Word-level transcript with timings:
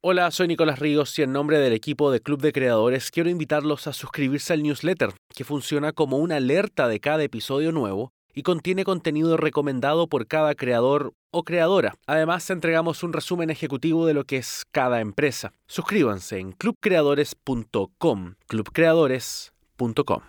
Hola, 0.00 0.30
soy 0.30 0.46
Nicolás 0.46 0.78
Ríos 0.78 1.18
y 1.18 1.22
en 1.22 1.32
nombre 1.32 1.58
del 1.58 1.72
equipo 1.72 2.12
de 2.12 2.20
Club 2.20 2.40
de 2.40 2.52
Creadores 2.52 3.10
quiero 3.10 3.30
invitarlos 3.30 3.88
a 3.88 3.92
suscribirse 3.92 4.52
al 4.52 4.62
newsletter, 4.62 5.10
que 5.34 5.42
funciona 5.42 5.90
como 5.90 6.18
una 6.18 6.36
alerta 6.36 6.86
de 6.86 7.00
cada 7.00 7.24
episodio 7.24 7.72
nuevo 7.72 8.12
y 8.32 8.44
contiene 8.44 8.84
contenido 8.84 9.36
recomendado 9.36 10.06
por 10.06 10.28
cada 10.28 10.54
creador 10.54 11.14
o 11.32 11.42
creadora. 11.42 11.96
Además, 12.06 12.48
entregamos 12.48 13.02
un 13.02 13.12
resumen 13.12 13.50
ejecutivo 13.50 14.06
de 14.06 14.14
lo 14.14 14.22
que 14.22 14.36
es 14.36 14.62
cada 14.70 15.00
empresa. 15.00 15.52
Suscríbanse 15.66 16.38
en 16.38 16.52
clubcreadores.com, 16.52 18.34
clubcreadores.com. 18.46 20.20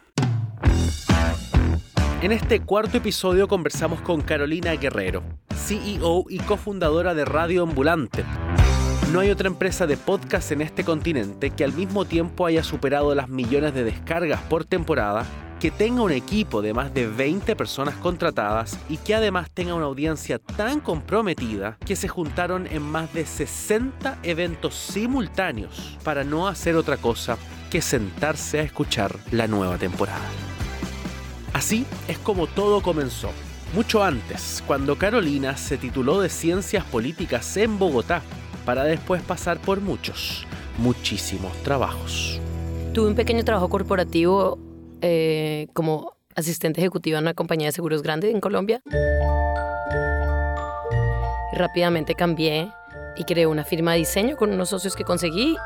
En 2.24 2.32
este 2.32 2.62
cuarto 2.62 2.98
episodio 2.98 3.48
conversamos 3.48 4.02
con 4.02 4.22
Carolina 4.22 4.72
Guerrero, 4.74 5.22
CEO 5.54 6.26
y 6.28 6.40
cofundadora 6.40 7.14
de 7.14 7.24
Radio 7.24 7.62
Ambulante 7.62 8.26
no 9.12 9.22
hay 9.22 9.32
otra 9.32 9.48
empresa 9.48 9.88
de 9.88 9.98
podcast 9.98 10.52
en 10.52 10.62
este 10.62 10.84
continente 10.84 11.50
que 11.50 11.64
al 11.64 11.74
mismo 11.74 12.06
tiempo 12.06 12.46
haya 12.46 12.64
superado 12.64 13.16
las 13.16 13.28
millones 13.28 13.74
de 13.74 13.84
descargas 13.84 14.42
por 14.42 14.66
temporada, 14.66 15.26
que 15.60 15.72
tenga 15.72 16.04
un 16.04 16.12
equipo 16.12 16.62
de 16.62 16.74
más 16.74 16.94
de 16.94 17.08
20 17.08 17.56
personas 17.56 17.96
contratadas 17.96 18.78
y 18.88 18.98
que 18.98 19.16
además 19.16 19.50
tenga 19.52 19.74
una 19.74 19.86
audiencia 19.86 20.38
tan 20.38 20.80
comprometida 20.80 21.78
que 21.86 21.96
se 21.96 22.08
juntaron 22.08 22.68
en 22.68 22.84
más 22.84 23.12
de 23.14 23.26
60 23.26 24.20
eventos 24.22 24.76
simultáneos 24.76 25.98
para 26.04 26.24
no 26.24 26.48
hacer 26.48 26.76
otra 26.76 26.98
cosa 26.98 27.38
que 27.72 27.82
sentarse 27.82 28.60
a 28.60 28.64
escuchar 28.64 29.16
la 29.32 29.48
nueva 29.48 29.78
temporada. 29.78 30.30
Así 31.54 31.86
es 32.08 32.20
como 32.20 32.46
todo 32.46 32.82
comenzó. 32.82 33.32
Mucho 33.74 34.04
antes, 34.04 34.64
cuando 34.66 34.98
Carolina 34.98 35.58
se 35.58 35.78
tituló 35.78 36.22
de 36.22 36.30
Ciencias 36.30 36.84
Políticas 36.86 37.58
en 37.58 37.78
Bogotá 37.78 38.22
para 38.66 38.84
después 38.84 39.22
pasar 39.22 39.60
por 39.60 39.82
muchos, 39.82 40.46
muchísimos 40.78 41.52
trabajos. 41.64 42.40
Tuve 42.94 43.08
un 43.08 43.16
pequeño 43.16 43.44
trabajo 43.44 43.70
corporativo 43.70 44.58
eh, 45.02 45.68
como 45.74 46.14
asistente 46.36 46.82
ejecutiva 46.82 47.18
en 47.20 47.26
una 47.26 47.34
compañía 47.34 47.68
de 47.68 47.72
seguros 47.72 48.02
grande 48.02 48.32
en 48.32 48.40
Colombia. 48.40 48.82
Rápidamente 51.54 52.16
cambié 52.16 52.72
y 53.18 53.24
creé 53.26 53.48
una 53.48 53.64
firma 53.64 53.94
de 53.94 54.00
diseño 54.00 54.38
con 54.38 54.52
unos 54.52 54.70
socios 54.70 54.96
que 54.96 55.04
conseguí. 55.04 55.58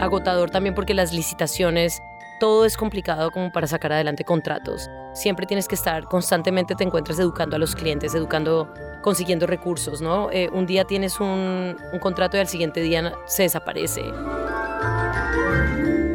Agotador 0.00 0.50
también 0.50 0.74
porque 0.74 0.94
las 0.94 1.12
licitaciones 1.12 2.00
todo 2.42 2.64
es 2.64 2.76
complicado 2.76 3.30
como 3.30 3.52
para 3.52 3.68
sacar 3.68 3.92
adelante 3.92 4.24
contratos. 4.24 4.90
Siempre 5.14 5.46
tienes 5.46 5.68
que 5.68 5.76
estar, 5.76 6.06
constantemente 6.06 6.74
te 6.74 6.82
encuentras 6.82 7.20
educando 7.20 7.54
a 7.54 7.58
los 7.60 7.76
clientes, 7.76 8.16
educando, 8.16 8.74
consiguiendo 9.00 9.46
recursos, 9.46 10.02
¿no? 10.02 10.28
Eh, 10.32 10.50
un 10.52 10.66
día 10.66 10.84
tienes 10.84 11.20
un, 11.20 11.76
contrato 12.00 12.36
y 12.36 12.40
al 12.40 12.48
siguiente 12.48 12.80
día 12.80 13.14
se 13.26 13.44
desaparece. 13.44 14.02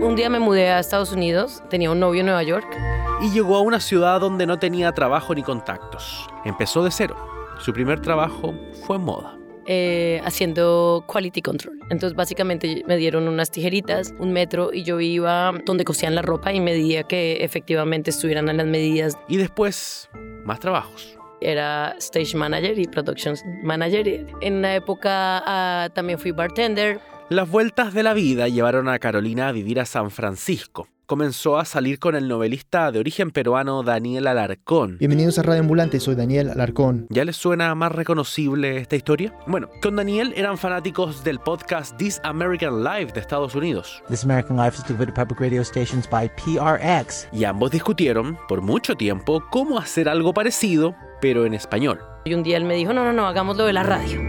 Un 0.01 0.15
día 0.17 0.29
me 0.29 0.39
mudé 0.39 0.69
a 0.69 0.79
Estados 0.79 1.13
Unidos, 1.13 1.63
tenía 1.69 1.91
un 1.91 2.01
novio 2.01 2.19
en 2.19 2.25
Nueva 2.25 2.43
York. 2.43 2.67
Y 3.21 3.29
llegó 3.29 3.55
a 3.55 3.61
una 3.61 3.79
ciudad 3.79 4.19
donde 4.19 4.45
no 4.45 4.59
tenía 4.59 4.91
trabajo 4.91 5.33
ni 5.33 5.43
contactos. 5.43 6.27
Empezó 6.43 6.83
de 6.83 6.91
cero. 6.91 7.15
Su 7.59 7.71
primer 7.71 8.01
trabajo 8.01 8.53
fue 8.85 8.97
moda. 8.97 9.37
Eh, 9.69 10.21
haciendo 10.23 11.03
quality 11.07 11.41
control. 11.41 11.77
Entonces 11.89 12.15
básicamente 12.15 12.85
me 12.87 12.95
dieron 12.95 13.27
unas 13.27 13.51
tijeritas, 13.51 14.13
un 14.17 14.31
metro 14.31 14.71
y 14.71 14.83
yo 14.83 15.01
iba 15.01 15.51
donde 15.65 15.83
cosían 15.83 16.15
la 16.15 16.21
ropa 16.21 16.53
y 16.53 16.61
medía 16.61 17.03
que 17.03 17.43
efectivamente 17.43 18.11
estuvieran 18.11 18.47
en 18.47 18.55
las 18.55 18.65
medidas. 18.65 19.17
Y 19.27 19.35
después, 19.35 20.09
más 20.45 20.61
trabajos. 20.61 21.17
Era 21.41 21.95
stage 21.99 22.37
manager 22.37 22.79
y 22.79 22.85
production 22.85 23.35
manager. 23.61 24.25
En 24.39 24.53
una 24.53 24.73
época 24.73 25.43
ah, 25.45 25.89
también 25.93 26.17
fui 26.17 26.31
bartender. 26.31 27.01
Las 27.29 27.49
vueltas 27.49 27.93
de 27.93 28.03
la 28.03 28.13
vida 28.13 28.47
llevaron 28.47 28.87
a 28.87 28.99
Carolina 28.99 29.49
a 29.49 29.51
vivir 29.51 29.79
a 29.79 29.85
San 29.85 30.11
Francisco 30.11 30.87
comenzó 31.07 31.57
a 31.57 31.63
salir 31.63 31.99
con 31.99 32.15
el 32.15 32.27
novelista 32.27 32.91
de 32.91 32.99
origen 32.99 33.31
peruano 33.31 33.81
Daniel 33.81 34.27
Alarcón. 34.27 34.97
Bienvenidos 34.99 35.39
a 35.39 35.41
Radio 35.41 35.61
Ambulante, 35.61 36.01
soy 36.01 36.15
Daniel 36.15 36.49
Alarcón. 36.49 37.07
¿Ya 37.09 37.23
les 37.23 37.37
suena 37.37 37.73
más 37.75 37.93
reconocible 37.93 38.75
esta 38.75 38.97
historia? 38.97 39.33
Bueno, 39.47 39.69
con 39.81 39.95
Daniel 39.95 40.33
eran 40.35 40.57
fanáticos 40.57 41.23
del 41.23 41.39
podcast 41.39 41.95
This 41.95 42.19
American 42.25 42.83
Life 42.83 43.13
de 43.13 43.21
Estados 43.21 43.55
Unidos. 43.55 44.03
This 44.09 44.25
American 44.25 44.57
Life 44.57 44.75
is 44.75 44.83
distributed 44.83 45.13
public 45.13 45.39
radio 45.39 45.63
stations 45.63 46.09
by 46.09 46.29
PRX. 46.35 47.29
Y 47.31 47.45
ambos 47.45 47.71
discutieron 47.71 48.37
por 48.49 48.61
mucho 48.61 48.95
tiempo 48.95 49.41
cómo 49.49 49.79
hacer 49.79 50.09
algo 50.09 50.33
parecido, 50.33 50.93
pero 51.21 51.45
en 51.45 51.53
español. 51.53 52.01
Y 52.25 52.33
un 52.33 52.43
día 52.43 52.57
él 52.57 52.65
me 52.65 52.75
dijo, 52.75 52.91
no, 52.91 53.05
no, 53.05 53.13
no, 53.13 53.27
hagámoslo 53.27 53.65
de 53.65 53.71
la 53.71 53.83
radio. 53.83 54.21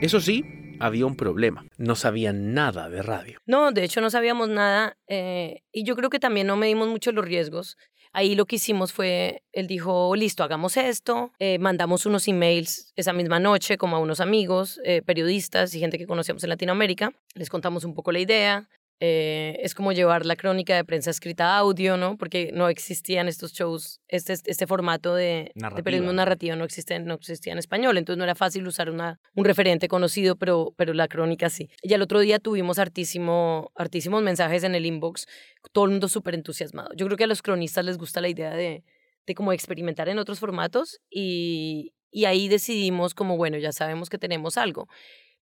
Eso 0.00 0.20
sí, 0.20 0.55
había 0.80 1.06
un 1.06 1.16
problema. 1.16 1.64
No 1.78 1.94
sabían 1.94 2.54
nada 2.54 2.88
de 2.88 3.02
radio. 3.02 3.38
No, 3.46 3.72
de 3.72 3.84
hecho 3.84 4.00
no 4.00 4.10
sabíamos 4.10 4.48
nada 4.48 4.96
eh, 5.08 5.62
y 5.72 5.84
yo 5.84 5.96
creo 5.96 6.10
que 6.10 6.18
también 6.18 6.46
no 6.46 6.56
medimos 6.56 6.88
mucho 6.88 7.12
los 7.12 7.24
riesgos. 7.24 7.76
Ahí 8.12 8.34
lo 8.34 8.46
que 8.46 8.56
hicimos 8.56 8.94
fue, 8.94 9.42
él 9.52 9.66
dijo, 9.66 10.16
listo, 10.16 10.42
hagamos 10.42 10.78
esto. 10.78 11.32
Eh, 11.38 11.58
mandamos 11.58 12.06
unos 12.06 12.26
emails 12.28 12.92
esa 12.96 13.12
misma 13.12 13.40
noche 13.40 13.76
como 13.76 13.96
a 13.96 13.98
unos 13.98 14.20
amigos, 14.20 14.80
eh, 14.84 15.02
periodistas 15.02 15.74
y 15.74 15.80
gente 15.80 15.98
que 15.98 16.06
conocíamos 16.06 16.42
en 16.42 16.48
Latinoamérica. 16.48 17.12
Les 17.34 17.50
contamos 17.50 17.84
un 17.84 17.94
poco 17.94 18.12
la 18.12 18.20
idea. 18.20 18.68
Eh, 18.98 19.58
es 19.60 19.74
como 19.74 19.92
llevar 19.92 20.24
la 20.24 20.36
crónica 20.36 20.74
de 20.74 20.84
prensa 20.84 21.10
escrita 21.10 21.54
a 21.54 21.58
audio, 21.58 21.98
¿no? 21.98 22.16
Porque 22.16 22.50
no 22.54 22.70
existían 22.70 23.28
estos 23.28 23.52
shows, 23.52 24.00
este, 24.08 24.32
este 24.32 24.66
formato 24.66 25.14
de, 25.14 25.52
de 25.54 25.82
periodismo 25.82 26.14
narrativo 26.14 26.56
no, 26.56 26.64
existe, 26.64 26.98
no 27.00 27.14
existía 27.14 27.52
en 27.52 27.58
español, 27.58 27.98
entonces 27.98 28.16
no 28.16 28.24
era 28.24 28.34
fácil 28.34 28.66
usar 28.66 28.88
una, 28.88 29.20
un 29.34 29.44
referente 29.44 29.88
conocido, 29.88 30.36
pero, 30.36 30.72
pero 30.76 30.94
la 30.94 31.08
crónica 31.08 31.50
sí. 31.50 31.68
Y 31.82 31.92
al 31.92 32.00
otro 32.00 32.20
día 32.20 32.38
tuvimos 32.38 32.78
hartísimo, 32.78 33.70
hartísimos 33.74 34.22
mensajes 34.22 34.64
en 34.64 34.74
el 34.74 34.86
inbox, 34.86 35.26
todo 35.72 35.84
el 35.84 35.90
mundo 35.90 36.08
súper 36.08 36.34
entusiasmado. 36.34 36.90
Yo 36.96 37.04
creo 37.04 37.18
que 37.18 37.24
a 37.24 37.28
los 37.28 37.42
cronistas 37.42 37.84
les 37.84 37.98
gusta 37.98 38.22
la 38.22 38.28
idea 38.28 38.54
de, 38.54 38.82
de 39.26 39.34
como 39.34 39.52
experimentar 39.52 40.08
en 40.08 40.18
otros 40.18 40.40
formatos 40.40 41.00
y, 41.10 41.92
y 42.10 42.24
ahí 42.24 42.48
decidimos 42.48 43.12
como, 43.12 43.36
bueno, 43.36 43.58
ya 43.58 43.72
sabemos 43.72 44.08
que 44.08 44.16
tenemos 44.16 44.56
algo. 44.56 44.88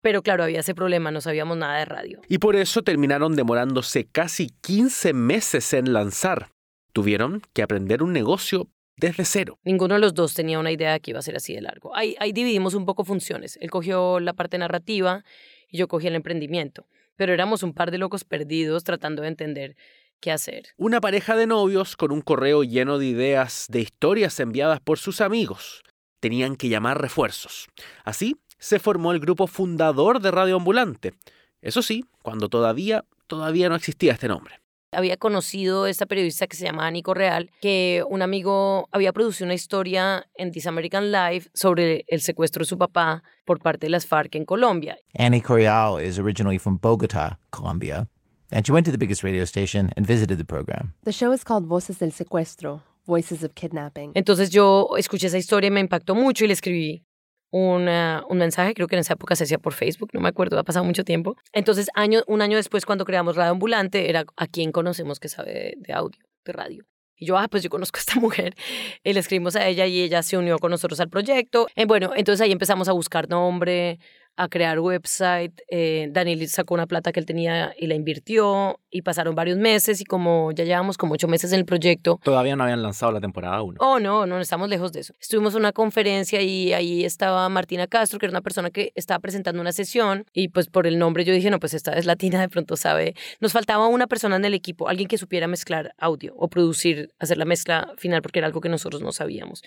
Pero 0.01 0.21
claro, 0.21 0.43
había 0.43 0.61
ese 0.61 0.73
problema, 0.73 1.11
no 1.11 1.21
sabíamos 1.21 1.57
nada 1.57 1.79
de 1.79 1.85
radio. 1.85 2.21
Y 2.27 2.37
por 2.37 2.55
eso 2.55 2.83
terminaron 2.83 3.35
demorándose 3.35 4.05
casi 4.05 4.49
15 4.61 5.13
meses 5.13 5.73
en 5.73 5.91
lanzar. 5.91 6.49
Tuvieron 6.93 7.41
que 7.53 7.61
aprender 7.61 8.01
un 8.01 8.13
negocio 8.13 8.69
desde 8.95 9.25
cero. 9.25 9.59
Ninguno 9.63 9.95
de 9.95 10.01
los 10.01 10.13
dos 10.13 10.33
tenía 10.33 10.59
una 10.59 10.71
idea 10.71 10.93
de 10.93 10.99
que 10.99 11.11
iba 11.11 11.19
a 11.19 11.23
ser 11.23 11.35
así 11.35 11.53
de 11.53 11.61
largo. 11.61 11.95
Ahí, 11.95 12.15
ahí 12.19 12.31
dividimos 12.31 12.73
un 12.73 12.85
poco 12.85 13.03
funciones. 13.03 13.57
Él 13.61 13.69
cogió 13.69 14.19
la 14.19 14.33
parte 14.33 14.57
narrativa 14.57 15.23
y 15.69 15.77
yo 15.77 15.87
cogí 15.87 16.07
el 16.07 16.15
emprendimiento. 16.15 16.87
Pero 17.15 17.33
éramos 17.33 17.63
un 17.63 17.73
par 17.73 17.91
de 17.91 17.97
locos 17.97 18.23
perdidos 18.23 18.83
tratando 18.83 19.21
de 19.21 19.27
entender 19.27 19.75
qué 20.21 20.31
hacer. 20.31 20.67
Una 20.77 21.01
pareja 21.01 21.35
de 21.35 21.47
novios 21.47 21.95
con 21.95 22.11
un 22.11 22.21
correo 22.21 22.63
lleno 22.63 22.97
de 22.97 23.07
ideas, 23.07 23.65
de 23.69 23.81
historias 23.81 24.39
enviadas 24.39 24.79
por 24.79 24.97
sus 24.97 25.21
amigos. 25.21 25.83
Tenían 26.19 26.55
que 26.55 26.69
llamar 26.69 27.01
refuerzos. 27.01 27.67
Así 28.03 28.35
se 28.59 28.79
formó 28.79 29.11
el 29.11 29.19
grupo 29.19 29.47
fundador 29.47 30.21
de 30.21 30.31
Radio 30.31 30.57
Ambulante. 30.57 31.13
Eso 31.61 31.81
sí, 31.81 32.05
cuando 32.21 32.49
todavía, 32.49 33.05
todavía 33.27 33.69
no 33.69 33.75
existía 33.75 34.13
este 34.13 34.27
nombre. 34.27 34.55
Había 34.91 35.17
conocido 35.17 35.83
a 35.83 35.89
esta 35.89 36.07
periodista 36.07 36.47
que 36.47 36.57
se 36.57 36.65
llamaba 36.65 36.89
Nico 36.89 37.13
Real, 37.13 37.51
que 37.61 38.03
un 38.09 38.23
amigo 38.23 38.89
había 38.91 39.13
producido 39.13 39.45
una 39.45 39.53
historia 39.53 40.25
en 40.35 40.51
This 40.51 40.65
American 40.65 41.11
Life 41.11 41.49
sobre 41.53 42.05
el 42.07 42.21
secuestro 42.21 42.61
de 42.61 42.65
su 42.65 42.77
papá 42.77 43.23
por 43.45 43.59
parte 43.59 43.85
de 43.85 43.91
las 43.91 44.07
FARC 44.07 44.35
en 44.35 44.45
Colombia. 44.45 44.97
Annie 45.15 45.41
Correal 45.41 45.99
is 46.01 46.17
originally 46.17 46.57
from 46.57 46.79
Bogota, 46.81 47.37
Colombia, 47.51 48.07
and 48.51 48.65
she 48.65 48.71
went 48.71 48.85
to 48.85 48.91
the 48.91 48.97
biggest 48.97 49.23
radio 49.23 49.45
station 49.45 49.91
and 49.95 50.07
visited 50.07 50.39
the 50.39 50.45
program. 50.45 50.93
The 51.03 51.11
show 51.11 51.31
is 51.33 51.43
called 51.43 51.67
Voces 51.67 51.99
del 51.99 52.11
Secuestro, 52.11 52.81
Voices 53.05 53.43
of 53.43 53.53
Kidnapping. 53.53 54.13
Entonces 54.15 54.49
yo 54.49 54.97
escuché 54.97 55.27
esa 55.27 55.37
historia 55.37 55.67
y 55.67 55.71
me 55.71 55.81
impactó 55.81 56.15
mucho 56.15 56.45
y 56.45 56.47
le 56.47 56.53
escribí 56.53 57.03
una, 57.51 58.23
un 58.29 58.37
mensaje, 58.37 58.73
creo 58.73 58.87
que 58.87 58.95
en 58.95 59.01
esa 59.01 59.13
época 59.13 59.35
se 59.35 59.43
hacía 59.43 59.57
por 59.57 59.73
Facebook, 59.73 60.09
no 60.13 60.21
me 60.21 60.29
acuerdo, 60.29 60.59
ha 60.59 60.63
pasado 60.63 60.85
mucho 60.85 61.03
tiempo. 61.03 61.35
Entonces, 61.53 61.89
año, 61.95 62.21
un 62.27 62.41
año 62.41 62.57
después, 62.57 62.85
cuando 62.85 63.05
creamos 63.05 63.35
Radio 63.35 63.51
Ambulante, 63.51 64.09
era 64.09 64.25
a 64.35 64.47
quien 64.47 64.71
conocemos 64.71 65.19
que 65.19 65.29
sabe 65.29 65.73
de, 65.77 65.93
audio, 65.93 66.19
de 66.45 66.53
radio. 66.53 66.85
Y 67.15 67.25
yo, 67.25 67.37
ah, 67.37 67.47
pues 67.49 67.63
yo 67.63 67.69
conozco 67.69 67.97
a 67.97 67.99
esta 68.01 68.15
mujer. 68.19 68.55
Y 69.03 69.13
le 69.13 69.19
escribimos 69.19 69.55
a 69.55 69.67
ella 69.67 69.85
y 69.85 70.01
ella 70.01 70.23
se 70.23 70.37
unió 70.37 70.57
con 70.59 70.71
nosotros 70.71 70.99
al 70.99 71.09
proyecto. 71.09 71.67
Eh, 71.75 71.85
bueno, 71.85 72.11
entonces 72.15 72.41
ahí 72.41 72.51
empezamos 72.51 72.87
a 72.87 72.93
buscar 72.93 73.29
nombre, 73.29 73.99
a 74.39 74.47
crear 74.47 74.79
website. 74.79 75.51
Eh, 75.69 76.07
Daniel 76.11 76.47
sacó 76.47 76.73
una 76.73 76.87
plata 76.87 77.11
que 77.11 77.19
él 77.19 77.25
tenía 77.25 77.73
y 77.77 77.87
la 77.87 77.95
invirtió 77.95 78.79
y 78.89 79.01
pasaron 79.01 79.35
varios 79.35 79.57
meses 79.57 79.99
y 79.99 80.05
como 80.05 80.53
ya 80.53 80.63
llevamos 80.63 80.97
como 80.97 81.15
ocho 81.15 81.27
meses 81.27 81.51
en 81.51 81.59
el 81.59 81.65
proyecto. 81.65 82.21
Todavía 82.23 82.55
no 82.55 82.63
habían 82.63 82.81
lanzado 82.81 83.11
la 83.11 83.19
temporada 83.19 83.61
1. 83.61 83.77
Oh, 83.81 83.99
no, 83.99 84.25
no, 84.25 84.39
estamos 84.39 84.69
lejos 84.69 84.93
de 84.93 85.01
eso. 85.01 85.13
Estuvimos 85.19 85.55
en 85.55 85.59
una 85.59 85.73
conferencia 85.73 86.41
y 86.41 86.71
ahí 86.71 87.03
estaba 87.03 87.49
Martina 87.49 87.85
Castro, 87.87 88.17
que 88.17 88.27
era 88.27 88.31
una 88.31 88.41
persona 88.41 88.69
que 88.69 88.93
estaba 88.95 89.19
presentando 89.19 89.59
una 89.59 89.73
sesión 89.73 90.25
y 90.33 90.47
pues 90.47 90.67
por 90.67 90.87
el 90.87 90.97
nombre 90.97 91.25
yo 91.25 91.33
dije, 91.33 91.49
no, 91.49 91.59
pues 91.59 91.73
esta 91.73 91.91
es 91.91 92.05
latina, 92.05 92.39
de 92.39 92.47
pronto 92.47 92.77
sabe. 92.77 93.15
Nos 93.41 93.51
faltaba 93.51 93.87
una 93.87 94.07
persona 94.07 94.37
en 94.37 94.45
el 94.45 94.53
equipo, 94.53 94.87
alguien 94.87 95.09
que 95.09 95.17
supiera 95.17 95.47
mezclar 95.47 95.93
audio 95.97 96.33
o 96.37 96.47
producir, 96.47 97.09
hacer 97.19 97.37
la 97.37 97.45
mezcla 97.45 97.93
final 97.97 98.21
porque 98.21 98.39
era 98.39 98.47
algo 98.47 98.61
que 98.61 98.69
nosotros 98.69 99.01
no 99.01 99.11
sabíamos. 99.11 99.63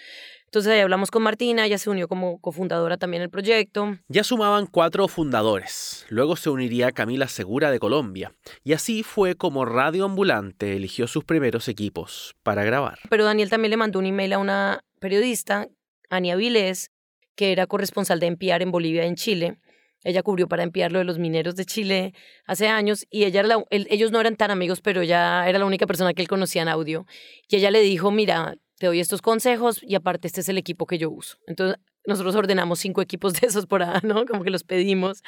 Entonces 0.53 0.71
ahí 0.71 0.81
hablamos 0.81 1.11
con 1.11 1.23
Martina, 1.23 1.65
ella 1.65 1.79
se 1.79 1.89
unió 1.89 2.09
como 2.09 2.39
cofundadora 2.39 2.99
también 2.99 3.23
del 3.23 3.31
proyecto. 3.31 3.97
Ya 4.09 4.23
sumaban 4.23 4.67
cuatro 4.67 5.09
fundadores. 5.09 6.05
Luego 6.11 6.37
se 6.37 6.51
uniría 6.51 6.93
Camila 6.93 7.27
Segura 7.27 7.71
de 7.71 7.79
Colombia. 7.79 8.35
Y 8.63 8.75
así 8.75 9.03
fue 9.03 9.35
como 9.35 9.65
Radio 9.65 10.05
Ambulante 10.05 10.77
eligió 10.77 11.07
sus 11.07 11.25
primeros 11.25 11.69
equipos 11.69 12.35
para 12.43 12.65
grabar. 12.65 12.99
Pero 13.09 13.25
Daniel 13.25 13.49
también 13.49 13.71
le 13.71 13.79
mandó 13.79 13.99
un 13.99 14.05
email 14.05 14.35
a 14.35 14.39
una 14.39 14.85
periodista, 15.01 15.69
Ania 16.11 16.37
Vilés, 16.37 16.91
que 17.35 17.53
era 17.53 17.67
corresponsal 17.67 18.21
de 18.21 18.27
NPR 18.27 18.61
en 18.61 18.73
Bolivia 18.73 19.07
y 19.07 19.09
en 19.09 19.17
Chile. 19.17 19.57
Ella 20.05 20.23
cubrió 20.23 20.49
para 20.49 20.65
NPR 20.65 20.93
lo 20.93 20.99
de 20.99 21.07
los 21.07 21.19
mineros 21.19 21.57
de 21.57 21.65
Chile 21.65 22.13
hace 22.45 22.69
años 22.69 23.07
y 23.09 23.25
ella 23.25 23.43
ellos 23.71 24.13
no 24.13 24.21
eran 24.21 24.37
tan 24.37 24.51
amigos, 24.51 24.83
pero 24.83 25.01
ella 25.01 25.49
era 25.49 25.59
la 25.59 25.65
única 25.65 25.87
persona 25.87 26.13
que 26.13 26.21
él 26.21 26.29
conocía 26.29 26.61
en 26.61 26.69
audio. 26.69 27.07
Y 27.49 27.57
ella 27.57 27.71
le 27.71 27.81
dijo, 27.81 28.11
mira, 28.11 28.57
te 28.83 28.89
doy 28.89 28.99
estos 28.99 29.23
consejos 29.23 29.81
y 29.81 29.95
aparte 29.95 30.27
este 30.27 30.41
es 30.41 30.49
el 30.49 30.59
equipo 30.59 30.87
que 30.87 30.99
yo 30.99 31.09
uso. 31.09 31.39
Entonces 31.47 31.79
nosotros 32.05 32.35
ordenamos 32.35 32.81
cinco 32.81 33.01
equipos 33.01 33.33
de 33.35 33.47
esos 33.47 33.67
por 33.67 33.81
ahí, 33.81 34.01
¿no? 34.03 34.27
Como 34.27 34.43
que 34.43 34.51
los 34.51 34.65
pedimos. 34.65 35.23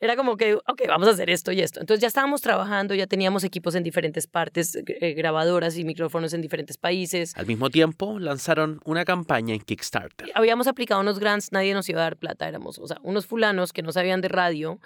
Era 0.00 0.16
como 0.16 0.36
que, 0.36 0.54
ok, 0.54 0.82
vamos 0.88 1.06
a 1.06 1.12
hacer 1.12 1.30
esto 1.30 1.52
y 1.52 1.60
esto. 1.60 1.78
Entonces 1.78 2.00
ya 2.00 2.08
estábamos 2.08 2.40
trabajando, 2.40 2.96
ya 2.96 3.06
teníamos 3.06 3.44
equipos 3.44 3.76
en 3.76 3.84
diferentes 3.84 4.26
partes, 4.26 4.74
eh, 4.74 5.14
grabadoras 5.14 5.78
y 5.78 5.84
micrófonos 5.84 6.32
en 6.32 6.42
diferentes 6.42 6.78
países. 6.78 7.32
Al 7.36 7.46
mismo 7.46 7.70
tiempo, 7.70 8.18
lanzaron 8.18 8.80
una 8.84 9.04
campaña 9.04 9.54
en 9.54 9.60
Kickstarter. 9.60 10.32
Habíamos 10.34 10.66
aplicado 10.66 11.00
unos 11.00 11.20
grants, 11.20 11.52
nadie 11.52 11.74
nos 11.74 11.88
iba 11.88 12.00
a 12.00 12.04
dar 12.06 12.16
plata, 12.16 12.48
éramos, 12.48 12.80
o 12.80 12.88
sea, 12.88 12.96
unos 13.04 13.24
fulanos 13.26 13.72
que 13.72 13.82
no 13.82 13.92
sabían 13.92 14.20
de 14.20 14.26
radio, 14.26 14.80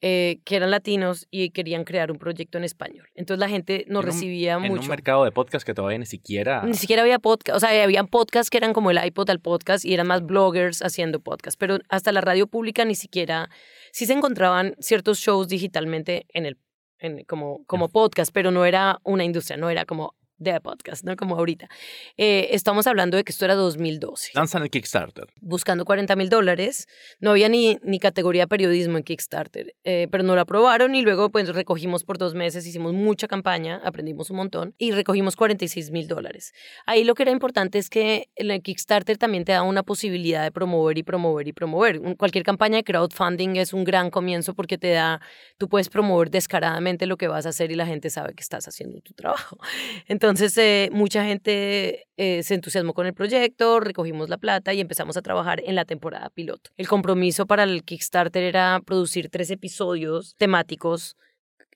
eh, 0.00 0.38
que 0.44 0.54
eran 0.54 0.70
latinos 0.70 1.26
y 1.30 1.50
querían 1.50 1.84
crear 1.84 2.12
un 2.12 2.18
proyecto 2.18 2.56
en 2.56 2.64
español. 2.64 3.08
Entonces 3.14 3.40
la 3.40 3.48
gente 3.48 3.84
nos 3.88 4.04
recibía 4.04 4.58
mucho. 4.58 4.74
En 4.74 4.78
un 4.78 4.88
mercado 4.88 5.24
de 5.24 5.32
podcast 5.32 5.66
que 5.66 5.74
todavía 5.74 5.98
ni 5.98 6.06
siquiera... 6.06 6.62
Ni 6.62 6.74
siquiera 6.74 7.02
había 7.02 7.18
podcast, 7.18 7.56
o 7.56 7.60
sea, 7.60 7.82
había 7.82 8.04
podcasts 8.04 8.48
que 8.48 8.58
eran 8.58 8.72
como 8.72 8.92
el 8.92 9.04
iPod 9.04 9.28
al 9.30 9.40
podcast 9.40 9.84
y 9.84 9.94
eran 9.94 10.06
más 10.06 10.24
bloggers 10.24 10.82
haciendo 10.82 11.20
podcast, 11.20 11.58
pero 11.58 11.78
hasta 11.88 12.12
la 12.12 12.20
radio 12.20 12.46
pública 12.46 12.84
ni 12.84 12.94
siquiera, 12.94 13.50
sí 13.90 14.06
se 14.06 14.12
encontraban 14.12 14.76
ciertos 14.78 15.18
shows 15.18 15.48
digitalmente 15.48 16.26
en 16.28 16.46
el, 16.46 16.58
en, 16.98 17.24
como, 17.24 17.64
como 17.66 17.88
podcast, 17.88 18.30
pero 18.32 18.50
no 18.50 18.64
era 18.64 19.00
una 19.02 19.24
industria, 19.24 19.56
no 19.56 19.68
era 19.68 19.84
como 19.84 20.14
de 20.38 20.60
podcast, 20.60 21.04
¿no? 21.04 21.16
Como 21.16 21.36
ahorita. 21.36 21.68
Eh, 22.16 22.48
estamos 22.52 22.86
hablando 22.86 23.16
de 23.16 23.24
que 23.24 23.32
esto 23.32 23.44
era 23.44 23.54
2012. 23.54 24.32
Lanzan 24.34 24.62
el 24.62 24.70
Kickstarter. 24.70 25.26
Buscando 25.40 25.84
40 25.84 26.16
mil 26.16 26.28
dólares. 26.28 26.86
No 27.20 27.30
había 27.30 27.48
ni, 27.48 27.78
ni 27.82 27.98
categoría 27.98 28.46
periodismo 28.46 28.98
en 28.98 29.04
Kickstarter, 29.04 29.74
eh, 29.84 30.08
pero 30.10 30.24
no 30.24 30.34
lo 30.34 30.40
aprobaron 30.40 30.94
y 30.94 31.02
luego 31.02 31.30
pues 31.30 31.48
recogimos 31.54 32.04
por 32.04 32.18
dos 32.18 32.34
meses, 32.34 32.66
hicimos 32.66 32.92
mucha 32.92 33.28
campaña, 33.28 33.80
aprendimos 33.84 34.30
un 34.30 34.36
montón 34.36 34.74
y 34.78 34.92
recogimos 34.92 35.36
46 35.36 35.90
mil 35.90 36.08
dólares. 36.08 36.52
Ahí 36.86 37.04
lo 37.04 37.14
que 37.14 37.24
era 37.24 37.32
importante 37.32 37.78
es 37.78 37.90
que 37.90 38.30
el 38.36 38.62
Kickstarter 38.62 39.18
también 39.18 39.44
te 39.44 39.52
da 39.52 39.62
una 39.62 39.82
posibilidad 39.82 40.42
de 40.42 40.52
promover 40.52 40.98
y 40.98 41.02
promover 41.02 41.48
y 41.48 41.52
promover. 41.52 42.00
Cualquier 42.16 42.44
campaña 42.44 42.76
de 42.76 42.84
crowdfunding 42.84 43.56
es 43.56 43.72
un 43.72 43.84
gran 43.84 44.10
comienzo 44.10 44.54
porque 44.54 44.78
te 44.78 44.90
da, 44.90 45.20
tú 45.58 45.68
puedes 45.68 45.88
promover 45.88 46.30
descaradamente 46.30 47.06
lo 47.06 47.16
que 47.16 47.28
vas 47.28 47.46
a 47.46 47.50
hacer 47.50 47.70
y 47.72 47.74
la 47.74 47.86
gente 47.86 48.10
sabe 48.10 48.34
que 48.34 48.42
estás 48.42 48.68
haciendo 48.68 49.00
tu 49.00 49.12
trabajo. 49.14 49.58
Entonces, 50.06 50.27
entonces, 50.28 50.58
eh, 50.58 50.90
mucha 50.92 51.24
gente 51.24 52.06
eh, 52.18 52.42
se 52.42 52.54
entusiasmó 52.54 52.92
con 52.92 53.06
el 53.06 53.14
proyecto, 53.14 53.80
recogimos 53.80 54.28
la 54.28 54.36
plata 54.36 54.74
y 54.74 54.80
empezamos 54.80 55.16
a 55.16 55.22
trabajar 55.22 55.62
en 55.64 55.74
la 55.74 55.86
temporada 55.86 56.28
piloto. 56.28 56.70
El 56.76 56.86
compromiso 56.86 57.46
para 57.46 57.62
el 57.62 57.82
Kickstarter 57.82 58.42
era 58.42 58.78
producir 58.84 59.30
tres 59.30 59.50
episodios 59.50 60.34
temáticos, 60.36 61.16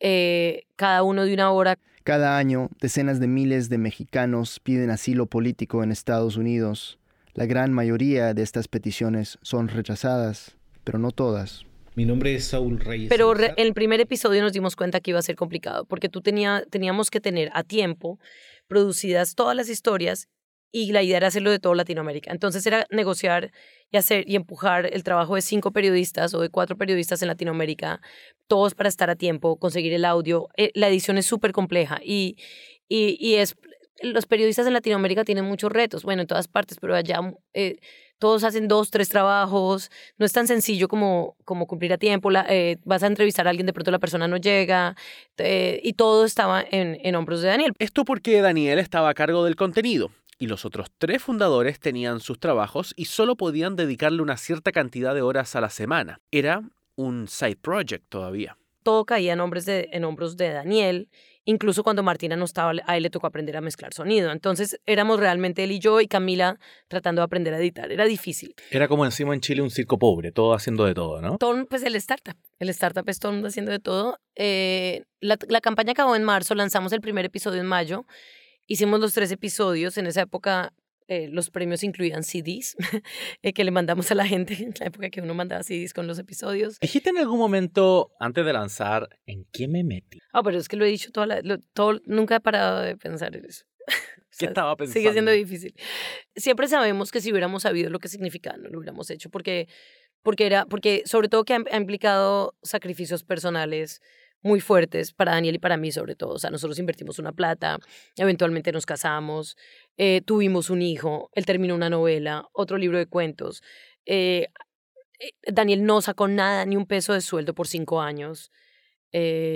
eh, 0.00 0.64
cada 0.76 1.02
uno 1.02 1.24
de 1.24 1.32
una 1.32 1.50
hora. 1.50 1.78
Cada 2.04 2.36
año, 2.36 2.68
decenas 2.78 3.20
de 3.20 3.28
miles 3.28 3.70
de 3.70 3.78
mexicanos 3.78 4.60
piden 4.60 4.90
asilo 4.90 5.24
político 5.24 5.82
en 5.82 5.90
Estados 5.90 6.36
Unidos. 6.36 6.98
La 7.32 7.46
gran 7.46 7.72
mayoría 7.72 8.34
de 8.34 8.42
estas 8.42 8.68
peticiones 8.68 9.38
son 9.40 9.68
rechazadas, 9.68 10.58
pero 10.84 10.98
no 10.98 11.10
todas. 11.10 11.64
Mi 11.94 12.04
nombre 12.04 12.34
es 12.34 12.44
Saúl 12.44 12.80
Reyes. 12.80 13.08
Pero 13.08 13.38
en 13.38 13.54
el 13.56 13.74
primer 13.74 14.00
episodio 14.00 14.42
nos 14.42 14.52
dimos 14.52 14.76
cuenta 14.76 15.00
que 15.00 15.10
iba 15.10 15.18
a 15.18 15.22
ser 15.22 15.36
complicado, 15.36 15.84
porque 15.84 16.08
tú 16.08 16.22
tenía, 16.22 16.64
teníamos 16.70 17.10
que 17.10 17.20
tener 17.20 17.50
a 17.52 17.62
tiempo 17.62 18.18
producidas 18.66 19.34
todas 19.34 19.54
las 19.54 19.68
historias 19.68 20.28
y 20.74 20.92
la 20.92 21.02
idea 21.02 21.18
era 21.18 21.26
hacerlo 21.26 21.50
de 21.50 21.58
toda 21.58 21.74
Latinoamérica. 21.74 22.32
Entonces 22.32 22.66
era 22.66 22.86
negociar 22.90 23.52
y 23.90 23.98
hacer 23.98 24.24
y 24.26 24.36
empujar 24.36 24.86
el 24.90 25.04
trabajo 25.04 25.34
de 25.34 25.42
cinco 25.42 25.70
periodistas 25.70 26.32
o 26.32 26.40
de 26.40 26.48
cuatro 26.48 26.78
periodistas 26.78 27.20
en 27.20 27.28
Latinoamérica, 27.28 28.00
todos 28.46 28.74
para 28.74 28.88
estar 28.88 29.10
a 29.10 29.16
tiempo, 29.16 29.58
conseguir 29.58 29.92
el 29.92 30.06
audio. 30.06 30.48
Eh, 30.56 30.70
la 30.74 30.88
edición 30.88 31.18
es 31.18 31.26
súper 31.26 31.52
compleja 31.52 32.00
y, 32.02 32.38
y, 32.88 33.18
y, 33.20 33.34
es 33.34 33.54
los 34.00 34.26
periodistas 34.26 34.66
en 34.66 34.72
Latinoamérica 34.72 35.24
tienen 35.24 35.44
muchos 35.44 35.70
retos, 35.70 36.02
bueno, 36.02 36.22
en 36.22 36.28
todas 36.28 36.48
partes, 36.48 36.78
pero 36.80 36.94
allá 36.94 37.20
eh, 37.54 37.76
todos 38.22 38.44
hacen 38.44 38.68
dos, 38.68 38.92
tres 38.92 39.08
trabajos, 39.08 39.90
no 40.16 40.24
es 40.24 40.32
tan 40.32 40.46
sencillo 40.46 40.86
como, 40.86 41.34
como 41.44 41.66
cumplir 41.66 41.92
a 41.92 41.98
tiempo, 41.98 42.30
eh, 42.48 42.78
vas 42.84 43.02
a 43.02 43.08
entrevistar 43.08 43.48
a 43.48 43.50
alguien, 43.50 43.66
de 43.66 43.72
pronto 43.72 43.90
la 43.90 43.98
persona 43.98 44.28
no 44.28 44.36
llega, 44.36 44.94
eh, 45.38 45.80
y 45.82 45.94
todo 45.94 46.24
estaba 46.24 46.62
en, 46.70 46.98
en 47.02 47.16
hombros 47.16 47.42
de 47.42 47.48
Daniel. 47.48 47.72
Esto 47.80 48.04
porque 48.04 48.40
Daniel 48.40 48.78
estaba 48.78 49.08
a 49.08 49.14
cargo 49.14 49.44
del 49.44 49.56
contenido 49.56 50.12
y 50.38 50.46
los 50.46 50.64
otros 50.64 50.86
tres 50.98 51.20
fundadores 51.20 51.80
tenían 51.80 52.20
sus 52.20 52.38
trabajos 52.38 52.94
y 52.94 53.06
solo 53.06 53.34
podían 53.34 53.74
dedicarle 53.74 54.22
una 54.22 54.36
cierta 54.36 54.70
cantidad 54.70 55.16
de 55.16 55.22
horas 55.22 55.56
a 55.56 55.60
la 55.60 55.70
semana. 55.70 56.20
Era 56.30 56.62
un 56.94 57.26
side 57.26 57.56
project 57.56 58.04
todavía. 58.08 58.56
Todo 58.82 59.04
caía 59.04 59.32
en, 59.32 59.40
hombros 59.40 59.64
de, 59.64 59.88
en 59.92 60.04
hombros 60.04 60.36
de 60.36 60.50
Daniel 60.50 61.08
Incluso 61.44 61.82
cuando 61.82 62.04
Martina 62.04 62.36
no 62.36 62.44
estaba, 62.44 62.72
a 62.86 62.96
él 62.96 63.02
le 63.02 63.10
tocó 63.10 63.26
aprender 63.26 63.56
a 63.56 63.60
mezclar 63.60 63.92
sonido. 63.92 64.30
Entonces 64.30 64.80
éramos 64.86 65.18
realmente 65.18 65.64
él 65.64 65.72
y 65.72 65.80
yo 65.80 66.00
y 66.00 66.06
Camila 66.06 66.58
tratando 66.86 67.20
de 67.20 67.24
aprender 67.24 67.52
a 67.52 67.58
editar. 67.58 67.90
Era 67.90 68.04
difícil. 68.04 68.54
Era 68.70 68.86
como 68.86 69.04
encima 69.04 69.34
en 69.34 69.40
Chile 69.40 69.60
un 69.60 69.70
circo 69.70 69.98
pobre, 69.98 70.30
todo 70.30 70.54
haciendo 70.54 70.84
de 70.84 70.94
todo, 70.94 71.20
¿no? 71.20 71.38
Todo, 71.38 71.66
pues 71.66 71.82
el 71.82 71.96
startup. 71.96 72.36
El 72.60 72.68
startup 72.68 73.08
es 73.08 73.18
todo 73.18 73.44
haciendo 73.44 73.72
de 73.72 73.80
todo. 73.80 74.20
Eh, 74.36 75.02
la, 75.20 75.36
la 75.48 75.60
campaña 75.60 75.92
acabó 75.92 76.14
en 76.14 76.22
marzo, 76.22 76.54
lanzamos 76.54 76.92
el 76.92 77.00
primer 77.00 77.24
episodio 77.24 77.60
en 77.60 77.66
mayo. 77.66 78.06
Hicimos 78.68 79.00
los 79.00 79.12
tres 79.12 79.32
episodios. 79.32 79.98
En 79.98 80.06
esa 80.06 80.22
época 80.22 80.72
eh, 81.12 81.28
los 81.28 81.50
premios 81.50 81.82
incluían 81.84 82.22
CDs 82.22 82.74
eh, 83.42 83.52
que 83.52 83.64
le 83.64 83.70
mandamos 83.70 84.10
a 84.10 84.14
la 84.14 84.26
gente 84.26 84.54
en 84.54 84.72
la 84.80 84.86
época 84.86 85.10
que 85.10 85.20
uno 85.20 85.34
mandaba 85.34 85.62
CDs 85.62 85.92
con 85.92 86.06
los 86.06 86.18
episodios. 86.18 86.78
¿Dijiste 86.80 87.10
en 87.10 87.18
algún 87.18 87.38
momento, 87.38 88.12
antes 88.18 88.46
de 88.46 88.52
lanzar, 88.54 89.10
en 89.26 89.44
qué 89.52 89.68
me 89.68 89.84
metí? 89.84 90.20
Ah, 90.32 90.42
pero 90.42 90.56
es 90.56 90.68
que 90.68 90.76
lo 90.76 90.86
he 90.86 90.88
dicho 90.88 91.12
toda 91.12 91.26
la, 91.26 91.58
todo, 91.74 92.00
nunca 92.06 92.36
he 92.36 92.40
parado 92.40 92.80
de 92.80 92.96
pensar 92.96 93.36
en 93.36 93.44
eso. 93.44 93.66
¿Qué 94.38 94.46
estaba 94.46 94.74
pensando? 94.74 95.00
Sigue 95.00 95.12
siendo 95.12 95.32
difícil. 95.32 95.74
Siempre 96.34 96.66
sabemos 96.66 97.10
que 97.10 97.20
si 97.20 97.30
hubiéramos 97.30 97.64
sabido 97.64 97.90
lo 97.90 97.98
que 97.98 98.08
significaba, 98.08 98.56
no 98.56 98.70
lo 98.70 98.78
hubiéramos 98.78 99.10
hecho, 99.10 99.28
porque, 99.28 99.68
porque, 100.22 100.46
era, 100.46 100.64
porque 100.64 101.02
sobre 101.04 101.28
todo 101.28 101.44
que 101.44 101.52
ha 101.52 101.76
implicado 101.76 102.56
sacrificios 102.62 103.22
personales, 103.22 104.00
muy 104.42 104.60
fuertes 104.60 105.12
para 105.12 105.32
Daniel 105.32 105.56
y 105.56 105.58
para 105.58 105.76
mí 105.76 105.92
sobre 105.92 106.14
todo. 106.14 106.34
O 106.34 106.38
sea, 106.38 106.50
nosotros 106.50 106.78
invertimos 106.78 107.18
una 107.18 107.32
plata, 107.32 107.78
eventualmente 108.16 108.72
nos 108.72 108.86
casamos, 108.86 109.56
eh, 109.96 110.20
tuvimos 110.24 110.70
un 110.70 110.82
hijo, 110.82 111.30
él 111.34 111.46
terminó 111.46 111.74
una 111.74 111.90
novela, 111.90 112.48
otro 112.52 112.76
libro 112.78 112.98
de 112.98 113.06
cuentos. 113.06 113.62
Eh, 114.04 114.48
eh, 115.20 115.30
Daniel 115.46 115.84
no 115.84 116.00
sacó 116.00 116.28
nada, 116.28 116.66
ni 116.66 116.76
un 116.76 116.86
peso 116.86 117.12
de 117.12 117.20
sueldo 117.20 117.54
por 117.54 117.68
cinco 117.68 118.00
años. 118.00 118.50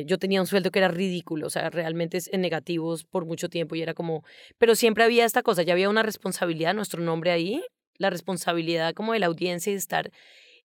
yo 0.06 0.18
tenía 0.18 0.40
un 0.42 0.46
sueldo 0.46 0.70
que 0.70 0.80
era 0.80 0.88
ridículo, 0.88 1.46
o 1.46 1.50
sea, 1.50 1.70
realmente 1.70 2.18
en 2.30 2.40
negativos 2.42 3.04
por 3.04 3.24
mucho 3.24 3.48
tiempo 3.48 3.74
y 3.74 3.82
era 3.82 3.94
como, 3.94 4.22
pero 4.58 4.74
siempre 4.74 5.02
había 5.04 5.24
esta 5.24 5.42
cosa, 5.42 5.62
ya 5.62 5.72
había 5.72 5.88
una 5.88 6.02
responsabilidad, 6.02 6.74
nuestro 6.74 7.00
nombre 7.00 7.30
ahí, 7.30 7.62
la 7.98 8.10
responsabilidad 8.10 8.92
como 8.94 9.14
de 9.14 9.20
la 9.20 9.26
audiencia 9.26 9.70
y 9.70 9.74
de 9.74 9.78
estar. 9.78 10.10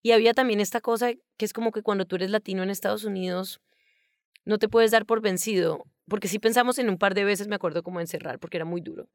Y 0.02 0.12
había 0.12 0.34
también 0.34 0.60
esta 0.60 0.82
cosa 0.82 1.14
que 1.38 1.46
es 1.46 1.54
como 1.54 1.72
que 1.72 1.84
cuando 1.84 2.06
tú 2.06 2.16
eres 2.18 2.32
latino 2.32 2.64
en 2.64 2.70
Estados 2.70 3.04
Unidos, 3.06 3.62
no 4.46 4.58
te 4.58 4.68
puedes 4.68 4.92
dar 4.92 5.06
por 5.06 5.22
vencido, 5.22 5.86
porque 6.08 6.28
si 6.28 6.40
pensamos 6.40 6.78
en 6.78 6.90
un 6.90 6.98
par 6.98 7.14
de 7.14 7.24
veces, 7.24 7.48
me 7.48 7.56
acuerdo 7.56 7.84
como 7.84 8.02
encerrar, 8.02 8.40
porque 8.40 8.58
era 8.58 8.66
muy 8.66 8.82
duro. 8.82 9.08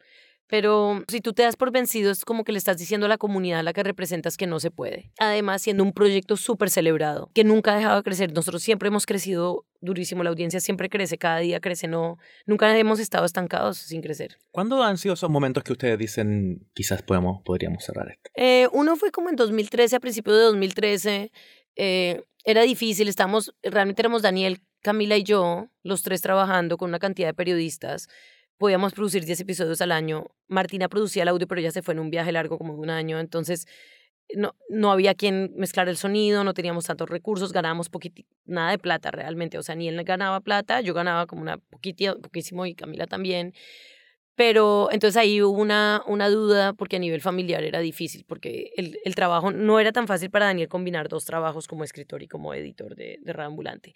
Pero 0.48 1.02
si 1.08 1.20
tú 1.20 1.32
te 1.32 1.42
das 1.42 1.56
por 1.56 1.72
vencido, 1.72 2.12
es 2.12 2.24
como 2.24 2.44
que 2.44 2.52
le 2.52 2.58
estás 2.58 2.78
diciendo 2.78 3.06
a 3.06 3.08
la 3.08 3.18
comunidad 3.18 3.60
a 3.60 3.62
la 3.62 3.72
que 3.72 3.82
representas 3.82 4.36
que 4.36 4.46
no 4.46 4.60
se 4.60 4.70
puede. 4.70 5.10
Además, 5.18 5.62
siendo 5.62 5.82
un 5.82 5.92
proyecto 5.92 6.36
súper 6.36 6.70
celebrado, 6.70 7.30
que 7.34 7.42
nunca 7.42 7.74
ha 7.74 7.76
dejado 7.76 7.96
de 7.96 8.02
crecer. 8.02 8.32
Nosotros 8.32 8.62
siempre 8.62 8.88
hemos 8.88 9.06
crecido 9.06 9.66
durísimo, 9.80 10.22
la 10.22 10.30
audiencia 10.30 10.60
siempre 10.60 10.88
crece, 10.88 11.18
cada 11.18 11.40
día 11.40 11.60
crece, 11.60 11.88
no, 11.88 12.18
nunca 12.46 12.76
hemos 12.78 13.00
estado 13.00 13.24
estancados 13.24 13.78
sin 13.78 14.00
crecer. 14.00 14.38
¿Cuándo 14.52 14.82
han 14.82 14.98
sido 14.98 15.14
esos 15.14 15.28
momentos 15.28 15.64
que 15.64 15.72
ustedes 15.72 15.98
dicen, 15.98 16.66
quizás 16.74 17.02
podemos, 17.02 17.42
podríamos 17.44 17.84
cerrar 17.84 18.08
esto? 18.10 18.30
Eh, 18.36 18.68
uno 18.72 18.96
fue 18.96 19.10
como 19.10 19.28
en 19.28 19.36
2013, 19.36 19.96
a 19.96 20.00
principios 20.00 20.36
de 20.36 20.42
2013. 20.44 21.32
Eh, 21.74 22.24
era 22.44 22.62
difícil, 22.62 23.08
estamos, 23.08 23.52
realmente 23.62 24.00
éramos 24.00 24.22
Daniel, 24.22 24.60
Camila 24.86 25.16
y 25.16 25.24
yo, 25.24 25.66
los 25.82 26.02
tres 26.02 26.22
trabajando 26.22 26.76
con 26.76 26.90
una 26.90 27.00
cantidad 27.00 27.26
de 27.26 27.34
periodistas, 27.34 28.06
podíamos 28.56 28.94
producir 28.94 29.24
10 29.24 29.40
episodios 29.40 29.80
al 29.80 29.90
año. 29.90 30.28
Martina 30.46 30.88
producía 30.88 31.24
el 31.24 31.28
audio, 31.28 31.48
pero 31.48 31.60
ya 31.60 31.72
se 31.72 31.82
fue 31.82 31.94
en 31.94 31.98
un 31.98 32.08
viaje 32.08 32.30
largo 32.30 32.56
como 32.56 32.74
de 32.74 32.78
un 32.78 32.90
año, 32.90 33.18
entonces 33.18 33.66
no, 34.36 34.54
no 34.68 34.92
había 34.92 35.16
quien 35.16 35.52
mezclar 35.56 35.88
el 35.88 35.96
sonido, 35.96 36.44
no 36.44 36.54
teníamos 36.54 36.84
tantos 36.84 37.10
recursos, 37.10 37.52
ganábamos 37.52 37.90
nada 38.44 38.70
de 38.70 38.78
plata 38.78 39.10
realmente, 39.10 39.58
o 39.58 39.64
sea, 39.64 39.74
ni 39.74 39.88
él 39.88 40.00
ganaba 40.04 40.38
plata, 40.38 40.80
yo 40.82 40.94
ganaba 40.94 41.26
como 41.26 41.42
una 41.42 41.58
poquitito, 41.58 42.20
poquísimo 42.20 42.64
y 42.64 42.76
Camila 42.76 43.08
también. 43.08 43.54
Pero 44.36 44.88
entonces 44.92 45.16
ahí 45.16 45.42
hubo 45.42 45.58
una, 45.58 46.02
una 46.06 46.28
duda 46.28 46.74
porque 46.74 46.96
a 46.96 46.98
nivel 46.98 47.22
familiar 47.22 47.64
era 47.64 47.80
difícil, 47.80 48.24
porque 48.28 48.70
el, 48.76 48.98
el 49.04 49.14
trabajo 49.14 49.50
no 49.50 49.80
era 49.80 49.92
tan 49.92 50.06
fácil 50.06 50.30
para 50.30 50.46
Daniel 50.46 50.68
combinar 50.68 51.08
dos 51.08 51.24
trabajos 51.24 51.66
como 51.66 51.84
escritor 51.84 52.22
y 52.22 52.28
como 52.28 52.52
editor 52.54 52.94
de, 52.94 53.18
de 53.22 53.32
Radio 53.32 53.48
Ambulante. 53.48 53.94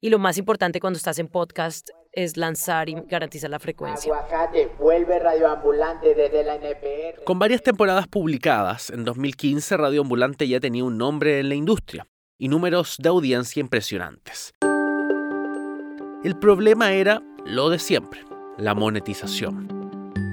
Y 0.00 0.10
lo 0.10 0.18
más 0.18 0.38
importante 0.38 0.78
cuando 0.78 0.98
estás 0.98 1.18
en 1.18 1.26
podcast 1.26 1.88
es 2.12 2.36
lanzar 2.36 2.88
y 2.88 2.94
garantizar 3.06 3.50
la 3.50 3.58
frecuencia. 3.58 4.14
Aguacate, 4.14 4.70
vuelve 4.78 5.18
Radio 5.18 5.48
Ambulante 5.48 6.14
desde 6.14 6.44
la 6.44 6.56
NPR. 6.56 7.24
Con 7.24 7.38
varias 7.38 7.62
temporadas 7.62 8.06
publicadas, 8.06 8.90
en 8.90 9.04
2015 9.04 9.76
Radio 9.76 10.02
Ambulante 10.02 10.46
ya 10.46 10.60
tenía 10.60 10.84
un 10.84 10.98
nombre 10.98 11.40
en 11.40 11.48
la 11.48 11.54
industria 11.54 12.06
y 12.38 12.48
números 12.48 12.96
de 12.98 13.08
audiencia 13.08 13.60
impresionantes. 13.60 14.52
El 16.22 16.38
problema 16.38 16.92
era 16.92 17.22
lo 17.44 17.70
de 17.70 17.78
siempre, 17.78 18.20
la 18.58 18.74
monetización. 18.74 19.68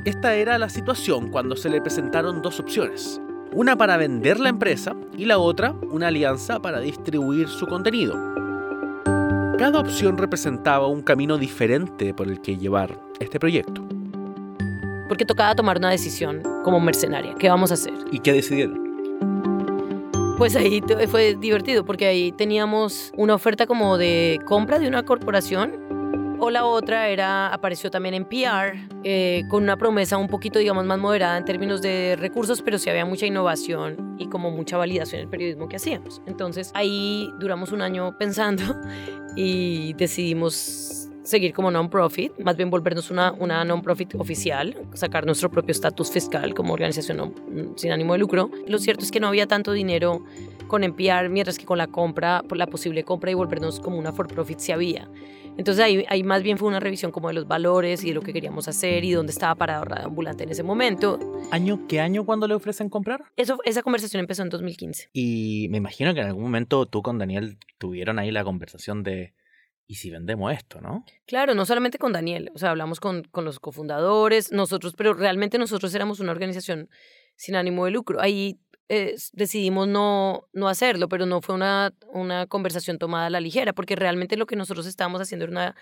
Esta 0.04 0.36
era 0.36 0.58
la 0.58 0.70
situación 0.70 1.30
cuando 1.30 1.56
se 1.56 1.70
le 1.70 1.82
presentaron 1.82 2.42
dos 2.42 2.60
opciones. 2.60 3.22
Una 3.54 3.78
para 3.78 3.98
vender 3.98 4.40
la 4.40 4.50
empresa 4.50 4.96
y 5.16 5.26
la 5.26 5.38
otra 5.38 5.74
una 5.92 6.08
alianza 6.08 6.60
para 6.60 6.80
distribuir 6.80 7.48
su 7.48 7.68
contenido. 7.68 8.14
Cada 9.58 9.80
opción 9.80 10.18
representaba 10.18 10.88
un 10.88 11.02
camino 11.02 11.38
diferente 11.38 12.14
por 12.14 12.28
el 12.28 12.42
que 12.42 12.58
llevar 12.58 13.00
este 13.20 13.40
proyecto. 13.40 13.86
Porque 15.08 15.24
tocaba 15.24 15.56
tomar 15.56 15.78
una 15.78 15.92
decisión 15.92 16.42
como 16.64 16.80
mercenaria. 16.80 17.36
¿Qué 17.36 17.48
vamos 17.48 17.72
a 17.72 17.76
hacer? 17.76 17.94
¿Y 18.12 18.20
qué 18.20 18.34
decidieron? 18.34 18.84
Pues 20.38 20.56
ahí 20.58 20.84
fue 21.08 21.36
divertido 21.36 21.86
porque 21.86 22.08
ahí 22.08 22.32
teníamos 22.34 23.14
una 23.16 23.36
oferta 23.36 23.68
como 23.68 23.98
de 23.98 24.42
compra 24.46 24.80
de 24.80 24.90
una 24.90 25.04
corporación 25.04 25.86
o 26.40 26.50
la 26.50 26.66
otra 26.66 27.10
era, 27.10 27.54
apareció 27.54 27.90
también 27.92 28.16
en 28.16 28.26
PR 28.26 28.78
eh, 29.04 29.44
con 29.50 29.64
una 29.64 29.78
promesa 29.78 30.18
un 30.18 30.28
poquito, 30.28 30.60
digamos, 30.60 30.86
más 30.86 31.00
moderada 31.00 31.38
en 31.38 31.46
términos 31.46 31.82
de 31.82 32.16
recursos, 32.20 32.62
pero 32.62 32.78
sí 32.78 32.90
había 32.90 33.06
mucha 33.06 33.26
innovación 33.26 34.16
y 34.20 34.28
como 34.28 34.52
mucha 34.52 34.78
validación 34.78 35.20
en 35.20 35.26
el 35.26 35.30
periodismo 35.30 35.68
que 35.68 35.78
hacíamos. 35.78 36.22
Entonces 36.26 36.72
ahí 36.74 37.30
duramos 37.40 37.72
un 37.72 37.82
año 37.82 38.18
pensando 38.18 38.64
y 39.36 39.94
decidimos 39.94 41.10
seguir 41.26 41.54
como 41.54 41.72
non-profit, 41.72 42.38
más 42.40 42.56
bien 42.56 42.70
volvernos 42.70 43.10
una, 43.10 43.66
non-profit 43.66 44.16
oficial, 44.16 44.78
sacar 44.94 45.26
nuestro 45.26 45.50
propio 45.50 45.72
estatus 45.72 46.12
fiscal 46.12 46.54
como 46.54 46.74
organización 46.74 47.34
sin 47.76 47.92
ánimo 47.92 48.14
de 48.14 48.20
lucro. 48.20 48.52
Lo 48.68 48.78
cierto 48.78 49.04
es 49.04 49.12
que 49.12 49.20
no 49.20 49.28
había 49.28 49.48
tanto 49.48 49.72
dinero 49.72 50.24
con 50.68 50.84
NPR, 50.84 51.30
mientras 51.30 51.58
que 51.58 51.66
con 51.66 51.78
la 51.78 51.88
compra, 51.88 52.44
por 52.48 52.58
la 52.58 52.68
posible 52.68 53.04
compra 53.04 53.32
y 53.32 53.34
volvernos 53.34 53.80
como 53.80 53.98
una 53.98 54.12
for-profit 54.12 54.60
sí 54.60 54.72
había. 54.72 55.10
Entonces 55.58 55.84
ahí, 55.84 56.06
ahí 56.10 56.24
más 56.24 56.44
bien 56.44 56.58
fue 56.58 56.68
una 56.68 56.80
revisión 56.80 57.12
como 57.12 57.30
de 57.30 57.34
los 57.34 57.48
valores 57.48 58.04
y 58.04 58.10
de 58.10 58.14
lo 58.14 58.22
que 58.22 58.34
queríamos 58.34 58.68
hacer 58.68 59.04
y 59.06 59.14
dónde 59.14 59.32
estaba 59.32 59.56
parado 59.56 59.86
Radio 59.86 60.08
Ambulante 60.08 60.44
en 60.44 60.50
ese 60.50 60.64
momento. 60.64 61.18
¿Año, 61.52 61.86
¿Qué 61.88 62.02
año 62.02 62.26
cuando 62.26 62.48
le 62.48 62.56
ofrecen 62.56 62.90
comprar? 62.90 63.24
Eso, 63.38 63.58
esa 63.64 63.82
conversación 63.82 64.20
empezó 64.20 64.44
en 64.44 64.50
2015. 64.50 65.10
Y 65.14 65.68
me 65.70 65.78
imagino 65.78 66.14
que 66.14 66.20
en 66.20 66.28
algún 66.28 66.44
momento 66.44 66.86
tú 66.86 67.02
con 67.02 67.18
Daniel 67.18 67.58
tuvieron 67.78 68.20
ahí 68.20 68.32
la 68.32 68.44
conversación 68.44 69.04
de 69.04 69.34
¿y 69.88 69.96
si 69.96 70.10
vendemos 70.10 70.52
esto, 70.52 70.82
no? 70.82 71.06
Claro, 71.26 71.54
no 71.54 71.66
solamente 71.66 71.98
con 71.98 72.12
Daniel, 72.12 72.52
o 72.56 72.58
sea, 72.58 72.72
hablamos 72.72 73.00
con, 73.00 73.24
con 73.24 73.46
los 73.46 73.60
cofundadores, 73.60 74.52
nosotros, 74.52 74.94
pero 74.98 75.14
realmente 75.14 75.58
nosotros 75.58 75.94
éramos 75.94 76.20
una 76.20 76.32
organización 76.32 76.90
sin 77.36 77.56
ánimo 77.56 77.86
de 77.86 77.92
lucro. 77.92 78.22
Ahí 78.22 78.60
eh, 78.90 79.16
decidimos 79.34 79.88
no, 79.88 80.48
no 80.54 80.68
hacerlo, 80.68 81.10
pero 81.10 81.26
no 81.26 81.42
fue 81.42 81.56
una, 81.56 81.94
una 82.08 82.46
conversación 82.48 82.98
tomada 82.98 83.28
a 83.28 83.30
la 83.30 83.40
ligera, 83.40 83.74
porque 83.74 83.96
realmente 83.96 84.38
lo 84.38 84.46
que 84.46 84.56
nosotros 84.56 84.86
estábamos 84.86 85.22
haciendo 85.22 85.46
era 85.46 85.52
una, 85.52 85.76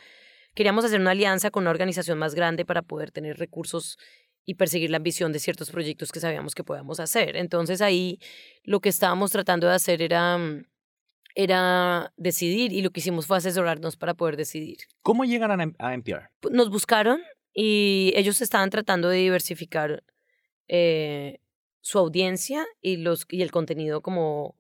queríamos 0.54 0.86
hacer 0.86 1.00
una 1.00 1.12
alianza 1.12 1.52
con 1.52 1.64
una 1.64 1.72
organización 1.72 2.18
más 2.18 2.36
grande 2.36 2.66
para 2.66 2.82
poder 2.82 3.12
tener 3.12 3.38
recursos 3.38 3.98
y 4.46 4.56
perseguir 4.56 4.90
la 4.90 4.98
ambición 4.98 5.32
de 5.32 5.40
ciertos 5.40 5.72
proyectos 5.72 6.12
que 6.12 6.20
sabíamos 6.20 6.54
que 6.56 6.64
podíamos 6.64 7.00
hacer. 7.00 7.36
Entonces 7.38 7.82
ahí 7.82 8.20
lo 8.64 8.80
que 8.80 8.90
estábamos 8.90 9.32
tratando 9.32 9.68
de 9.68 9.76
hacer 9.76 10.02
era, 10.02 10.38
mm, 10.38 10.66
era 11.36 12.14
decidir 12.18 12.74
y 12.74 12.82
lo 12.82 12.92
que 12.92 13.00
hicimos 13.00 13.26
fue 13.26 13.38
asesorarnos 13.38 13.98
para 13.98 14.14
poder 14.14 14.38
decidir 14.38 14.78
¿Cómo 15.02 15.26
llegan 15.26 15.60
a, 15.60 15.74
a 15.80 15.94
NPR? 15.94 16.30
nos 16.52 16.70
buscaron 16.70 17.22
y 17.54 18.14
ellos 18.16 18.42
estaban 18.42 18.70
tratando 18.70 19.10
de 19.10 19.18
diversificar 19.18 20.04
eh, 20.68 21.40
su 21.84 22.00
audiencia 22.00 22.66
y, 22.82 22.98
los, 22.98 23.28
y 23.30 23.44
el 23.44 23.52
contenido 23.52 24.02
como 24.02 24.58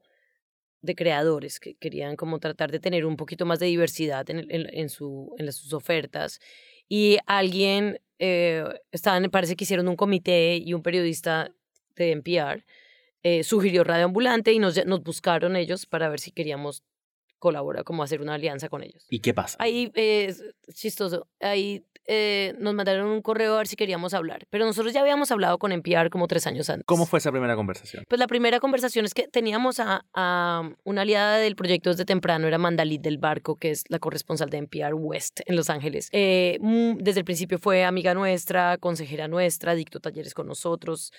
de 0.81 0.95
creadores 0.95 1.59
que 1.59 1.75
querían 1.75 2.17
como 2.17 2.39
tratar 2.39 2.71
de 2.71 2.79
tener 2.79 3.05
un 3.05 3.15
poquito 3.17 3.45
más 3.45 3.59
de 3.59 3.67
diversidad 3.67 4.29
en, 4.29 4.89
su, 4.89 5.33
en 5.39 5.45
las- 5.45 5.55
sus 5.55 5.73
ofertas. 5.73 6.39
Y 6.89 7.17
alguien, 7.25 7.99
eh, 8.19 8.65
parece 9.31 9.55
que 9.55 9.63
hicieron 9.63 9.87
un 9.87 9.95
comité 9.95 10.57
y 10.57 10.73
un 10.73 10.83
periodista 10.83 11.51
de 11.95 12.11
NPR 12.11 12.65
eh, 13.23 13.43
sugirió 13.43 13.83
Radio 13.85 14.05
Ambulante 14.05 14.51
y 14.51 14.59
nos, 14.59 14.85
nos 14.85 15.01
buscaron 15.03 15.55
ellos 15.55 15.85
para 15.85 16.09
ver 16.09 16.19
si 16.19 16.31
queríamos 16.31 16.83
colaborar, 17.43 17.83
como 17.83 18.03
hacer 18.03 18.21
una 18.21 18.35
alianza 18.35 18.69
con 18.69 18.83
ellos. 18.83 19.05
¿Y 19.09 19.19
qué 19.19 19.33
pasa? 19.33 19.57
Ahí 19.59 19.91
eh, 19.95 20.27
es 20.29 20.41
chistoso. 20.73 21.27
Ahí 21.41 21.85
eh, 22.05 22.55
nos 22.57 22.73
mandaron 22.73 23.09
un 23.09 23.21
correo 23.21 23.55
a 23.55 23.57
ver 23.57 23.67
si 23.67 23.75
queríamos 23.75 24.13
hablar. 24.13 24.47
Pero 24.49 24.65
nosotros 24.65 24.93
ya 24.93 25.01
habíamos 25.01 25.29
hablado 25.29 25.57
con 25.59 25.73
NPR 25.73 26.09
como 26.09 26.29
tres 26.29 26.47
años 26.47 26.69
antes. 26.69 26.85
¿Cómo 26.85 27.05
fue 27.05 27.19
esa 27.19 27.31
primera 27.31 27.57
conversación? 27.57 28.05
Pues 28.07 28.17
la 28.17 28.27
primera 28.27 28.61
conversación 28.61 29.03
es 29.03 29.13
que 29.13 29.27
teníamos 29.27 29.81
a, 29.81 30.05
a 30.13 30.69
una 30.85 31.01
aliada 31.01 31.35
del 31.35 31.57
proyecto 31.57 31.89
desde 31.89 32.05
temprano, 32.05 32.47
era 32.47 32.57
Mandalit 32.57 33.01
del 33.01 33.17
Barco, 33.17 33.57
que 33.57 33.71
es 33.71 33.83
la 33.89 33.99
corresponsal 33.99 34.49
de 34.49 34.59
NPR 34.59 34.93
West 34.93 35.41
en 35.45 35.57
Los 35.57 35.69
Ángeles. 35.69 36.07
Eh, 36.13 36.59
desde 36.99 37.19
el 37.19 37.25
principio 37.25 37.59
fue 37.59 37.83
amiga 37.83 38.13
nuestra, 38.13 38.77
consejera 38.77 39.27
nuestra, 39.27 39.75
dictó 39.75 39.99
talleres 39.99 40.33
con 40.33 40.47
nosotros. 40.47 41.11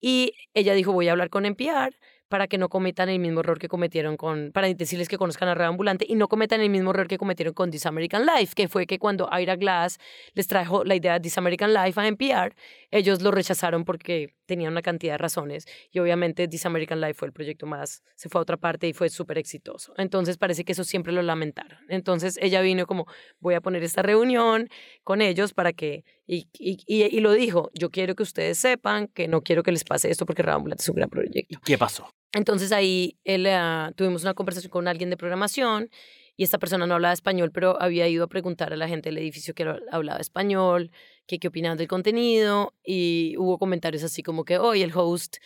Y 0.00 0.32
ella 0.54 0.72
dijo, 0.72 0.92
voy 0.92 1.08
a 1.08 1.12
hablar 1.12 1.28
con 1.28 1.44
NPR 1.44 1.94
para 2.28 2.48
que 2.48 2.58
no 2.58 2.68
cometan 2.68 3.08
el 3.08 3.18
mismo 3.18 3.40
error 3.40 3.58
que 3.58 3.68
cometieron 3.68 4.16
con, 4.16 4.50
para 4.52 4.72
decirles 4.72 5.08
que 5.08 5.18
conozcan 5.18 5.48
a 5.48 5.54
Radio 5.54 5.70
Ambulante 5.70 6.04
y 6.08 6.14
no 6.14 6.28
cometan 6.28 6.60
el 6.60 6.70
mismo 6.70 6.90
error 6.90 7.06
que 7.08 7.18
cometieron 7.18 7.54
con 7.54 7.70
This 7.70 7.86
American 7.86 8.26
Life, 8.26 8.54
que 8.54 8.68
fue 8.68 8.86
que 8.86 8.98
cuando 8.98 9.28
Ira 9.32 9.56
Glass 9.56 9.98
les 10.34 10.46
trajo 10.46 10.84
la 10.84 10.94
idea 10.94 11.14
de 11.14 11.20
This 11.20 11.38
American 11.38 11.72
Life 11.72 12.00
a 12.00 12.06
NPR, 12.06 12.54
ellos 12.90 13.22
lo 13.22 13.30
rechazaron 13.30 13.84
porque 13.84 14.34
tenían 14.46 14.72
una 14.72 14.82
cantidad 14.82 15.14
de 15.14 15.18
razones 15.18 15.66
y 15.90 15.98
obviamente 15.98 16.48
This 16.48 16.66
American 16.66 17.00
Life 17.00 17.14
fue 17.14 17.28
el 17.28 17.32
proyecto 17.32 17.66
más, 17.66 18.02
se 18.14 18.28
fue 18.28 18.40
a 18.40 18.42
otra 18.42 18.56
parte 18.56 18.88
y 18.88 18.92
fue 18.92 19.08
súper 19.08 19.38
exitoso. 19.38 19.92
Entonces 19.96 20.38
parece 20.38 20.64
que 20.64 20.72
eso 20.72 20.84
siempre 20.84 21.12
lo 21.12 21.22
lamentaron. 21.22 21.78
Entonces 21.88 22.38
ella 22.40 22.60
vino 22.60 22.86
como, 22.86 23.06
voy 23.40 23.54
a 23.54 23.60
poner 23.60 23.82
esta 23.82 24.02
reunión 24.02 24.68
con 25.04 25.20
ellos 25.20 25.52
para 25.52 25.72
que, 25.72 26.04
y, 26.26 26.48
y, 26.58 26.78
y, 26.86 27.04
y 27.04 27.20
lo 27.20 27.32
dijo, 27.32 27.70
yo 27.74 27.90
quiero 27.90 28.14
que 28.14 28.22
ustedes 28.22 28.58
sepan 28.58 29.08
que 29.08 29.28
no 29.28 29.42
quiero 29.42 29.62
que 29.62 29.72
les 29.72 29.84
pase 29.84 30.10
esto 30.10 30.26
porque 30.26 30.42
Radio 30.42 30.56
Ambulante 30.56 30.82
es 30.82 30.88
un 30.88 30.96
gran 30.96 31.10
proyecto. 31.10 31.40
¿Y 31.48 31.56
qué 31.64 31.78
pasó? 31.78 32.08
Entonces 32.36 32.70
ahí 32.70 33.16
él, 33.24 33.46
ah, 33.46 33.92
tuvimos 33.96 34.22
una 34.22 34.34
conversación 34.34 34.70
con 34.70 34.88
alguien 34.88 35.08
de 35.08 35.16
programación 35.16 35.88
y 36.36 36.44
esta 36.44 36.58
persona 36.58 36.86
no 36.86 36.92
hablaba 36.92 37.14
español, 37.14 37.50
pero 37.50 37.80
había 37.80 38.06
ido 38.08 38.24
a 38.24 38.26
preguntar 38.26 38.74
a 38.74 38.76
la 38.76 38.88
gente 38.88 39.08
del 39.08 39.16
edificio 39.16 39.54
que 39.54 39.66
hablaba 39.90 40.20
español, 40.20 40.90
que 41.26 41.38
qué 41.38 41.48
opinaban 41.48 41.78
del 41.78 41.88
contenido 41.88 42.74
y 42.84 43.36
hubo 43.38 43.56
comentarios 43.58 44.04
así 44.04 44.22
como 44.22 44.44
que 44.44 44.58
hoy 44.58 44.82
el 44.82 44.92
host 44.94 45.36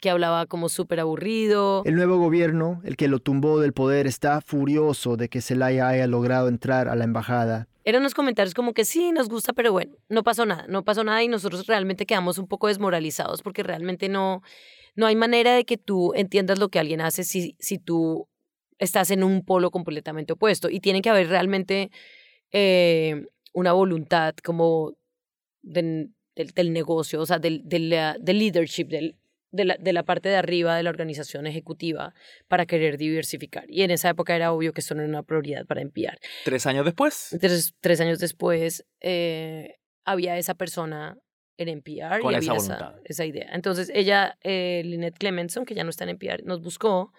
que 0.00 0.08
hablaba 0.08 0.46
como 0.46 0.70
súper 0.70 1.00
aburrido. 1.00 1.82
El 1.84 1.96
nuevo 1.96 2.16
gobierno, 2.16 2.80
el 2.82 2.96
que 2.96 3.08
lo 3.08 3.18
tumbó 3.18 3.60
del 3.60 3.74
poder, 3.74 4.06
está 4.06 4.40
furioso 4.40 5.18
de 5.18 5.28
que 5.28 5.42
Zelaya 5.42 5.88
haya 5.88 6.06
logrado 6.06 6.48
entrar 6.48 6.88
a 6.88 6.96
la 6.96 7.04
embajada. 7.04 7.68
Eran 7.84 8.00
unos 8.00 8.14
comentarios 8.14 8.54
como 8.54 8.72
que 8.72 8.86
sí, 8.86 9.12
nos 9.12 9.28
gusta, 9.28 9.52
pero 9.52 9.72
bueno, 9.72 9.96
no 10.08 10.22
pasó 10.22 10.46
nada, 10.46 10.64
no 10.66 10.82
pasó 10.82 11.04
nada 11.04 11.22
y 11.22 11.28
nosotros 11.28 11.66
realmente 11.66 12.06
quedamos 12.06 12.38
un 12.38 12.46
poco 12.46 12.68
desmoralizados 12.68 13.42
porque 13.42 13.62
realmente 13.62 14.08
no, 14.08 14.42
no 14.98 15.06
hay 15.06 15.14
manera 15.16 15.54
de 15.54 15.64
que 15.64 15.76
tú 15.78 16.12
entiendas 16.14 16.58
lo 16.58 16.68
que 16.70 16.80
alguien 16.80 17.00
hace 17.00 17.22
si, 17.22 17.54
si 17.60 17.78
tú 17.78 18.28
estás 18.78 19.10
en 19.12 19.22
un 19.22 19.44
polo 19.44 19.70
completamente 19.70 20.32
opuesto 20.32 20.68
y 20.68 20.80
tiene 20.80 21.02
que 21.02 21.10
haber 21.10 21.28
realmente 21.28 21.90
eh, 22.52 23.24
una 23.52 23.72
voluntad 23.72 24.34
como 24.42 24.94
de- 25.62 26.08
del, 26.34 26.48
del 26.50 26.72
negocio, 26.72 27.20
o 27.20 27.26
sea, 27.26 27.38
del, 27.38 27.62
del, 27.64 27.90
del 28.20 28.38
leadership, 28.38 28.86
del, 28.88 29.16
de, 29.52 29.64
la, 29.64 29.76
de 29.76 29.92
la 29.92 30.02
parte 30.04 30.28
de 30.28 30.36
arriba 30.36 30.76
de 30.76 30.82
la 30.82 30.90
organización 30.90 31.46
ejecutiva 31.46 32.12
para 32.48 32.66
querer 32.66 32.96
diversificar. 32.98 33.64
Y 33.68 33.82
en 33.82 33.90
esa 33.92 34.08
época 34.10 34.34
era 34.34 34.52
obvio 34.52 34.72
que 34.72 34.80
eso 34.80 34.94
no 34.94 35.02
era 35.02 35.08
una 35.08 35.22
prioridad 35.22 35.64
para 35.66 35.80
enviar. 35.80 36.18
¿Tres 36.44 36.66
años 36.66 36.84
después? 36.84 37.32
Entonces, 37.32 37.74
tres 37.80 38.00
años 38.00 38.18
después, 38.18 38.84
eh, 39.00 39.76
había 40.04 40.38
esa 40.38 40.54
persona 40.54 41.18
en 41.58 41.68
NPR 41.68 42.20
Con 42.20 42.32
y 42.32 42.36
esa 42.36 42.52
había 42.52 42.62
voluntad. 42.62 42.94
esa, 43.04 43.26
idea. 43.26 43.50
Entonces, 43.52 43.90
ella, 43.92 44.38
eh, 44.42 44.82
Lynette 44.84 45.18
Clemenson, 45.18 45.66
que 45.66 45.74
ya 45.74 45.84
no 45.84 45.90
está 45.90 46.04
en 46.04 46.10
NPR, 46.10 46.44
nos 46.44 46.62
buscó 46.62 47.12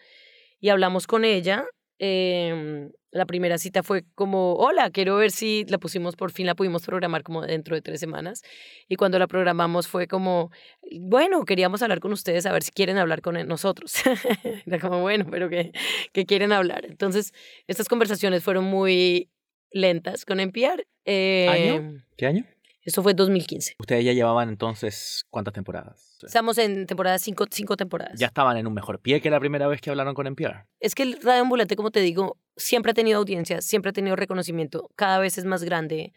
y 0.59 0.69
hablamos 0.69 1.05
con 1.05 1.25
ella. 1.25 1.65
Eh, 1.99 2.89
la 3.11 3.25
primera 3.25 3.57
cita 3.57 3.81
fue 3.81 4.03
como, 4.15 4.53
hola, 4.53 4.91
quiero 4.91 5.15
ver 5.15 5.31
si 5.31 5.65
la 5.67 5.79
pusimos, 5.79 6.15
por 6.15 6.31
fin 6.31 6.45
la 6.45 6.55
pudimos 6.55 6.85
programar 6.85 7.23
como 7.23 7.41
dentro 7.41 7.75
de 7.75 7.81
tres 7.81 7.99
semanas. 7.99 8.43
Y 8.87 8.95
cuando 8.95 9.17
la 9.17 9.27
programamos 9.27 9.87
fue 9.87 10.07
como, 10.07 10.51
bueno, 10.99 11.43
queríamos 11.43 11.81
hablar 11.81 11.99
con 11.99 12.13
ustedes 12.13 12.45
a 12.45 12.51
ver 12.51 12.63
si 12.63 12.71
quieren 12.71 12.97
hablar 12.97 13.21
con 13.21 13.35
nosotros. 13.47 13.95
Era 14.65 14.79
como, 14.79 15.01
bueno, 15.01 15.25
pero 15.29 15.49
que, 15.49 15.71
que 16.13 16.25
quieren 16.25 16.51
hablar. 16.51 16.85
Entonces, 16.85 17.33
estas 17.67 17.87
conversaciones 17.87 18.43
fueron 18.43 18.65
muy 18.65 19.29
lentas 19.71 20.25
con 20.25 20.39
NPR. 20.39 20.85
Eh, 21.05 21.47
¿Año? 21.49 22.03
¿Qué 22.15 22.27
año? 22.27 22.45
Esto 22.81 23.03
fue 23.03 23.13
2015. 23.13 23.75
Ustedes 23.77 24.05
ya 24.05 24.13
llevaban 24.13 24.49
entonces 24.49 25.25
cuántas 25.29 25.53
temporadas? 25.53 26.17
Estamos 26.23 26.57
en 26.57 26.85
temporada 26.85 27.19
5 27.19 27.45
cinco, 27.51 27.75
temporadas. 27.75 28.17
Ya 28.17 28.27
estaban 28.27 28.55
en 28.57 28.67
un 28.67 28.73
mejor 28.73 28.99
pie 28.99 29.19
que 29.21 29.29
la 29.29 29.39
primera 29.39 29.67
vez 29.67 29.81
que 29.81 29.89
hablaron 29.89 30.13
con 30.13 30.27
NPR. 30.27 30.65
Es 30.79 30.95
que 30.95 31.03
el 31.03 31.19
Radio 31.21 31.41
Ambulante, 31.41 31.75
como 31.75 31.91
te 31.91 31.99
digo, 31.99 32.37
siempre 32.55 32.91
ha 32.91 32.93
tenido 32.93 33.19
audiencia, 33.19 33.61
siempre 33.61 33.89
ha 33.89 33.93
tenido 33.93 34.15
reconocimiento, 34.15 34.89
cada 34.95 35.19
vez 35.19 35.37
es 35.37 35.45
más 35.45 35.63
grande. 35.63 36.13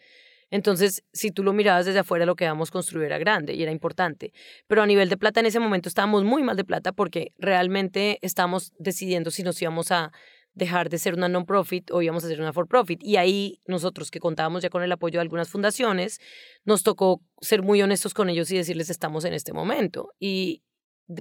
Entonces, 0.51 1.03
si 1.13 1.31
tú 1.31 1.43
lo 1.43 1.53
mirabas 1.53 1.87
desde 1.87 2.01
afuera, 2.01 2.27
lo 2.27 2.37
que 2.37 2.45
íbamos 2.45 2.69
a 2.69 2.73
construir 2.73 3.07
era 3.07 3.19
grande 3.19 3.55
y 3.55 3.63
era 3.63 3.73
importante. 3.73 4.33
Pero 4.67 4.83
a 4.83 4.87
nivel 4.87 5.09
de 5.09 5.17
plata, 5.17 5.41
en 5.41 5.47
ese 5.47 5.59
momento 5.59 5.89
estábamos 5.89 6.25
muy 6.25 6.43
mal 6.43 6.57
de 6.57 6.65
plata 6.65 6.93
porque 6.93 7.33
realmente 7.39 8.19
estábamos 8.21 8.73
decidiendo 8.79 9.31
si 9.31 9.43
nos 9.43 9.61
íbamos 9.63 9.91
a 9.91 10.13
dejar 10.55 10.89
de 10.89 10.99
ser 10.99 11.15
una 11.15 11.29
non-profit 11.29 11.91
o 11.91 12.03
íbamos 12.03 12.25
a 12.25 12.29
ser 12.29 12.41
una 12.41 12.53
for-profit. 12.53 13.03
Y 13.03 13.17
ahí 13.17 13.61
nosotros, 13.67 14.11
que 14.11 14.21
contábamos 14.21 14.63
ya 14.63 14.71
con 14.71 14.83
el 14.83 14.93
apoyo 14.93 15.19
de 15.19 15.23
algunas 15.23 15.49
fundaciones, 15.49 16.21
nos 16.65 16.83
tocó 16.83 17.23
ser 17.41 17.63
muy 17.63 17.81
honestos 17.83 18.15
con 18.15 18.29
ellos 18.29 18.51
y 18.51 18.57
decirles 18.57 18.91
estamos 18.91 19.25
en 19.25 19.35
este 19.35 19.53
momento. 19.53 20.11
Y 20.19 20.63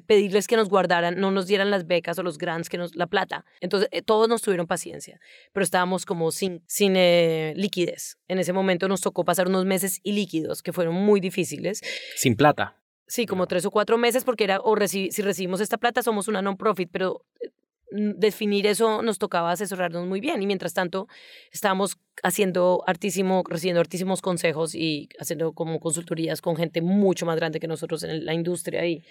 pedirles 0.06 0.48
que 0.48 0.56
nos 0.56 0.70
guardaran, 0.70 1.20
no 1.20 1.32
nos 1.32 1.48
dieran 1.48 1.72
las 1.72 1.88
becas 1.88 2.18
o 2.20 2.24
los 2.24 2.38
grants, 2.38 2.70
que 2.70 2.78
nos, 2.78 2.96
la 2.96 3.08
plata. 3.08 3.46
Entonces, 3.60 3.90
eh, 3.92 4.02
todos 4.02 4.30
nos 4.30 4.42
tuvieron 4.42 4.68
paciencia, 4.68 5.20
pero 5.52 5.64
estábamos 5.64 6.06
como 6.06 6.32
sin, 6.32 6.64
sin 6.68 6.96
eh, 6.96 7.54
liquidez. 7.56 8.18
En 8.28 8.40
ese 8.40 8.54
momento 8.54 8.88
nos 8.88 9.02
tocó 9.02 9.26
pasar 9.26 9.48
unos 9.48 9.66
meses 9.66 10.00
ilíquidos 10.04 10.62
que 10.62 10.72
fueron 10.72 10.96
muy 10.96 11.20
difíciles. 11.20 11.82
Sin 12.16 12.36
plata. 12.36 12.78
Sí, 13.08 13.26
como 13.26 13.48
tres 13.48 13.66
o 13.66 13.72
cuatro 13.72 13.98
meses, 13.98 14.24
porque 14.24 14.46
era, 14.46 14.60
o 14.62 14.76
si 14.88 15.10
recibimos 15.10 15.60
esta 15.60 15.78
plata, 15.78 16.02
somos 16.02 16.30
una 16.30 16.42
non-profit, 16.42 16.90
pero 16.92 17.26
eh, 17.42 17.50
definir 17.92 18.68
eso 18.68 19.02
nos 19.02 19.20
tocaba 19.20 19.52
asesorarnos 19.52 20.08
muy 20.08 20.22
bien 20.22 20.42
y 20.42 20.48
mientras 20.48 20.74
tanto 20.74 21.08
estábamos 21.52 21.98
haciendo 22.24 22.84
artísimo, 22.88 23.44
recibiendo 23.48 23.82
artísimos 23.82 24.22
consejos 24.22 24.76
y 24.76 25.10
haciendo 25.20 25.54
como 25.54 25.80
consultorías 25.80 26.42
con 26.42 26.56
gente 26.56 26.82
mucho 26.82 27.26
más 27.26 27.36
grande 27.36 27.60
que 27.60 27.68
nosotros 27.68 28.04
en 28.04 28.26
la 28.26 28.34
industria 28.34 28.86
y 28.86 29.04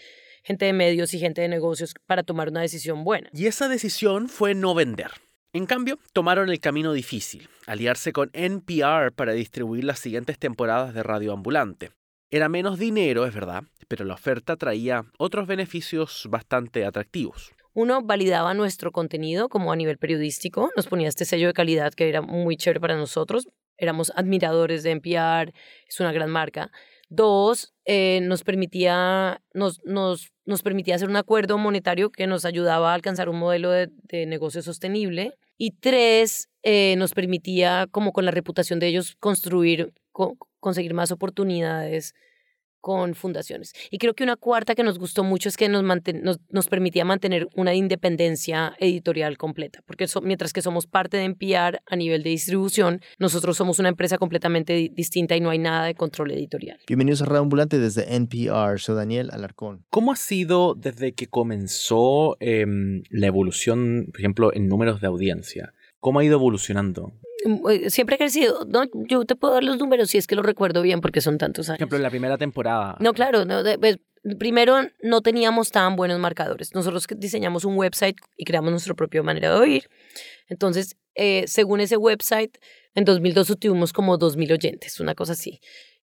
gente 0.42 0.64
de 0.64 0.72
medios 0.72 1.12
y 1.14 1.18
gente 1.18 1.42
de 1.42 1.48
negocios 1.48 1.94
para 2.06 2.22
tomar 2.22 2.48
una 2.48 2.62
decisión 2.62 3.04
buena. 3.04 3.28
Y 3.32 3.46
esa 3.46 3.68
decisión 3.68 4.28
fue 4.28 4.54
no 4.54 4.74
vender. 4.74 5.10
En 5.52 5.66
cambio, 5.66 5.98
tomaron 6.12 6.48
el 6.48 6.60
camino 6.60 6.92
difícil, 6.92 7.48
aliarse 7.66 8.12
con 8.12 8.30
NPR 8.32 9.12
para 9.12 9.32
distribuir 9.32 9.84
las 9.84 9.98
siguientes 9.98 10.38
temporadas 10.38 10.94
de 10.94 11.02
Radio 11.02 11.32
Ambulante. 11.32 11.90
Era 12.30 12.48
menos 12.48 12.78
dinero, 12.78 13.26
es 13.26 13.34
verdad, 13.34 13.64
pero 13.88 14.04
la 14.04 14.14
oferta 14.14 14.56
traía 14.56 15.04
otros 15.18 15.48
beneficios 15.48 16.28
bastante 16.30 16.84
atractivos. 16.84 17.52
Uno, 17.80 18.02
validaba 18.02 18.52
nuestro 18.52 18.92
contenido 18.92 19.48
como 19.48 19.72
a 19.72 19.76
nivel 19.76 19.96
periodístico, 19.96 20.70
nos 20.76 20.86
ponía 20.86 21.08
este 21.08 21.24
sello 21.24 21.46
de 21.46 21.54
calidad 21.54 21.94
que 21.94 22.10
era 22.10 22.20
muy 22.20 22.58
chévere 22.58 22.78
para 22.78 22.94
nosotros, 22.94 23.48
éramos 23.78 24.12
admiradores 24.14 24.82
de 24.82 24.90
NPR, 24.90 25.54
es 25.88 25.98
una 25.98 26.12
gran 26.12 26.28
marca. 26.28 26.70
Dos, 27.08 27.72
eh, 27.86 28.20
nos, 28.22 28.44
permitía, 28.44 29.40
nos, 29.54 29.80
nos, 29.86 30.30
nos, 30.44 30.60
permitía 30.60 30.94
hacer 30.94 31.08
un 31.08 31.16
acuerdo 31.16 31.56
monetario 31.56 32.10
que 32.10 32.26
nos 32.26 32.44
ayudaba 32.44 32.90
a 32.90 32.94
alcanzar 32.94 33.30
un 33.30 33.38
modelo 33.38 33.70
de, 33.70 33.88
negocio 34.26 34.60
sostenible. 34.60 35.32
Y 35.56 35.70
tres, 35.70 36.50
eh, 36.62 36.96
nos 36.98 37.14
permitía, 37.14 37.86
como 37.90 38.12
con 38.12 38.26
la 38.26 38.30
reputación 38.30 38.78
de 38.78 38.88
ellos, 38.88 39.16
construir, 39.18 39.94
conseguir 40.60 40.92
más 40.92 41.12
oportunidades 41.12 42.12
con 42.80 43.14
fundaciones. 43.14 43.72
Y 43.90 43.98
creo 43.98 44.14
que 44.14 44.24
una 44.24 44.36
cuarta 44.36 44.74
que 44.74 44.82
nos 44.82 44.98
gustó 44.98 45.24
mucho 45.24 45.48
es 45.48 45.56
que 45.56 45.68
nos, 45.68 45.82
nos, 45.82 46.68
permitía 46.68 47.04
mantener 47.04 47.48
una 47.54 47.74
independencia 47.74 48.74
editorial 48.78 49.36
completa, 49.36 49.82
porque 49.86 50.06
mientras 50.22 50.52
que 50.52 50.62
somos 50.62 50.86
parte 50.86 51.16
de 51.16 51.24
NPR 51.24 51.80
a 51.86 51.96
nivel 51.96 52.22
de 52.22 52.30
distribución, 52.30 53.00
nosotros 53.18 53.56
somos 53.56 53.78
una 53.78 53.88
empresa 53.88 54.18
completamente 54.18 54.90
distinta 54.92 55.36
y 55.36 55.40
no 55.40 55.50
hay 55.50 55.58
nada 55.58 55.86
de 55.86 55.94
control 55.94 56.30
editorial. 56.32 56.78
Bienvenidos 56.86 57.22
a 57.22 57.26
Radio 57.26 57.40
Ambulante 57.42 57.78
desde 57.78 58.14
NPR, 58.14 58.78
soy 58.78 58.96
Daniel 58.96 59.30
Alarcón. 59.32 59.84
¿Cómo 59.90 60.12
ha 60.12 60.16
sido 60.16 60.74
desde 60.74 61.12
que 61.12 61.26
comenzó 61.26 62.36
em, 62.40 63.02
la 63.10 63.26
evolución, 63.26 64.08
por 64.12 64.20
ejemplo, 64.20 64.54
en 64.54 64.68
números 64.68 65.00
de 65.00 65.06
audiencia? 65.06 65.74
¿Cómo 66.00 66.18
ha 66.18 66.24
ido 66.24 66.34
evolucionando? 66.34 67.12
Mm, 67.44 67.70
eh, 67.70 67.90
siempre 67.90 68.16
ha 68.16 68.18
crecido. 68.18 68.64
No, 68.66 68.84
yo 69.06 69.24
te 69.24 69.36
puedo 69.36 69.54
dar 69.54 69.64
los 69.64 69.78
números 69.78 70.10
si 70.10 70.18
es 70.18 70.26
que 70.26 70.34
lo 70.34 70.42
recuerdo 70.42 70.82
bien 70.82 71.00
porque 71.00 71.20
son 71.20 71.38
tantos 71.38 71.68
años. 71.68 71.78
Por 71.78 71.82
ejemplo, 71.82 71.96
en 71.96 72.02
la 72.02 72.10
primera 72.10 72.38
temporada. 72.38 72.96
No, 73.00 73.12
claro. 73.12 73.44
No, 73.44 73.62
pues, 73.78 73.98
primero, 74.38 74.80
no 75.02 75.20
teníamos 75.20 75.70
tan 75.70 75.96
buenos 75.96 76.18
marcadores. 76.18 76.74
Nosotros 76.74 77.06
diseñamos 77.16 77.64
un 77.64 77.76
website 77.76 78.16
y 78.36 78.44
creamos 78.44 78.70
nuestra 78.70 78.94
propia 78.94 79.22
manera 79.22 79.54
de 79.54 79.60
oír. 79.60 79.90
Entonces, 80.48 80.96
eh, 81.14 81.44
según 81.46 81.80
ese 81.80 81.96
website, 81.96 82.58
en 82.94 83.04
2002 83.04 83.56
tuvimos 83.58 83.92
como 83.92 84.18
2.000 84.18 84.52
oyentes, 84.52 85.00
una 85.00 85.14
cosa 85.14 85.32
así. 85.32 85.60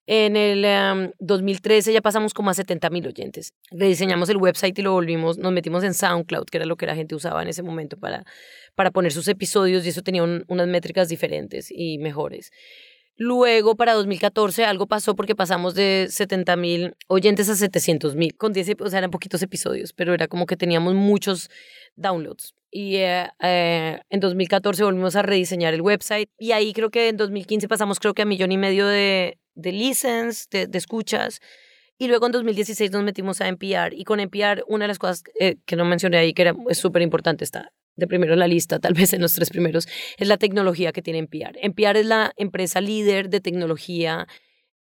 En 0.09 0.37
el 0.37 1.13
2013 1.19 1.91
ya 1.91 2.01
pasamos 2.01 2.33
como 2.33 2.49
a 2.49 2.53
70 2.53 2.89
mil 2.89 3.05
oyentes. 3.05 3.53
Rediseñamos 3.71 4.29
el 4.29 4.37
website 4.37 4.79
y 4.79 4.81
lo 4.81 4.93
volvimos, 4.93 5.37
nos 5.37 5.51
metimos 5.51 5.83
en 5.83 5.93
SoundCloud, 5.93 6.45
que 6.45 6.59
era 6.59 6.65
lo 6.65 6.77
que 6.77 6.85
la 6.85 6.95
gente 6.95 7.13
usaba 7.13 7.41
en 7.41 7.49
ese 7.49 7.61
momento 7.61 7.97
para, 7.97 8.25
para 8.77 8.91
poner 8.91 9.11
sus 9.11 9.27
episodios 9.27 9.83
y 9.85 9.89
eso 9.89 10.03
tenía 10.03 10.23
unas 10.23 10.67
métricas 10.67 11.09
diferentes 11.09 11.71
y 11.71 11.97
mejores. 11.97 12.51
Luego, 13.15 13.75
para 13.75 13.95
2014, 13.95 14.65
algo 14.65 14.85
pasó 14.85 15.15
porque 15.15 15.35
pasamos 15.35 15.73
de 15.73 16.05
70 16.11 16.55
mil 16.57 16.95
oyentes 17.07 17.49
a 17.49 17.55
700 17.55 18.15
mil, 18.15 18.35
con 18.37 18.53
10, 18.53 18.75
o 18.79 18.89
sea, 18.91 18.99
eran 18.99 19.09
poquitos 19.09 19.41
episodios, 19.41 19.93
pero 19.93 20.13
era 20.13 20.27
como 20.27 20.45
que 20.45 20.55
teníamos 20.55 20.93
muchos 20.93 21.49
downloads. 21.95 22.53
Y 22.69 22.97
eh, 22.97 23.27
eh, 23.41 23.99
en 24.11 24.19
2014 24.19 24.83
volvimos 24.83 25.15
a 25.15 25.23
rediseñar 25.23 25.73
el 25.73 25.81
website 25.81 26.29
y 26.37 26.51
ahí 26.51 26.71
creo 26.73 26.91
que 26.91 27.09
en 27.09 27.17
2015 27.17 27.67
pasamos 27.67 27.99
creo 27.99 28.13
que 28.13 28.21
a 28.21 28.25
millón 28.25 28.51
y 28.51 28.59
medio 28.59 28.85
de, 28.85 29.39
de 29.55 29.71
listens, 29.71 30.47
de, 30.51 30.69
escuchas. 30.73 31.39
Y 31.97 32.09
luego 32.09 32.27
en 32.27 32.33
2016 32.33 32.91
nos 32.91 33.03
metimos 33.03 33.41
a 33.41 33.47
NPR 33.47 33.95
y 33.95 34.03
con 34.03 34.19
NPR 34.19 34.63
una 34.67 34.83
de 34.83 34.89
las 34.89 34.99
cosas 34.99 35.23
eh, 35.39 35.55
que 35.65 35.75
no 35.75 35.83
mencioné 35.83 36.19
ahí 36.19 36.33
que 36.35 36.43
era, 36.43 36.55
es 36.69 36.77
súper 36.77 37.01
importante 37.01 37.43
está 37.43 37.73
de 37.97 38.07
primero 38.07 38.33
en 38.33 38.39
la 38.39 38.47
lista, 38.47 38.79
tal 38.79 38.93
vez 38.93 39.11
en 39.13 39.21
los 39.21 39.33
tres 39.33 39.49
primeros, 39.49 39.87
es 40.17 40.27
la 40.27 40.37
tecnología 40.37 40.93
que 40.93 41.01
tiene 41.01 41.19
NPR. 41.19 41.57
NPR 41.61 41.97
es 41.97 42.05
la 42.05 42.31
empresa 42.37 42.79
líder 42.79 43.29
de 43.29 43.41
tecnología 43.41 44.27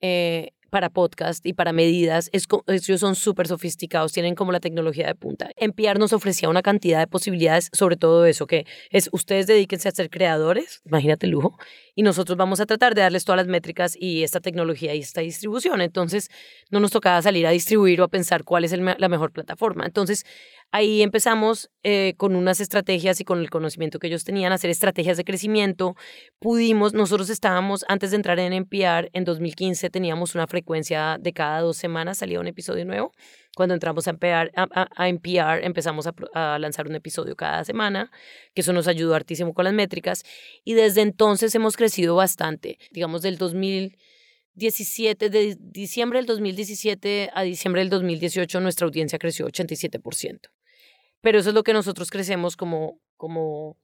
eh, 0.00 0.52
para 0.70 0.88
podcast 0.88 1.44
y 1.44 1.52
para 1.52 1.72
medidas. 1.72 2.30
Es, 2.32 2.46
ellos 2.68 3.00
son 3.00 3.16
súper 3.16 3.48
sofisticados, 3.48 4.12
tienen 4.12 4.34
como 4.34 4.52
la 4.52 4.60
tecnología 4.60 5.06
de 5.06 5.14
punta. 5.14 5.50
NPR 5.56 5.98
nos 5.98 6.12
ofrecía 6.12 6.48
una 6.48 6.62
cantidad 6.62 7.00
de 7.00 7.06
posibilidades 7.06 7.68
sobre 7.72 7.96
todo 7.96 8.24
eso, 8.24 8.46
que 8.46 8.66
es 8.90 9.10
ustedes 9.12 9.46
dedíquense 9.46 9.88
a 9.88 9.92
ser 9.92 10.08
creadores, 10.08 10.80
imagínate 10.86 11.26
el 11.26 11.32
lujo, 11.32 11.58
y 11.94 12.02
nosotros 12.02 12.38
vamos 12.38 12.60
a 12.60 12.66
tratar 12.66 12.94
de 12.94 13.02
darles 13.02 13.24
todas 13.24 13.38
las 13.38 13.48
métricas 13.48 13.96
y 13.98 14.22
esta 14.22 14.40
tecnología 14.40 14.94
y 14.94 15.00
esta 15.00 15.20
distribución. 15.20 15.80
Entonces, 15.80 16.30
no 16.70 16.80
nos 16.80 16.92
tocaba 16.92 17.20
salir 17.20 17.46
a 17.46 17.50
distribuir 17.50 18.00
o 18.00 18.04
a 18.04 18.08
pensar 18.08 18.44
cuál 18.44 18.64
es 18.64 18.72
la 18.72 19.08
mejor 19.08 19.32
plataforma. 19.32 19.84
Entonces, 19.84 20.24
Ahí 20.72 21.02
empezamos 21.02 21.68
eh, 21.82 22.14
con 22.16 22.36
unas 22.36 22.60
estrategias 22.60 23.20
y 23.20 23.24
con 23.24 23.40
el 23.40 23.50
conocimiento 23.50 23.98
que 23.98 24.06
ellos 24.06 24.22
tenían, 24.22 24.52
a 24.52 24.54
hacer 24.54 24.70
estrategias 24.70 25.16
de 25.16 25.24
crecimiento. 25.24 25.96
Pudimos, 26.38 26.94
nosotros 26.94 27.28
estábamos, 27.28 27.84
antes 27.88 28.10
de 28.12 28.16
entrar 28.16 28.38
en 28.38 28.52
NPR, 28.52 29.10
en 29.12 29.24
2015 29.24 29.90
teníamos 29.90 30.36
una 30.36 30.46
frecuencia 30.46 31.18
de 31.20 31.32
cada 31.32 31.60
dos 31.60 31.76
semanas 31.76 32.18
salía 32.18 32.38
un 32.38 32.46
episodio 32.46 32.84
nuevo. 32.84 33.12
Cuando 33.56 33.74
entramos 33.74 34.06
a 34.06 34.10
NPR, 34.10 34.52
a, 34.54 35.08
NPR 35.08 35.64
empezamos 35.64 36.06
a, 36.06 36.14
a, 36.34 36.58
lanzar 36.60 36.86
un 36.86 36.94
episodio 36.94 37.34
cada 37.34 37.64
semana, 37.64 38.12
que 38.54 38.60
eso 38.60 38.72
nos 38.72 38.86
ayudó 38.86 39.16
hartísimo 39.16 39.54
con 39.54 39.64
las 39.64 39.74
métricas. 39.74 40.22
Y 40.64 40.74
desde 40.74 41.00
entonces 41.02 41.52
hemos 41.56 41.76
crecido 41.76 42.14
bastante. 42.14 42.78
Digamos, 42.92 43.22
del 43.22 43.38
2000 43.38 43.96
17, 44.54 45.30
de 45.30 45.56
diciembre 45.58 46.18
del 46.18 46.26
2017 46.26 47.30
a 47.32 47.42
diciembre 47.42 47.80
del 47.80 47.88
2018 47.88 48.60
nuestra 48.60 48.84
audiencia 48.86 49.18
creció 49.18 49.46
87%. 49.46 50.50
Pero 51.20 51.38
eso 51.38 51.50
es 51.50 51.54
lo 51.54 51.62
que 51.62 51.72
nosotros 51.72 52.10
crecemos 52.10 52.56
como, 52.56 52.98
como, 53.16 53.76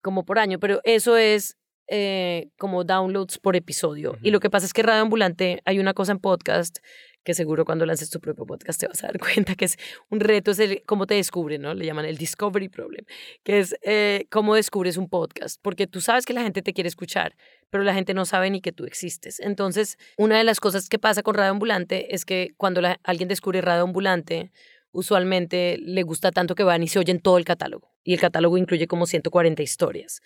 como 0.00 0.24
por 0.24 0.38
año, 0.38 0.58
pero 0.58 0.80
eso 0.84 1.16
es 1.16 1.56
eh, 1.88 2.48
como 2.56 2.84
downloads 2.84 3.38
por 3.38 3.56
episodio. 3.56 4.16
Y 4.22 4.30
lo 4.30 4.40
que 4.40 4.48
pasa 4.48 4.66
es 4.66 4.72
que 4.72 4.82
Radio 4.82 5.02
Ambulante, 5.02 5.60
hay 5.64 5.78
una 5.78 5.94
cosa 5.94 6.12
en 6.12 6.20
podcast 6.20 6.78
que 7.24 7.34
seguro 7.34 7.64
cuando 7.64 7.86
lances 7.86 8.10
tu 8.10 8.20
propio 8.20 8.46
podcast 8.46 8.80
te 8.80 8.86
vas 8.86 9.02
a 9.04 9.08
dar 9.08 9.18
cuenta 9.20 9.54
que 9.54 9.64
es 9.66 9.76
un 10.08 10.20
reto, 10.20 10.52
es 10.52 10.58
el 10.58 10.82
cómo 10.86 11.06
te 11.06 11.14
descubren, 11.14 11.62
¿no? 11.62 11.74
Le 11.74 11.84
llaman 11.84 12.04
el 12.04 12.16
discovery 12.16 12.68
problem, 12.68 13.04
que 13.42 13.58
es 13.58 13.76
eh, 13.82 14.26
cómo 14.30 14.54
descubres 14.54 14.96
un 14.96 15.08
podcast, 15.08 15.60
porque 15.62 15.86
tú 15.86 16.00
sabes 16.00 16.24
que 16.24 16.32
la 16.32 16.42
gente 16.42 16.62
te 16.62 16.72
quiere 16.72 16.88
escuchar, 16.88 17.36
pero 17.70 17.84
la 17.84 17.94
gente 17.94 18.14
no 18.14 18.24
sabe 18.24 18.50
ni 18.50 18.60
que 18.60 18.72
tú 18.72 18.84
existes. 18.84 19.40
Entonces, 19.40 19.98
una 20.16 20.38
de 20.38 20.44
las 20.44 20.60
cosas 20.60 20.88
que 20.88 20.98
pasa 20.98 21.22
con 21.22 21.34
Radio 21.34 21.50
Ambulante 21.50 22.14
es 22.14 22.24
que 22.24 22.54
cuando 22.56 22.80
alguien 23.04 23.28
descubre 23.28 23.60
Radio 23.60 23.82
Ambulante, 23.82 24.50
usualmente 24.92 25.78
le 25.78 26.02
gusta 26.02 26.30
tanto 26.30 26.54
que 26.54 26.62
van 26.62 26.82
y 26.82 26.88
se 26.88 26.98
oyen 26.98 27.20
todo 27.20 27.38
el 27.38 27.44
catálogo. 27.44 27.90
Y 28.04 28.14
el 28.14 28.20
catálogo 28.20 28.58
incluye 28.58 28.86
como 28.86 29.06
140 29.06 29.62
historias. 29.62 30.20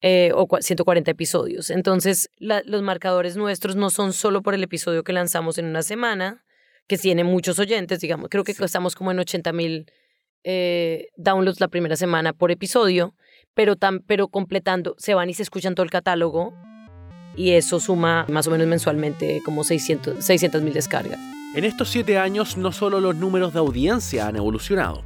Eh, 0.00 0.30
o 0.32 0.46
140 0.60 1.10
episodios. 1.10 1.70
Entonces, 1.70 2.30
los 2.38 2.82
marcadores 2.82 3.36
nuestros 3.36 3.74
no 3.74 3.90
son 3.90 4.12
solo 4.12 4.42
por 4.42 4.54
el 4.54 4.62
episodio 4.62 5.02
que 5.02 5.12
lanzamos 5.12 5.58
en 5.58 5.64
una 5.64 5.82
semana, 5.82 6.44
que 6.86 6.96
tiene 6.96 7.24
muchos 7.24 7.58
oyentes, 7.58 7.98
digamos, 8.00 8.28
creo 8.30 8.44
que 8.44 8.52
estamos 8.52 8.94
como 8.94 9.10
en 9.10 9.18
80 9.18 9.52
mil 9.52 9.90
eh, 10.44 11.08
downloads 11.16 11.60
la 11.60 11.66
primera 11.66 11.96
semana 11.96 12.32
por 12.32 12.52
episodio, 12.52 13.16
pero, 13.54 13.74
tan, 13.74 13.98
pero 13.98 14.28
completando, 14.28 14.94
se 14.98 15.14
van 15.14 15.30
y 15.30 15.34
se 15.34 15.42
escuchan 15.42 15.74
todo 15.74 15.82
el 15.82 15.90
catálogo 15.90 16.54
y 17.36 17.50
eso 17.50 17.80
suma 17.80 18.24
más 18.28 18.46
o 18.46 18.50
menos 18.52 18.66
mensualmente 18.68 19.42
como 19.44 19.64
600 19.64 20.62
mil 20.62 20.72
descargas. 20.74 21.37
En 21.54 21.64
estos 21.64 21.88
siete 21.88 22.18
años 22.18 22.58
no 22.58 22.72
solo 22.72 23.00
los 23.00 23.16
números 23.16 23.54
de 23.54 23.58
audiencia 23.58 24.26
han 24.26 24.36
evolucionado, 24.36 25.02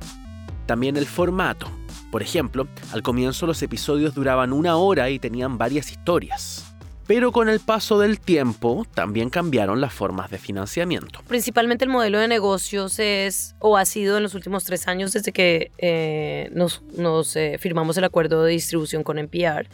también 0.66 0.96
el 0.96 1.06
formato. 1.06 1.70
Por 2.10 2.20
ejemplo, 2.20 2.66
al 2.92 3.02
comienzo 3.02 3.46
los 3.46 3.62
episodios 3.62 4.12
duraban 4.12 4.52
una 4.52 4.76
hora 4.76 5.08
y 5.08 5.20
tenían 5.20 5.56
varias 5.56 5.92
historias. 5.92 6.66
Pero 7.06 7.30
con 7.30 7.48
el 7.48 7.60
paso 7.60 8.00
del 8.00 8.18
tiempo 8.18 8.84
también 8.92 9.30
cambiaron 9.30 9.80
las 9.80 9.92
formas 9.92 10.32
de 10.32 10.38
financiamiento. 10.38 11.20
Principalmente 11.28 11.84
el 11.84 11.90
modelo 11.90 12.18
de 12.18 12.26
negocios 12.26 12.98
es 12.98 13.54
o 13.60 13.76
ha 13.76 13.84
sido 13.84 14.16
en 14.16 14.24
los 14.24 14.34
últimos 14.34 14.64
tres 14.64 14.88
años 14.88 15.12
desde 15.12 15.32
que 15.32 15.70
eh, 15.78 16.50
nos, 16.52 17.36
eh, 17.36 17.56
firmamos 17.60 17.96
el 17.98 18.04
acuerdo 18.04 18.42
de 18.42 18.52
distribución 18.52 19.04
con 19.04 19.18
NPR. 19.18 19.68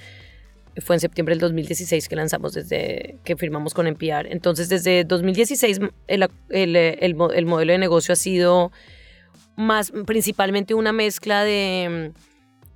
Fue 0.78 0.96
en 0.96 1.00
septiembre 1.00 1.34
del 1.34 1.40
2016 1.40 2.08
que 2.08 2.16
lanzamos 2.16 2.52
desde 2.52 3.18
que 3.24 3.36
firmamos 3.36 3.74
con 3.74 3.86
NPR. 3.86 4.26
Entonces 4.30 4.68
desde 4.68 5.04
2016 5.04 5.80
el, 6.06 6.28
el, 6.50 6.76
el 6.76 7.46
modelo 7.46 7.72
de 7.72 7.78
negocio 7.78 8.12
ha 8.12 8.16
sido 8.16 8.72
más 9.56 9.92
principalmente 10.06 10.74
una 10.74 10.92
mezcla 10.92 11.44
de 11.44 12.12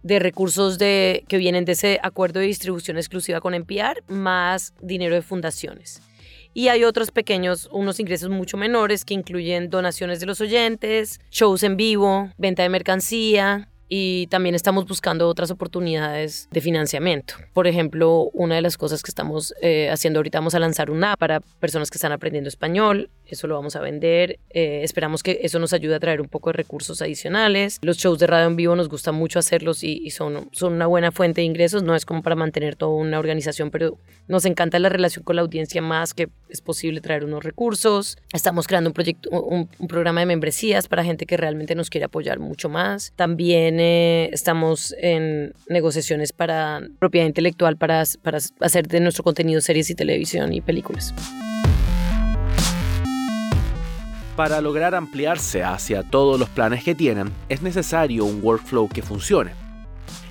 de 0.02 0.18
recursos 0.18 0.78
de, 0.78 1.24
que 1.28 1.38
vienen 1.38 1.64
de 1.64 1.72
ese 1.72 2.00
acuerdo 2.02 2.40
de 2.40 2.46
distribución 2.46 2.96
exclusiva 2.96 3.40
con 3.40 3.54
NPR, 3.54 4.02
más 4.08 4.74
dinero 4.80 5.14
de 5.14 5.22
fundaciones. 5.22 6.02
Y 6.54 6.68
hay 6.68 6.84
otros 6.84 7.10
pequeños, 7.10 7.68
unos 7.72 7.98
ingresos 7.98 8.28
mucho 8.28 8.56
menores 8.56 9.04
que 9.04 9.14
incluyen 9.14 9.70
donaciones 9.70 10.20
de 10.20 10.26
los 10.26 10.40
oyentes, 10.40 11.20
shows 11.30 11.62
en 11.62 11.76
vivo, 11.76 12.30
venta 12.36 12.62
de 12.62 12.68
mercancía, 12.68 13.68
y 13.94 14.26
también 14.28 14.54
estamos 14.54 14.86
buscando 14.86 15.28
otras 15.28 15.50
oportunidades 15.50 16.48
de 16.50 16.62
financiamiento. 16.62 17.34
Por 17.52 17.66
ejemplo, 17.66 18.30
una 18.32 18.54
de 18.54 18.62
las 18.62 18.78
cosas 18.78 19.02
que 19.02 19.10
estamos 19.10 19.52
eh, 19.60 19.90
haciendo 19.90 20.18
ahorita, 20.18 20.38
vamos 20.38 20.54
a 20.54 20.58
lanzar 20.60 20.90
una 20.90 21.12
app 21.12 21.20
para 21.20 21.40
personas 21.40 21.90
que 21.90 21.98
están 21.98 22.10
aprendiendo 22.10 22.48
español, 22.48 23.10
eso 23.26 23.46
lo 23.48 23.54
vamos 23.54 23.76
a 23.76 23.82
vender, 23.82 24.38
eh, 24.48 24.80
esperamos 24.82 25.22
que 25.22 25.40
eso 25.42 25.58
nos 25.58 25.74
ayude 25.74 25.94
a 25.94 26.00
traer 26.00 26.22
un 26.22 26.28
poco 26.28 26.48
de 26.48 26.54
recursos 26.54 27.02
adicionales. 27.02 27.80
Los 27.82 27.98
shows 27.98 28.18
de 28.18 28.26
radio 28.26 28.46
en 28.46 28.56
vivo 28.56 28.74
nos 28.76 28.88
gusta 28.88 29.12
mucho 29.12 29.38
hacerlos 29.38 29.84
y, 29.84 30.08
son, 30.08 30.48
son 30.52 30.72
una 30.72 30.86
buena 30.86 31.12
fuente 31.12 31.42
de 31.42 31.44
ingresos, 31.44 31.82
no 31.82 31.94
es 31.94 32.06
como 32.06 32.22
para 32.22 32.34
mantener 32.34 32.76
toda 32.76 32.92
una 32.92 33.18
organización, 33.18 33.70
pero 33.70 33.98
nos 34.26 34.46
encanta 34.46 34.78
la 34.78 34.88
relación 34.88 35.22
con 35.22 35.36
la 35.36 35.42
audiencia 35.42 35.82
más 35.82 36.14
que 36.14 36.30
es 36.48 36.62
posible 36.62 37.02
traer 37.02 37.26
unos 37.26 37.44
recursos. 37.44 38.16
Estamos 38.32 38.66
creando 38.66 38.88
un 38.88 38.94
proyecto, 38.94 39.28
un, 39.30 39.68
un 39.78 39.86
programa 39.86 40.20
de 40.20 40.26
membresías 40.26 40.88
para 40.88 41.04
gente 41.04 41.26
que 41.26 41.36
realmente 41.36 41.74
nos 41.74 41.90
quiere 41.90 42.06
apoyar 42.06 42.38
mucho 42.38 42.70
más. 42.70 43.12
También 43.16 43.81
estamos 44.32 44.94
en 44.98 45.54
negociaciones 45.68 46.32
para 46.32 46.80
propiedad 46.98 47.26
intelectual 47.26 47.76
para, 47.76 48.02
para 48.22 48.38
hacer 48.60 48.88
de 48.88 49.00
nuestro 49.00 49.24
contenido 49.24 49.60
series 49.60 49.90
y 49.90 49.94
televisión 49.94 50.52
y 50.52 50.60
películas. 50.60 51.14
Para 54.36 54.60
lograr 54.62 54.94
ampliarse 54.94 55.62
hacia 55.62 56.02
todos 56.02 56.40
los 56.40 56.48
planes 56.48 56.82
que 56.82 56.94
tienen, 56.94 57.30
es 57.50 57.60
necesario 57.60 58.24
un 58.24 58.40
workflow 58.42 58.88
que 58.88 59.02
funcione. 59.02 59.52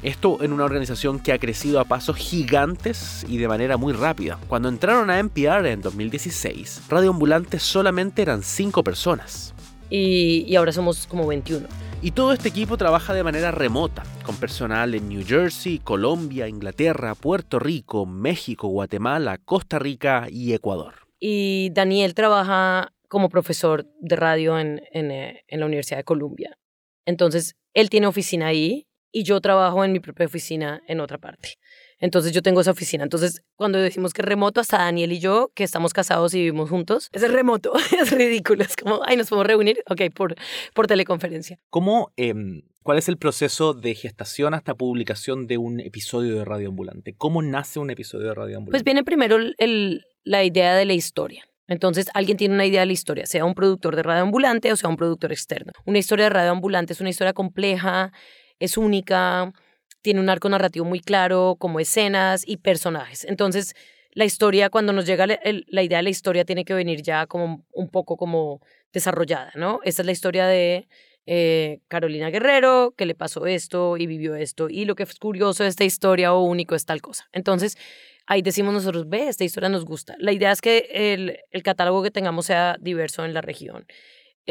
Esto 0.02 0.44
en 0.44 0.52
una 0.52 0.66
organización 0.66 1.20
que 1.20 1.32
ha 1.32 1.38
crecido 1.38 1.80
a 1.80 1.86
pasos 1.86 2.16
gigantes 2.16 3.24
y 3.30 3.38
de 3.38 3.48
manera 3.48 3.78
muy 3.78 3.94
rápida. 3.94 4.40
Cuando 4.48 4.70
entraron 4.70 5.12
a 5.12 5.20
NPR 5.20 5.68
en 5.68 5.82
2016, 5.82 6.82
Radio 6.90 7.12
Ambulante 7.12 7.60
solamente 7.60 8.24
eran 8.24 8.42
5 8.42 8.84
personas. 8.84 9.54
Y, 9.92 10.46
y 10.48 10.56
ahora 10.56 10.72
somos 10.72 11.06
como 11.06 11.28
21. 11.28 11.68
Y 12.04 12.12
todo 12.12 12.34
este 12.34 12.50
equipo 12.50 12.78
trabaja 12.78 13.14
de 13.14 13.24
manera 13.24 13.52
remota, 13.52 14.02
con 14.26 14.36
personal 14.36 14.96
en 14.96 15.08
New 15.08 15.24
Jersey, 15.24 15.78
Colombia, 15.78 16.48
Inglaterra, 16.48 17.14
Puerto 17.14 17.60
Rico, 17.60 18.08
México, 18.08 18.70
Guatemala, 18.70 19.38
Costa 19.38 19.78
Rica 19.78 20.26
y 20.28 20.54
Ecuador. 20.54 20.96
Y 21.20 21.70
Daniel 21.74 22.16
trabaja 22.16 22.92
como 23.08 23.30
profesor 23.30 23.86
de 24.00 24.16
radio 24.16 24.58
en, 24.58 24.82
en, 24.92 25.12
eh, 25.12 25.44
la 25.52 25.68
Universidad 25.68 25.98
de 25.98 26.04
Columbia. 26.04 26.58
Entonces, 27.06 27.54
él 27.76 27.92
tiene 27.92 28.08
oficina 28.08 28.48
ahí 28.48 28.88
y 29.12 29.22
yo 29.24 29.40
trabajo 29.40 29.86
en 29.86 29.92
mi 29.92 30.00
propia 30.00 30.26
oficina 30.26 30.82
en 30.88 31.02
otra 31.02 31.20
parte. 31.20 31.60
Entonces 32.02 32.34
yo 32.34 32.42
tengo 32.42 32.60
esa 32.62 32.72
oficina. 32.72 33.04
Entonces 33.04 33.44
cuando 33.56 33.80
decimos 33.80 34.14
que 34.14 34.22
es 34.22 34.28
remoto, 34.28 34.60
hasta 34.60 34.80
Daniel 34.80 35.14
y 35.14 35.20
yo, 35.20 35.52
que 35.56 35.64
estamos 35.64 35.94
casados 35.94 36.34
y 36.34 36.40
vivimos 36.40 36.70
juntos, 36.70 37.10
es 37.14 37.32
remoto. 37.32 37.74
es 38.00 38.12
ridículo. 38.12 38.64
Es 38.64 38.76
como, 38.76 39.02
ay, 39.06 39.16
nos 39.16 39.30
podemos 39.30 39.48
reunir, 39.48 39.84
ok, 39.90 40.02
por, 40.14 40.36
por 40.74 40.88
teleconferencia. 40.88 41.60
¿Cómo, 41.70 42.12
em, 42.18 42.64
cuál 42.84 42.98
es 42.98 43.08
el 43.08 43.18
proceso 43.18 43.74
de 43.74 43.96
gestación 43.96 44.54
hasta 44.54 44.76
publicación 44.76 45.48
de 45.48 45.58
un 45.58 45.80
episodio 45.80 46.36
de 46.36 46.44
Radio 46.44 46.70
Ambulante? 46.70 47.14
¿Cómo 47.16 47.42
nace 47.42 47.80
un 47.80 47.92
episodio 47.92 48.28
de 48.28 48.34
Radio 48.34 48.58
Ambulante? 48.58 48.72
Pues 48.72 48.84
viene 48.84 49.04
primero 49.04 49.38
el, 49.58 50.06
la 50.24 50.44
idea 50.44 50.76
de 50.76 50.86
la 50.86 50.94
historia. 50.94 51.46
Entonces, 51.68 52.08
alguien 52.14 52.36
tiene 52.36 52.54
una 52.54 52.66
idea 52.66 52.82
de 52.82 52.88
la 52.88 52.92
historia, 52.92 53.26
sea 53.26 53.46
un 53.46 53.54
productor 53.54 53.96
de 53.96 54.04
radio 54.04 54.24
ambulante 54.24 54.74
o 54.74 54.76
sea 54.76 54.90
un 54.90 54.98
productor 54.98 55.32
externo. 55.32 55.72
Una 55.86 56.00
historia 56.00 56.26
de 56.26 56.30
radio 56.32 56.52
ambulante 56.52 56.92
es 56.92 57.00
una 57.00 57.10
historia 57.10 57.32
compleja, 57.32 58.12
es 58.60 58.78
única, 58.78 59.54
tiene 60.02 60.20
un 60.20 60.30
arco 60.30 60.50
narrativo 60.50 60.86
muy 60.86 61.00
claro, 61.00 61.56
como 61.60 61.80
escenas 61.80 62.44
y 62.46 62.58
personajes. 62.58 63.26
Entonces, 63.26 63.76
la 64.14 64.26
historia, 64.26 64.70
cuando 64.70 64.94
nos 64.94 65.06
llega 65.06 65.26
la 65.26 65.84
idea 65.84 66.00
de 66.00 66.04
la 66.04 66.10
historia, 66.10 66.46
tiene 66.46 66.66
que 66.66 66.74
venir 66.74 67.02
ya 67.02 67.28
como 67.28 67.66
un 67.72 67.90
poco 67.90 68.18
como 68.18 68.62
desarrollada, 68.92 69.52
¿no? 69.56 69.80
Esta 69.84 70.02
es 70.02 70.06
la 70.06 70.12
historia 70.12 70.48
de 70.48 70.88
eh, 71.26 71.80
Carolina 71.88 72.30
Guerrero, 72.30 72.94
que 72.98 73.06
le 73.06 73.16
pasó 73.16 73.46
esto 73.46 73.96
y 73.98 74.08
vivió 74.08 74.36
esto, 74.36 74.70
y 74.70 74.86
lo 74.86 74.96
que 74.96 75.04
es 75.04 75.18
curioso 75.18 75.64
de 75.64 75.70
esta 75.70 75.84
historia 75.84 76.34
o 76.34 76.44
único 76.44 76.76
es 76.76 76.86
tal 76.86 77.02
cosa. 77.02 77.30
Entonces, 77.32 77.78
ahí 78.26 78.42
decimos 78.42 78.74
nosotros, 78.74 79.08
ve, 79.08 79.28
esta 79.28 79.44
historia 79.44 79.70
nos 79.70 79.86
gusta. 79.86 80.16
La 80.18 80.32
idea 80.32 80.52
es 80.52 80.62
que 80.62 80.90
el, 80.92 81.40
el 81.52 81.64
catálogo 81.64 82.04
que 82.04 82.12
tengamos 82.12 82.48
sea 82.48 82.78
diverso 82.80 83.24
en 83.24 83.34
la 83.34 83.42
región. 83.42 83.86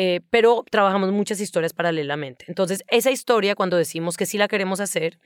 Eh, 0.02 0.22
pero 0.30 0.64
trabajamos 0.70 1.12
muchas 1.12 1.42
historias 1.42 1.74
paralelamente. 1.74 2.46
Entonces, 2.48 2.82
esa 2.88 3.10
historia, 3.10 3.54
cuando 3.54 3.76
decimos 3.76 4.16
que 4.16 4.24
sí 4.24 4.38
la 4.38 4.48
queremos 4.48 4.80
hacer, 4.80 5.18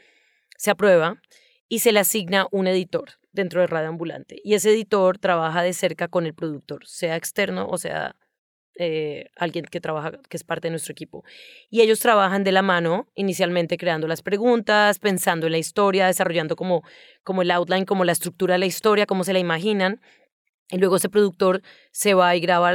se 0.57 0.73
aprueba 0.73 1.23
y 1.69 1.79
se 1.79 1.93
le 1.93 2.01
asigna 2.01 2.49
un 2.51 2.67
editor 2.67 3.13
dentro 3.31 3.61
de 3.61 3.69
Radio 3.69 3.91
Ambulante. 3.91 4.41
Y 4.43 4.55
ese 4.55 4.73
editor 4.73 5.19
trabaja 5.19 5.63
de 5.63 5.75
cerca 5.75 6.09
con 6.09 6.27
el 6.27 6.35
productor, 6.35 6.85
sea 6.89 7.15
externo 7.15 7.69
o 7.69 7.79
sea 7.79 8.17
eh, 8.77 9.31
alguien 9.37 9.65
que 9.65 9.81
trabaja, 9.81 10.11
que 10.29 10.37
es 10.37 10.43
parte 10.43 10.67
de 10.67 10.71
nuestro 10.71 10.91
equipo. 10.91 11.23
Y 11.71 11.81
ellos 11.83 12.01
trabajan 12.01 12.43
de 12.43 12.51
la 12.51 12.63
mano, 12.63 13.07
inicialmente 13.15 13.77
creando 13.77 14.09
las 14.09 14.23
preguntas, 14.23 14.99
pensando 14.99 15.47
en 15.47 15.53
la 15.53 15.59
historia, 15.59 16.09
desarrollando 16.09 16.57
como, 16.57 16.83
como 17.23 17.43
el 17.43 17.53
outline, 17.53 17.85
como 17.85 18.05
la 18.05 18.11
estructura 18.11 18.55
de 18.55 18.59
la 18.59 18.67
historia, 18.67 19.07
cómo 19.07 19.23
se 19.23 19.35
la 19.35 19.39
imaginan. 19.39 20.01
Y 20.69 20.79
luego 20.79 20.97
ese 20.97 21.09
productor 21.09 21.63
se 21.93 22.15
va 22.15 22.35
y 22.35 22.41
graba 22.41 22.75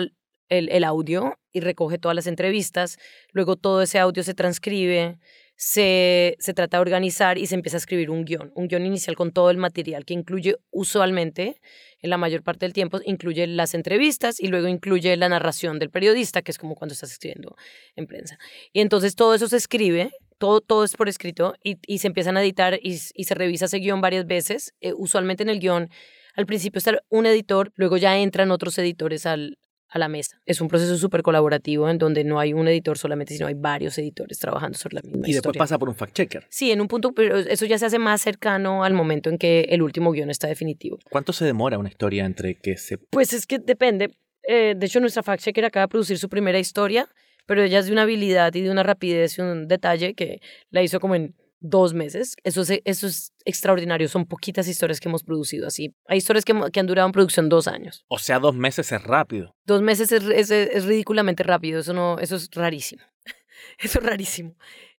el, 0.50 0.70
el 0.70 0.84
audio 0.84 1.40
y 1.52 1.62
recoge 1.62 1.98
todas 1.98 2.16
las 2.16 2.28
entrevistas. 2.28 2.98
Luego 3.32 3.56
todo 3.56 3.82
ese 3.82 4.00
audio 4.00 4.24
se 4.24 4.34
transcribe, 4.34 5.18
se, 5.56 6.38
se 6.40 6.54
trata 6.54 6.78
de 6.78 6.82
organizar 6.82 7.38
y 7.38 7.46
se 7.46 7.56
empieza 7.56 7.76
a 7.76 7.80
escribir 7.80 8.10
un 8.10 8.24
guion, 8.24 8.52
un 8.56 8.70
guion 8.70 8.86
inicial 8.86 9.18
con 9.18 9.34
todo 9.34 9.50
el 9.50 9.58
material 9.58 10.06
que 10.06 10.14
incluye 10.14 10.56
usualmente, 10.72 11.60
en 12.02 12.10
la 12.10 12.18
mayor 12.18 12.44
parte 12.44 12.66
del 12.66 12.72
tiempo, 12.72 13.02
incluye 13.04 13.46
las 13.46 13.74
entrevistas 13.74 14.40
y 14.40 14.48
luego 14.48 14.70
incluye 14.70 15.18
la 15.18 15.28
narración 15.28 15.78
del 15.78 15.90
periodista, 15.90 16.42
que 16.42 16.52
es 16.52 16.58
como 16.58 16.76
cuando 16.76 16.94
estás 16.94 17.12
escribiendo 17.12 17.58
en 17.98 18.08
prensa. 18.08 18.40
Y 18.72 18.80
entonces 18.80 19.16
todo 19.16 19.36
eso 19.36 19.50
se 19.50 19.58
escribe, 19.58 20.12
todo, 20.38 20.62
todo 20.62 20.86
es 20.86 20.96
por 20.96 21.10
escrito 21.10 21.56
y, 21.62 21.78
y 21.86 21.98
se 21.98 22.08
empiezan 22.08 22.38
a 22.38 22.42
editar 22.42 22.80
y, 22.82 22.98
y, 23.14 23.26
se 23.26 23.36
revisa 23.36 23.66
ese 23.66 23.80
guion 23.80 24.00
varias 24.00 24.26
veces. 24.26 24.74
Eh, 24.80 24.94
usualmente 24.96 25.44
en 25.44 25.50
el 25.50 25.60
guion 25.60 25.90
al 26.36 26.46
principio 26.46 26.78
está 26.78 27.04
un 27.10 27.26
editor, 27.26 27.74
luego 27.76 27.98
ya 27.98 28.18
entran 28.18 28.50
otros 28.52 28.78
editores 28.78 29.26
al, 29.26 29.59
a 29.90 30.00
la 30.00 30.08
mesa. 30.08 30.42
Es 30.46 30.62
un 30.62 30.68
proceso 30.68 30.98
súper 30.98 31.24
colaborativo 31.24 31.90
en 31.90 31.98
donde 31.98 32.24
no 32.24 32.40
hay 32.40 32.54
un 32.54 32.68
editor 32.68 32.98
solamente, 32.98 33.34
sino 33.34 33.48
hay 33.48 33.56
varios 33.56 33.98
editores 33.98 34.40
trabajando 34.40 34.78
sobre 34.78 34.96
la 34.96 35.02
misma 35.02 35.28
Y 35.28 35.34
después 35.34 35.58
pasa 35.58 35.78
por 35.78 35.90
un 35.90 35.96
fact-checker. 35.96 36.46
Sí, 36.50 36.72
en 36.72 36.82
un 36.82 36.88
punto, 36.88 37.12
pero 37.14 37.38
eso 37.38 37.66
ya 37.66 37.78
se 37.78 37.86
hace 37.86 38.00
más 38.00 38.22
cercano 38.22 38.84
al 38.84 38.94
momento 38.94 39.30
en 39.30 39.38
que 39.38 39.62
el 39.70 39.82
último 39.82 40.12
guion 40.12 40.30
está 40.30 40.48
definitivo. 40.48 41.00
¿Cuánto 41.10 41.34
se 41.34 41.46
demora 41.46 41.78
una 41.78 41.90
historia 41.90 42.26
entre 42.26 42.56
que 42.56 42.78
se...? 42.78 42.98
Pues 42.98 43.34
es 43.34 43.46
que 43.46 43.60
depende. 43.60 44.12
Eh, 44.48 44.76
de 44.78 44.86
hecho, 44.86 45.00
nuestra 45.00 45.24
fact-checker 45.24 45.66
acaba 45.66 45.86
de 45.86 45.90
producir 45.90 46.18
su 46.18 46.30
primera 46.30 46.60
historia, 46.60 47.08
pero 47.46 47.64
ella 47.64 47.80
es 47.80 47.88
de 47.88 47.92
una 47.92 48.04
habilidad 48.04 48.54
y 48.54 48.62
de 48.62 48.70
una 48.70 48.84
rapidez 48.84 49.38
y 49.38 49.42
un 49.42 49.68
detalle 49.68 50.14
que 50.14 50.40
la 50.70 50.84
hizo 50.84 51.00
como 51.00 51.16
en 51.16 51.36
dos 51.60 51.94
meses. 51.94 52.36
Eso 52.44 52.62
es, 52.62 52.82
eso 52.86 53.08
es 53.08 53.34
extraordinario. 53.46 54.08
Son 54.08 54.26
poquitas 54.26 54.68
historias 54.68 55.00
que 55.00 55.10
hemos 55.10 55.24
producido 55.24 55.68
así. 55.68 55.94
Hay 56.08 56.18
historias 56.18 56.46
que, 56.46 56.54
que 56.72 56.80
han 56.80 56.88
durado 56.88 57.08
en 57.08 57.12
producción 57.12 57.50
dos 57.50 57.68
años. 57.68 58.06
O 58.08 58.20
sea, 58.20 58.40
dos 58.40 58.56
meses 58.56 58.92
es 58.92 59.04
rápido. 59.04 59.56
Dos 59.66 59.82
meses 59.82 60.12
es, 60.12 60.24
es, 60.24 60.52
es 60.52 60.86
ridículamente 60.86 61.44
rápido. 61.44 61.80
Eso, 61.80 61.94
no, 61.94 62.18
eso 62.20 62.36
es 62.36 62.50
rarísimo. 62.54 63.04
eso 63.80 64.00
es 64.00 64.06
rarísimo. 64.06 64.56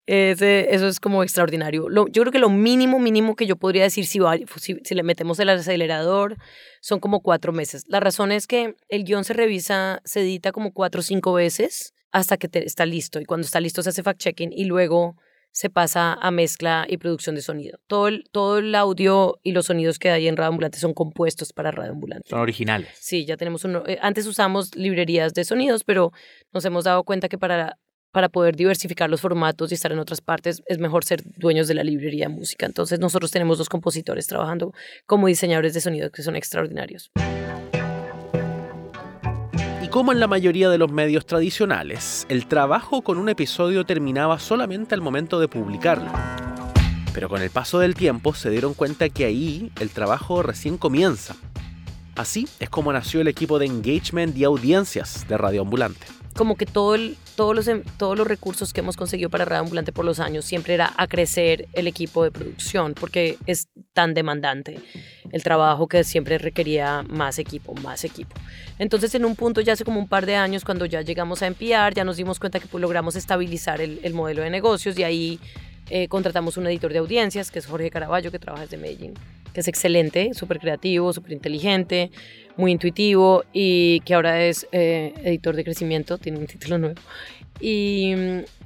Ese, 0.06 0.74
eso 0.74 0.88
es 0.88 1.00
como 1.00 1.22
extraordinario. 1.22 1.88
Lo, 1.88 2.08
yo 2.08 2.24
creo 2.24 2.32
que 2.32 2.40
lo 2.40 2.50
mínimo, 2.50 2.98
mínimo 2.98 3.36
que 3.36 3.46
yo 3.46 3.58
podría 3.58 3.84
decir 3.84 4.08
si, 4.08 4.20
si, 4.58 4.80
si, 4.84 4.96
le 4.96 5.04
metemos 5.04 5.40
el 5.40 5.50
acelerador 5.50 6.36
son 6.82 7.00
como 7.00 7.22
cuatro 7.22 7.54
meses. 7.54 7.84
La 7.88 8.00
razón 8.00 8.32
es 8.32 8.48
que 8.48 8.76
el 8.88 9.04
guion 9.04 9.24
se 9.24 9.34
revisa, 9.34 10.02
se 10.06 10.22
edita 10.22 10.52
como 10.52 10.74
cuatro 10.74 11.02
o 11.02 11.04
cinco 11.04 11.34
veces 11.34 11.94
hasta 12.12 12.38
que 12.38 12.48
te, 12.48 12.66
está 12.66 12.88
listo. 12.88 13.22
Y 13.22 13.26
cuando 13.26 13.46
está 13.46 13.60
listo 13.60 13.84
se 13.84 13.90
hace 13.90 14.04
fact-checking 14.04 14.50
y 14.52 14.66
luego 14.66 15.16
se 15.52 15.70
pasa 15.70 16.14
a 16.14 16.32
mezcla 16.32 16.86
y 16.88 16.98
producción 16.98 17.36
de 17.36 17.42
sonido. 17.42 17.80
Todo 17.88 18.08
el, 18.08 18.24
todo 18.32 18.60
el 18.60 18.74
audio 18.76 19.40
y 19.44 19.52
los 19.52 19.66
sonidos 19.66 20.00
que 20.00 20.10
hay 20.10 20.28
en 20.28 20.38
Radio 20.38 20.50
Ambulante 20.50 20.80
son 20.80 20.94
compuestos 20.94 21.54
para 21.54 21.72
Radio 21.72 21.92
Ambulante. 21.92 22.30
Son 22.30 22.40
originales. 22.40 22.90
Sí, 23.00 23.26
ya 23.26 23.36
tenemos 23.36 23.66
uno. 23.66 23.84
eh, 23.88 23.98
Antes 24.02 24.26
usamos 24.28 24.76
librerías 24.76 25.34
de 25.34 25.44
sonidos, 25.44 25.84
pero 25.84 26.12
nos 26.54 26.64
hemos 26.66 26.84
dado 26.86 27.04
cuenta 27.04 27.28
que 27.30 27.38
para, 27.38 27.78
para 28.12 28.30
poder 28.30 28.56
diversificar 28.56 29.10
los 29.10 29.22
formatos 29.22 29.72
y 29.72 29.76
estar 29.76 29.92
en 29.92 30.00
otras 30.00 30.22
partes 30.22 30.62
es 30.68 30.78
mejor 30.78 31.04
ser 31.04 31.22
dueños 31.38 31.68
de 31.68 31.74
la 31.74 31.84
librería 31.84 32.28
de 32.28 32.34
música. 32.34 32.66
Entonces 32.66 33.00
nosotros 33.00 33.32
tenemos 33.32 33.58
dos 33.58 33.70
compositores 33.70 34.28
trabajando 34.28 34.74
como 35.06 35.28
diseñadores 35.28 35.74
de 35.74 35.82
sonido 35.82 36.10
que 36.12 36.22
son 36.24 36.36
extraordinarios. 36.36 37.12
Como 39.90 40.12
en 40.12 40.20
la 40.20 40.28
mayoría 40.28 40.70
de 40.70 40.78
los 40.78 40.92
medios 40.92 41.26
tradicionales, 41.26 42.28
el 42.30 42.46
trabajo 42.46 43.02
con 43.02 43.18
un 43.18 43.28
episodio 43.28 43.88
terminaba 43.88 44.38
solamente 44.38 44.94
al 44.94 45.02
momento 45.02 45.40
de 45.40 45.48
publicarlo. 45.48 46.12
Pero 47.12 47.28
con 47.28 47.42
el 47.42 47.50
paso 47.50 47.80
del 47.80 47.96
tiempo 47.96 48.36
se 48.36 48.52
dieron 48.52 48.76
cuenta 48.76 49.10
que 49.10 49.26
ahí 49.26 49.72
el 49.80 49.90
trabajo 49.90 50.44
recién 50.44 50.78
comienza. 50.78 51.36
Así 52.16 52.48
es 52.60 52.70
como 52.70 52.94
nació 52.94 53.22
el 53.22 53.30
equipo 53.30 53.58
de 53.58 53.66
engagement 53.66 54.38
y 54.38 54.44
audiencias 54.44 55.28
de 55.28 55.40
Radio 55.40 55.64
Ambulante. 55.64 56.06
Como 56.40 56.56
que 56.56 56.66
todo 56.66 56.96
el, 56.96 57.18
todos, 57.36 57.54
los, 57.54 57.68
em- 57.68 57.84
todos 57.98 58.18
los 58.18 58.26
recursos 58.26 58.72
que 58.72 58.80
hemos 58.80 58.96
conseguido 58.96 59.30
para 59.30 59.44
Radio 59.44 59.64
Ambulante 59.64 59.92
por 59.92 60.06
los 60.06 60.22
años 60.22 60.46
siempre 60.46 60.74
era 60.74 60.94
a 60.96 61.06
crecer 61.06 61.68
el 61.74 61.86
equipo 61.86 62.24
de 62.24 62.32
producción, 62.32 62.94
porque 62.94 63.38
es 63.46 63.68
tan 63.92 64.14
demandante 64.14 64.80
el 65.34 65.44
trabajo 65.44 65.88
que 65.90 66.06
siempre 66.06 66.38
requería 66.38 67.04
más 67.10 67.40
equipo, 67.40 67.74
más 67.76 68.06
equipo. 68.06 68.34
Entonces, 68.80 69.14
en 69.16 69.26
un 69.26 69.36
punto, 69.36 69.60
ya 69.60 69.74
hace 69.74 69.84
como 69.84 70.00
un 70.00 70.08
par 70.08 70.26
de 70.26 70.38
años, 70.38 70.64
cuando 70.64 70.86
ya 70.86 71.02
llegamos 71.02 71.42
a 71.42 71.48
enviar, 71.48 71.94
ya 71.94 72.06
nos 72.06 72.16
dimos 72.16 72.40
cuenta 72.40 72.62
que 72.62 72.68
pues, 72.68 72.82
logramos 72.82 73.18
estabilizar 73.18 73.82
el, 73.82 74.00
el 74.04 74.14
modelo 74.14 74.42
de 74.42 74.50
negocios 74.50 74.98
y 74.98 75.04
ahí 75.04 75.40
eh, 75.90 76.08
contratamos 76.08 76.56
un 76.56 76.68
editor 76.68 76.94
de 76.94 77.00
audiencias, 77.00 77.52
que 77.52 77.60
es 77.60 77.66
Jorge 77.66 77.90
Caraballo, 77.92 78.32
que 78.32 78.40
trabaja 78.40 78.64
desde 78.64 78.78
Medellín, 78.78 79.14
es 79.60 79.68
excelente, 79.68 80.34
súper 80.34 80.60
creativo, 80.60 81.14
súper 81.14 81.34
inteligente, 81.34 82.12
muy 82.58 82.72
intuitivo 82.72 83.44
y 83.54 84.02
que 84.02 84.14
ahora 84.14 84.44
es 84.44 84.68
eh, 84.72 85.14
editor 85.24 85.56
de 85.56 85.64
crecimiento, 85.64 86.18
tiene 86.18 86.40
un 86.40 86.48
título 86.48 86.78
nuevo. 86.78 87.00
Y, 87.60 88.14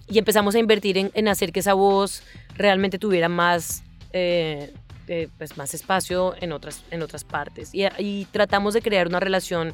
empezamos 0.07 0.53
a 0.53 0.59
invertir 0.59 1.09
en, 1.11 1.27
hacer 1.27 1.51
que 1.51 1.61
esa 1.61 1.73
voz 1.73 2.23
realmente 2.55 2.99
tuviera 2.99 3.29
más, 3.29 3.83
eh, 4.11 4.71
eh, 5.07 5.27
pues 5.37 5.57
más 5.57 5.73
espacio 5.73 6.35
en 6.39 6.51
otras, 6.51 6.83
en 6.91 7.01
otras 7.01 7.23
partes. 7.23 7.71
Y 7.73 8.25
tratamos 8.31 8.75
de 8.75 8.81
crear 8.81 9.07
una 9.07 9.19
relación 9.19 9.73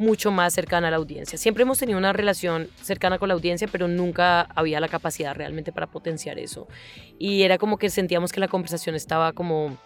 mucho 0.00 0.30
más 0.30 0.54
cercana 0.54 0.88
a 0.88 0.90
la 0.90 0.96
audiencia. 0.96 1.36
Siempre 1.36 1.62
hemos 1.62 1.78
tenido 1.78 1.98
una 1.98 2.14
relación 2.14 2.68
cercana 2.82 3.18
con 3.18 3.28
la 3.28 3.34
audiencia, 3.34 3.68
pero 3.70 3.86
nunca 3.86 4.42
había 4.54 4.80
la 4.80 4.88
capacidad 4.88 5.34
realmente 5.34 5.72
para 5.72 5.88
potenciar 5.88 6.38
eso. 6.38 6.68
Y 7.18 7.42
era 7.42 7.58
como 7.58 7.76
que 7.76 7.90
sentíamos 7.90 8.32
que 8.32 8.40
la 8.40 8.48
conversación 8.48 8.94
estaba 8.94 9.34
como 9.34 9.76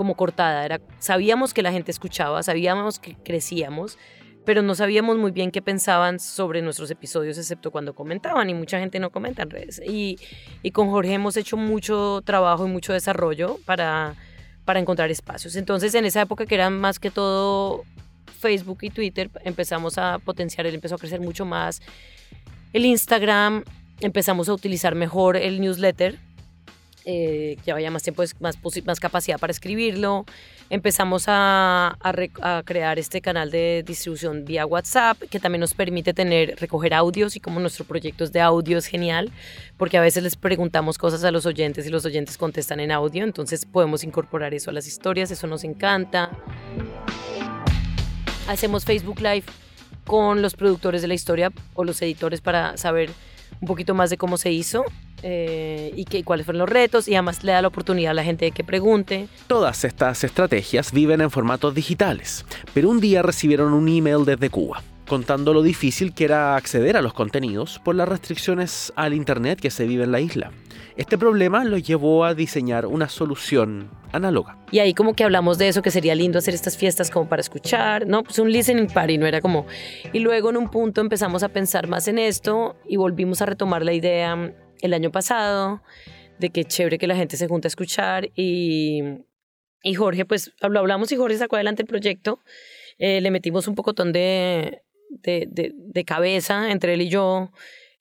como 0.00 0.14
cortada. 0.14 0.64
Era, 0.64 0.80
sabíamos 0.98 1.52
que 1.52 1.60
la 1.60 1.72
gente 1.72 1.90
escuchaba, 1.90 2.42
sabíamos 2.42 2.98
que 2.98 3.16
crecíamos, 3.16 3.98
pero 4.46 4.62
no 4.62 4.74
sabíamos 4.74 5.18
muy 5.18 5.30
bien 5.30 5.50
qué 5.50 5.60
pensaban 5.60 6.18
sobre 6.18 6.62
nuestros 6.62 6.90
episodios, 6.90 7.36
excepto 7.36 7.70
cuando 7.70 7.94
comentaban, 7.94 8.48
y 8.48 8.54
mucha 8.54 8.80
gente 8.80 8.98
no 8.98 9.10
comenta 9.10 9.42
en 9.42 9.50
redes. 9.50 9.82
Y, 9.86 10.18
y 10.62 10.70
con 10.70 10.88
Jorge 10.88 11.12
hemos 11.12 11.36
hecho 11.36 11.58
mucho 11.58 12.22
trabajo 12.24 12.66
y 12.66 12.70
mucho 12.70 12.94
desarrollo 12.94 13.58
para, 13.66 14.14
para 14.64 14.80
encontrar 14.80 15.10
espacios. 15.10 15.54
Entonces, 15.54 15.94
en 15.94 16.06
esa 16.06 16.22
época 16.22 16.46
que 16.46 16.54
eran 16.54 16.80
más 16.80 16.98
que 16.98 17.10
todo 17.10 17.84
Facebook 18.38 18.78
y 18.80 18.88
Twitter, 18.88 19.28
empezamos 19.44 19.98
a 19.98 20.18
potenciar, 20.18 20.66
él 20.66 20.76
empezó 20.76 20.94
a 20.94 20.98
crecer 20.98 21.20
mucho 21.20 21.44
más. 21.44 21.82
El 22.72 22.86
Instagram, 22.86 23.64
empezamos 24.00 24.48
a 24.48 24.54
utilizar 24.54 24.94
mejor 24.94 25.36
el 25.36 25.60
newsletter, 25.60 26.18
eh, 27.04 27.56
que 27.64 27.72
vaya 27.72 27.90
más 27.90 28.02
tiempo, 28.02 28.22
más, 28.40 28.58
más 28.84 29.00
capacidad 29.00 29.38
para 29.38 29.50
escribirlo. 29.50 30.26
Empezamos 30.68 31.24
a 31.26 31.96
crear 32.64 32.98
este 32.98 33.20
canal 33.20 33.50
de 33.50 33.82
distribución 33.84 34.44
vía 34.44 34.66
WhatsApp, 34.66 35.18
que 35.30 35.40
también 35.40 35.60
nos 35.60 35.74
permite 35.74 36.14
tener, 36.14 36.56
recoger 36.60 36.94
audios 36.94 37.34
y 37.34 37.40
como 37.40 37.58
nuestro 37.58 37.84
proyecto 37.84 38.22
es 38.22 38.32
de 38.32 38.40
audio 38.40 38.78
es 38.78 38.86
genial, 38.86 39.32
porque 39.76 39.98
a 39.98 40.00
veces 40.00 40.22
les 40.22 40.36
preguntamos 40.36 40.96
cosas 40.98 41.24
a 41.24 41.30
los 41.30 41.46
oyentes 41.46 41.86
y 41.86 41.90
los 41.90 42.04
oyentes 42.04 42.38
contestan 42.38 42.80
en 42.80 42.92
audio, 42.92 43.24
entonces 43.24 43.66
podemos 43.66 44.04
incorporar 44.04 44.54
eso 44.54 44.70
a 44.70 44.72
las 44.72 44.86
historias, 44.86 45.30
eso 45.30 45.46
nos 45.46 45.64
encanta. 45.64 46.30
Hacemos 48.46 48.84
Facebook 48.84 49.20
Live 49.20 49.44
con 50.04 50.42
los 50.42 50.54
productores 50.54 51.02
de 51.02 51.08
la 51.08 51.14
historia 51.14 51.50
o 51.74 51.84
los 51.84 52.00
editores 52.02 52.40
para 52.40 52.76
saber 52.76 53.10
un 53.60 53.66
poquito 53.66 53.94
más 53.94 54.10
de 54.10 54.16
cómo 54.16 54.36
se 54.36 54.52
hizo 54.52 54.84
eh, 55.22 55.92
y 55.96 56.04
qué, 56.04 56.24
cuáles 56.24 56.46
fueron 56.46 56.60
los 56.60 56.68
retos 56.68 57.08
y 57.08 57.14
además 57.14 57.44
le 57.44 57.52
da 57.52 57.62
la 57.62 57.68
oportunidad 57.68 58.12
a 58.12 58.14
la 58.14 58.24
gente 58.24 58.46
de 58.46 58.52
que 58.52 58.64
pregunte. 58.64 59.28
Todas 59.46 59.84
estas 59.84 60.24
estrategias 60.24 60.92
viven 60.92 61.20
en 61.20 61.30
formatos 61.30 61.74
digitales, 61.74 62.44
pero 62.74 62.88
un 62.88 63.00
día 63.00 63.22
recibieron 63.22 63.72
un 63.72 63.88
email 63.88 64.24
desde 64.24 64.50
Cuba 64.50 64.82
contando 65.10 65.52
lo 65.52 65.64
difícil 65.64 66.14
que 66.14 66.24
era 66.24 66.54
acceder 66.54 66.96
a 66.96 67.02
los 67.02 67.14
contenidos 67.14 67.80
por 67.80 67.96
las 67.96 68.08
restricciones 68.08 68.92
al 68.94 69.12
Internet 69.12 69.58
que 69.58 69.72
se 69.72 69.84
vive 69.84 70.04
en 70.04 70.12
la 70.12 70.20
isla. 70.20 70.52
Este 70.96 71.18
problema 71.18 71.64
los 71.64 71.82
llevó 71.82 72.24
a 72.24 72.32
diseñar 72.32 72.86
una 72.86 73.08
solución 73.08 73.90
análoga. 74.12 74.56
Y 74.70 74.78
ahí 74.78 74.94
como 74.94 75.14
que 75.14 75.24
hablamos 75.24 75.58
de 75.58 75.66
eso, 75.66 75.82
que 75.82 75.90
sería 75.90 76.14
lindo 76.14 76.38
hacer 76.38 76.54
estas 76.54 76.76
fiestas 76.76 77.10
como 77.10 77.28
para 77.28 77.40
escuchar, 77.40 78.06
¿no? 78.06 78.22
Pues 78.22 78.38
un 78.38 78.52
listening 78.52 78.86
party, 78.86 79.18
no 79.18 79.26
era 79.26 79.40
como... 79.40 79.66
Y 80.12 80.20
luego 80.20 80.50
en 80.50 80.56
un 80.56 80.70
punto 80.70 81.00
empezamos 81.00 81.42
a 81.42 81.48
pensar 81.48 81.88
más 81.88 82.06
en 82.06 82.20
esto 82.20 82.76
y 82.86 82.96
volvimos 82.96 83.42
a 83.42 83.46
retomar 83.46 83.84
la 83.84 83.92
idea 83.92 84.54
el 84.82 84.94
año 84.94 85.10
pasado 85.10 85.82
de 86.38 86.50
que 86.50 86.64
chévere 86.64 86.98
que 86.98 87.06
la 87.06 87.16
gente 87.16 87.36
se 87.36 87.48
junta 87.48 87.66
a 87.66 87.70
escuchar 87.70 88.30
y, 88.34 89.02
y 89.82 89.94
Jorge, 89.94 90.24
pues 90.24 90.52
lo 90.60 90.78
hablamos 90.78 91.12
y 91.12 91.16
Jorge 91.16 91.36
sacó 91.36 91.56
adelante 91.56 91.82
el 91.82 91.88
proyecto. 91.88 92.40
Eh, 92.98 93.20
le 93.20 93.30
metimos 93.30 93.68
un 93.68 93.74
pocotón 93.74 94.12
de, 94.12 94.82
de, 95.10 95.46
de, 95.50 95.72
de 95.74 96.04
cabeza 96.04 96.70
entre 96.70 96.94
él 96.94 97.02
y 97.02 97.08
yo 97.08 97.50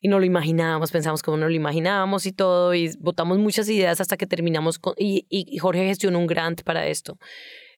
y 0.02 0.08
no 0.08 0.20
lo 0.20 0.26
imaginábamos, 0.26 0.92
pensamos 0.92 1.22
como 1.22 1.38
no 1.38 1.50
lo 1.50 1.54
imaginábamos 1.54 2.26
y 2.26 2.32
todo, 2.32 2.74
y 2.74 2.89
votamos 3.00 3.38
muchas 3.38 3.68
ideas 3.68 4.00
hasta 4.00 4.15
que 4.15 4.26
terminamos 4.26 4.80
con, 4.80 4.94
y, 4.98 5.26
y 5.30 5.58
Jorge 5.58 5.86
gestionó 5.86 6.20
un 6.20 6.28
grant 6.28 6.63
para 6.63 6.88
esto. 6.88 7.18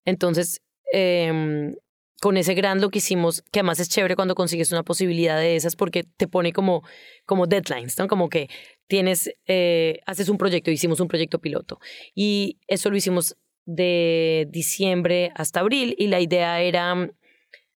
Entonces, 0.06 0.62
eh, 0.94 1.74
con 2.22 2.38
ese 2.38 2.54
grant 2.54 2.80
lo 2.80 2.92
que 2.92 3.00
hicimos, 3.00 3.42
que 3.52 3.60
además 3.60 3.80
es 3.80 3.90
chévere 3.90 4.16
cuando 4.16 4.36
consigues 4.36 4.72
una 4.72 4.84
posibilidad 4.84 5.38
de 5.38 5.56
esas 5.56 5.76
porque 5.76 6.04
te 6.04 6.28
pone 6.28 6.54
como, 6.54 6.84
como 7.26 7.48
deadlines, 7.48 7.98
¿no? 7.98 8.08
Como 8.08 8.30
que 8.30 8.48
tienes, 8.92 9.34
eh, 9.48 10.02
haces 10.06 10.28
un 10.28 10.38
proyecto, 10.38 10.70
hicimos 10.70 11.00
un 11.00 11.08
proyecto 11.08 11.40
piloto 11.40 11.80
y 12.14 12.58
eso 12.68 12.90
lo 12.90 12.98
hicimos 12.98 13.38
de 13.66 14.50
diciembre 14.50 15.32
hasta 15.34 15.62
abril 15.62 15.96
y 15.98 16.08
la 16.08 16.20
idea 16.20 16.60
era 16.60 17.10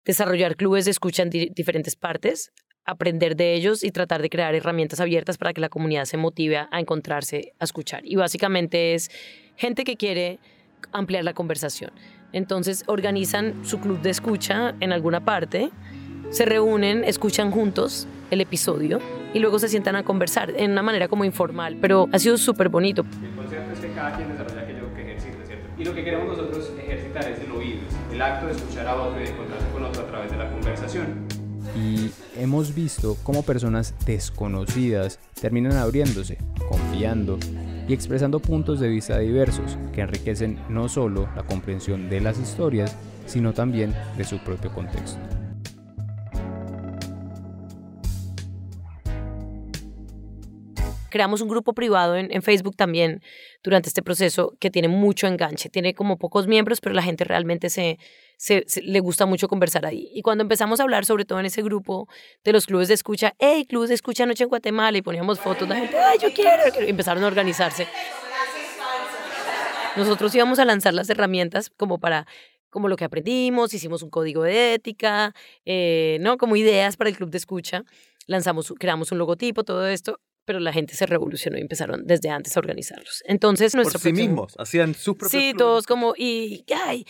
desarrollar 0.05 0.55
clubes 0.55 0.85
de 0.85 0.91
escucha 0.91 1.21
en 1.21 1.29
di 1.29 1.51
diferentes 1.53 1.95
partes, 1.95 2.51
aprender 2.83 3.35
de 3.35 3.53
ellos 3.53 3.83
y 3.83 3.91
tratar 3.91 4.23
de 4.23 4.29
crear 4.31 4.55
herramientas 4.55 4.99
abiertas 5.01 5.37
para 5.37 5.53
que 5.53 5.61
la 5.61 5.69
comunidad 5.69 6.05
se 6.05 6.17
motive 6.17 6.57
a 6.57 6.79
encontrarse, 6.79 7.53
a 7.59 7.65
escuchar. 7.65 8.01
Y 8.07 8.15
básicamente 8.15 8.95
es 8.95 9.11
gente 9.55 9.83
que 9.83 9.97
quiere 9.97 10.39
ampliar 10.93 11.23
la 11.23 11.35
conversación. 11.35 11.91
Entonces 12.31 12.85
organizan 12.87 13.63
su 13.63 13.79
club 13.79 14.01
de 14.01 14.09
escucha 14.09 14.73
en 14.79 14.91
alguna 14.91 15.23
parte, 15.23 15.69
se 16.29 16.45
reúnen, 16.45 17.03
escuchan 17.03 17.51
juntos 17.51 18.07
el 18.31 18.41
episodio 18.41 18.99
y 19.33 19.39
luego 19.39 19.59
se 19.59 19.67
sientan 19.67 19.95
a 19.95 20.03
conversar 20.03 20.51
en 20.55 20.71
una 20.71 20.81
manera 20.81 21.07
como 21.07 21.25
informal, 21.25 21.77
pero 21.81 22.07
ha 22.11 22.19
sido 22.19 22.37
súper 22.37 22.69
bonito. 22.69 23.05
El 23.23 23.35
concepto 23.35 23.73
es 23.73 23.79
que 23.79 23.91
cada 23.93 24.15
quien 24.15 24.29
desarrolla 24.29 24.61
aquello 24.61 24.93
que 24.95 25.01
ejercita, 25.01 25.45
¿cierto? 25.45 25.67
Y 25.77 25.85
lo 25.85 25.93
que 25.93 26.03
queremos 26.03 26.27
nosotros 26.27 26.71
ejercitar 26.77 27.27
es 27.31 27.39
el 27.39 27.51
oído, 27.51 27.81
el 28.11 28.21
acto 28.21 28.47
de 28.47 28.53
escuchar 28.53 28.87
a 28.87 28.95
otro 28.95 29.19
y 29.19 29.23
de 29.25 29.31
encontrarse 29.31 29.67
con 29.73 29.83
otro 29.83 30.01
a 30.03 30.07
través 30.07 30.31
de 30.31 30.37
la 30.37 30.51
conversación. 30.51 31.27
y 31.75 32.11
hemos 32.37 32.75
visto 32.75 33.17
cómo 33.23 33.41
personas 33.41 33.95
desconocidas 34.05 35.17
terminan 35.41 35.73
abriéndose, 35.73 36.37
confiando 36.69 37.39
y 37.87 37.93
expresando 37.93 38.39
puntos 38.39 38.79
de 38.79 38.89
vista 38.89 39.17
diversos 39.17 39.77
que 39.91 40.01
enriquecen 40.01 40.59
no 40.69 40.87
solo 40.87 41.27
la 41.35 41.43
comprensión 41.43 42.09
de 42.09 42.21
las 42.21 42.39
historias, 42.39 42.95
sino 43.25 43.53
también 43.53 43.95
de 44.17 44.23
su 44.23 44.37
propio 44.39 44.71
contexto. 44.71 45.19
Creamos 51.13 51.41
un 51.41 51.47
grupo 51.47 51.73
privado 51.73 52.15
en, 52.15 52.33
en, 52.33 52.41
Facebook 52.41 52.75
también 52.75 53.21
durante 53.63 53.87
este 53.87 54.01
proceso 54.01 54.55
que 54.59 54.71
tiene 54.71 54.87
mucho 54.87 55.27
enganche. 55.27 55.69
Tiene 55.69 55.93
como 55.93 56.17
pocos 56.17 56.47
miembros, 56.47 56.81
pero 56.81 56.95
la 56.95 57.03
gente 57.03 57.23
realmente 57.23 57.69
se, 57.69 57.99
se, 58.35 58.63
se, 58.65 58.81
le 58.81 58.99
gusta 58.99 59.27
mucho 59.27 59.47
conversar 59.47 59.85
ahí. 59.85 60.09
Y 60.15 60.23
cuando 60.23 60.41
empezamos 60.41 60.79
a 60.79 60.83
hablar, 60.83 61.05
sobre 61.05 61.23
todo 61.23 61.39
en 61.39 61.45
ese 61.45 61.61
grupo 61.61 62.07
de 62.43 62.51
los 62.51 62.65
clubes 62.65 62.87
de 62.87 62.95
escucha, 62.95 63.35
hey, 63.37 63.67
clubes 63.69 63.89
de 63.89 63.95
escucha 63.95 64.25
noche 64.25 64.41
en 64.41 64.49
Guatemala, 64.49 64.97
y 64.97 65.03
poníamos 65.03 65.39
fotos, 65.39 65.69
la 65.69 65.75
gente, 65.75 65.95
ay, 65.99 66.17
yo 66.19 66.33
quiero, 66.33 66.63
y 66.83 66.89
empezaron 66.89 67.23
a 67.23 67.27
organizarse. 67.27 67.87
Nosotros 69.95 70.33
íbamos 70.33 70.57
a 70.57 70.65
lanzar 70.65 70.95
las 70.95 71.11
herramientas 71.11 71.69
como 71.69 71.99
para 71.99 72.25
como 72.71 72.87
lo 72.87 72.95
que 72.95 73.05
aprendimos, 73.05 73.71
hicimos 73.75 74.01
un 74.01 74.09
código 74.09 74.41
de 74.41 74.73
ética, 74.73 75.35
eh, 75.63 76.17
¿no? 76.21 76.37
Como 76.37 76.55
ideas 76.55 76.97
para 76.97 77.11
el 77.11 77.15
club 77.15 77.29
de 77.29 77.37
escucha, 77.37 77.83
lanzamos, 78.25 78.73
creamos 78.79 79.11
un 79.11 79.19
logotipo, 79.19 79.63
todo 79.63 79.85
esto, 79.85 80.19
pero 80.45 80.59
la 80.59 80.73
gente 80.73 80.95
se 80.95 81.05
revolucionó 81.05 81.57
y 81.57 81.61
empezaron 81.61 82.05
desde 82.05 82.29
antes 82.29 82.55
a 82.55 82.59
organizarlos. 82.59 83.23
Entonces, 83.25 83.73
nuestro 83.75 83.93
Por 83.93 84.01
sí 84.01 84.09
próximo- 84.09 84.27
mismos, 84.29 84.55
hacían 84.57 84.93
sus 84.93 85.15
propios 85.15 85.31
Sí, 85.31 85.37
clubes. 85.51 85.57
todos 85.57 85.85
como, 85.87 86.13
y, 86.17 86.65
ay, 86.85 87.05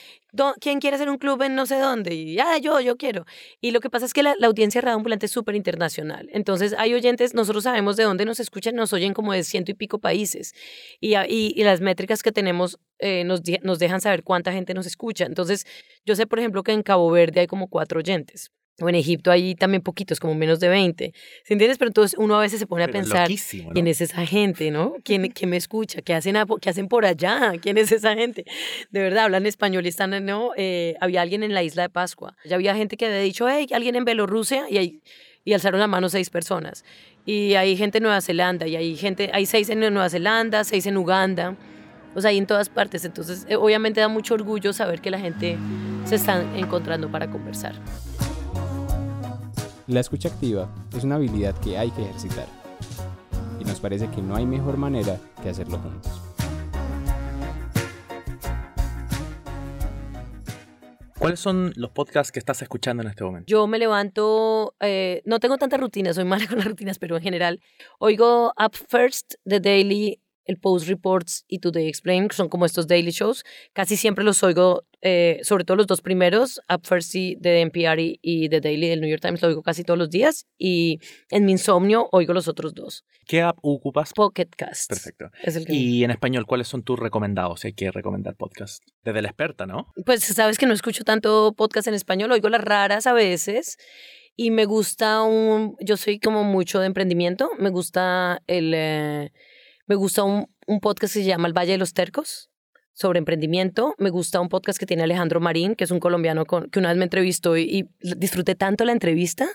¿quién 0.59 0.79
quiere 0.79 0.95
hacer 0.95 1.09
un 1.09 1.17
club 1.17 1.41
en 1.43 1.55
no 1.55 1.65
sé 1.65 1.77
dónde? 1.79 2.13
Y, 2.15 2.39
ah, 2.39 2.57
yo, 2.57 2.79
yo 2.79 2.97
quiero. 2.97 3.25
Y 3.61 3.71
lo 3.71 3.79
que 3.79 3.89
pasa 3.89 4.05
es 4.05 4.13
que 4.13 4.23
la, 4.23 4.35
la 4.39 4.47
audiencia 4.47 4.81
de 4.81 4.85
Radio 4.85 4.97
Ambulante 4.97 5.25
es 5.27 5.31
súper 5.31 5.55
internacional. 5.55 6.29
Entonces, 6.31 6.73
hay 6.77 6.93
oyentes, 6.93 7.33
nosotros 7.33 7.63
sabemos 7.63 7.95
de 7.97 8.03
dónde 8.03 8.25
nos 8.25 8.39
escuchan, 8.39 8.75
nos 8.75 8.93
oyen 8.93 9.13
como 9.13 9.33
de 9.33 9.43
ciento 9.43 9.71
y 9.71 9.73
pico 9.73 9.99
países. 9.99 10.53
Y, 10.99 11.15
a- 11.15 11.27
y, 11.27 11.53
y 11.55 11.63
las 11.63 11.81
métricas 11.81 12.23
que 12.23 12.31
tenemos 12.31 12.79
eh, 12.99 13.23
nos, 13.25 13.41
nos 13.63 13.79
dejan 13.79 13.99
saber 14.01 14.23
cuánta 14.23 14.53
gente 14.53 14.73
nos 14.73 14.85
escucha. 14.85 15.25
Entonces, 15.25 15.65
yo 16.05 16.15
sé, 16.15 16.25
por 16.27 16.39
ejemplo, 16.39 16.63
que 16.63 16.71
en 16.71 16.83
Cabo 16.83 17.09
Verde 17.11 17.41
hay 17.41 17.47
como 17.47 17.67
cuatro 17.67 17.99
oyentes. 17.99 18.49
O 18.81 18.89
en 18.89 18.95
Egipto 18.95 19.29
hay 19.29 19.53
también 19.53 19.83
poquitos, 19.83 20.19
como 20.19 20.33
menos 20.33 20.59
de 20.59 20.67
20. 20.67 21.13
¿Se 21.43 21.53
entiendes? 21.53 21.77
Pero 21.77 21.89
entonces 21.89 22.17
uno 22.19 22.35
a 22.35 22.41
veces 22.41 22.59
se 22.59 22.65
pone 22.65 22.83
a 22.83 22.87
Pero 22.87 22.99
pensar, 22.99 23.29
¿no? 23.29 23.71
¿quién 23.73 23.87
es 23.87 24.01
esa 24.01 24.25
gente, 24.25 24.71
no? 24.71 24.95
¿Quién, 25.03 25.27
quién 25.35 25.51
me 25.51 25.57
escucha? 25.57 26.01
¿Qué 26.01 26.13
hacen, 26.15 26.35
a- 26.37 26.47
qué 26.59 26.69
hacen 26.71 26.87
por 26.87 27.05
allá? 27.05 27.53
¿Quién 27.61 27.77
es 27.77 27.91
esa 27.91 28.15
gente? 28.15 28.45
De 28.89 28.99
verdad, 29.01 29.25
hablan 29.25 29.45
español 29.45 29.85
y 29.85 29.89
están, 29.89 30.25
¿no? 30.25 30.51
Eh, 30.57 30.95
había 31.01 31.21
alguien 31.21 31.43
en 31.43 31.53
la 31.53 31.61
isla 31.61 31.83
de 31.83 31.89
Pascua. 31.89 32.35
Ya 32.45 32.55
había 32.55 32.75
gente 32.75 32.97
que 32.97 33.05
había 33.05 33.19
dicho, 33.19 33.47
hey, 33.47 33.67
alguien 33.73 33.95
en 33.95 34.05
Bielorrusia 34.05 34.65
y, 34.69 34.77
ahí- 34.79 35.01
y 35.45 35.53
alzaron 35.53 35.79
la 35.79 35.87
mano 35.87 36.09
seis 36.09 36.31
personas. 36.31 36.83
Y 37.27 37.53
hay 37.53 37.77
gente 37.77 37.99
en 37.99 38.03
Nueva 38.05 38.21
Zelanda 38.21 38.65
y 38.67 38.75
hay 38.75 38.95
gente, 38.97 39.29
hay 39.33 39.45
seis 39.45 39.69
en 39.69 39.79
Nueva 39.81 40.09
Zelanda, 40.09 40.63
seis 40.63 40.87
en 40.87 40.97
Uganda. 40.97 41.55
O 42.15 42.21
sea, 42.21 42.31
hay 42.31 42.37
en 42.39 42.47
todas 42.47 42.69
partes. 42.69 43.05
Entonces, 43.05 43.45
eh, 43.47 43.55
obviamente 43.55 43.99
da 44.01 44.07
mucho 44.07 44.33
orgullo 44.33 44.73
saber 44.73 44.99
que 44.99 45.11
la 45.11 45.19
gente 45.19 45.57
se 46.05 46.15
está 46.15 46.43
encontrando 46.57 47.11
para 47.11 47.29
conversar. 47.29 47.75
La 49.93 49.99
escucha 49.99 50.27
activa 50.27 50.67
es 50.97 51.03
una 51.03 51.17
habilidad 51.17 51.55
que 51.59 51.77
hay 51.77 51.91
que 51.91 52.01
ejercitar. 52.01 52.47
Y 53.59 53.63
nos 53.63 53.79
parece 53.79 54.09
que 54.09 54.23
no 54.23 54.35
hay 54.35 54.43
mejor 54.43 54.75
manera 54.75 55.19
que 55.43 55.49
hacerlo 55.49 55.77
juntos. 55.77 56.19
¿Cuáles 61.19 61.39
son 61.39 61.73
los 61.75 61.91
podcasts 61.91 62.31
que 62.31 62.39
estás 62.39 62.63
escuchando 62.63 63.03
en 63.03 63.09
este 63.09 63.23
momento? 63.23 63.45
Yo 63.45 63.67
me 63.67 63.77
levanto, 63.77 64.73
eh, 64.79 65.21
no 65.25 65.39
tengo 65.39 65.59
tantas 65.59 65.79
rutinas, 65.79 66.15
soy 66.15 66.25
mala 66.25 66.47
con 66.49 66.57
las 66.57 66.65
rutinas, 66.65 66.97
pero 66.97 67.15
en 67.15 67.21
general 67.21 67.61
oigo 67.99 68.51
Up 68.57 68.73
First, 68.73 69.35
The 69.45 69.59
Daily, 69.59 70.22
el 70.45 70.57
Post 70.57 70.87
Reports 70.87 71.45
y 71.47 71.59
Today 71.59 71.87
Explain, 71.87 72.27
que 72.27 72.35
son 72.35 72.49
como 72.49 72.65
estos 72.65 72.87
daily 72.87 73.11
shows. 73.11 73.43
Casi 73.73 73.97
siempre 73.97 74.23
los 74.23 74.43
oigo, 74.43 74.83
eh, 75.01 75.39
sobre 75.43 75.63
todo 75.63 75.77
los 75.77 75.87
dos 75.87 76.01
primeros, 76.01 76.61
Up 76.73 76.81
First 76.83 77.13
de 77.13 77.61
NPR 77.61 77.99
y, 77.99 78.19
y 78.21 78.49
The 78.49 78.61
Daily 78.61 78.87
del 78.89 79.01
New 79.01 79.09
York 79.09 79.21
Times, 79.21 79.41
lo 79.41 79.49
oigo 79.49 79.63
casi 79.63 79.83
todos 79.83 79.97
los 79.97 80.09
días. 80.09 80.47
Y 80.57 80.99
en 81.29 81.45
mi 81.45 81.53
insomnio 81.53 82.09
oigo 82.11 82.33
los 82.33 82.47
otros 82.47 82.73
dos. 82.73 83.05
¿Qué 83.25 83.41
app 83.41 83.57
ocupas? 83.61 84.13
Pocket. 84.13 84.49
Perfecto. 84.57 85.29
Es 85.41 85.55
el 85.55 85.65
que 85.65 85.73
Y 85.73 86.03
en 86.03 86.11
español, 86.11 86.45
¿cuáles 86.45 86.67
son 86.67 86.83
tus 86.83 86.99
recomendados 86.99 87.61
si 87.61 87.67
hay 87.67 87.73
que 87.73 87.91
recomendar 87.91 88.35
podcast? 88.35 88.83
Desde 89.03 89.21
la 89.21 89.29
experta, 89.29 89.65
¿no? 89.65 89.93
Pues 90.05 90.23
sabes 90.23 90.57
que 90.57 90.65
no 90.65 90.73
escucho 90.73 91.03
tanto 91.03 91.53
podcast 91.53 91.87
en 91.87 91.93
español, 91.93 92.31
oigo 92.31 92.49
las 92.49 92.61
raras 92.61 93.07
a 93.07 93.13
veces 93.13 93.77
y 94.35 94.51
me 94.51 94.65
gusta 94.65 95.21
un, 95.23 95.75
yo 95.79 95.95
soy 95.95 96.19
como 96.19 96.43
mucho 96.43 96.79
de 96.79 96.87
emprendimiento, 96.87 97.49
me 97.59 97.69
gusta 97.69 98.41
el, 98.47 98.73
eh, 98.75 99.31
me 99.85 99.95
gusta 99.95 100.23
un, 100.23 100.47
un 100.67 100.79
podcast 100.79 101.13
que 101.13 101.21
se 101.21 101.27
llama 101.27 101.47
El 101.47 101.53
Valle 101.53 101.73
de 101.73 101.77
los 101.77 101.93
Tercos 101.93 102.49
sobre 102.93 103.17
emprendimiento, 103.17 103.95
me 103.97 104.11
gusta 104.11 104.39
un 104.39 104.49
podcast 104.49 104.79
que 104.79 104.85
tiene 104.85 105.03
Alejandro 105.03 105.39
Marín, 105.39 105.75
que 105.75 105.83
es 105.83 105.91
un 105.91 105.99
colombiano 105.99 106.45
con, 106.45 106.69
que 106.69 106.79
una 106.79 106.89
vez 106.89 106.97
me 106.97 107.03
entrevistó 107.03 107.57
y, 107.57 107.89
disfruté 107.99 108.55
tanto 108.55 108.85
la 108.85 108.91
entrevista 108.91 109.47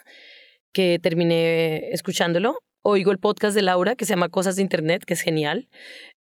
que 0.73 0.99
terminé 1.01 1.91
escuchándolo. 1.91 2.59
Oigo 2.83 3.13
el 3.13 3.19
podcast 3.19 3.55
de 3.55 3.63
Laura 3.63 3.95
que 3.95 4.05
se 4.05 4.15
llama 4.15 4.29
Cosas 4.29 4.57
de 4.57 4.63
Internet, 4.63 5.05
que 5.05 5.15
es 5.15 5.21
genial. 5.21 5.69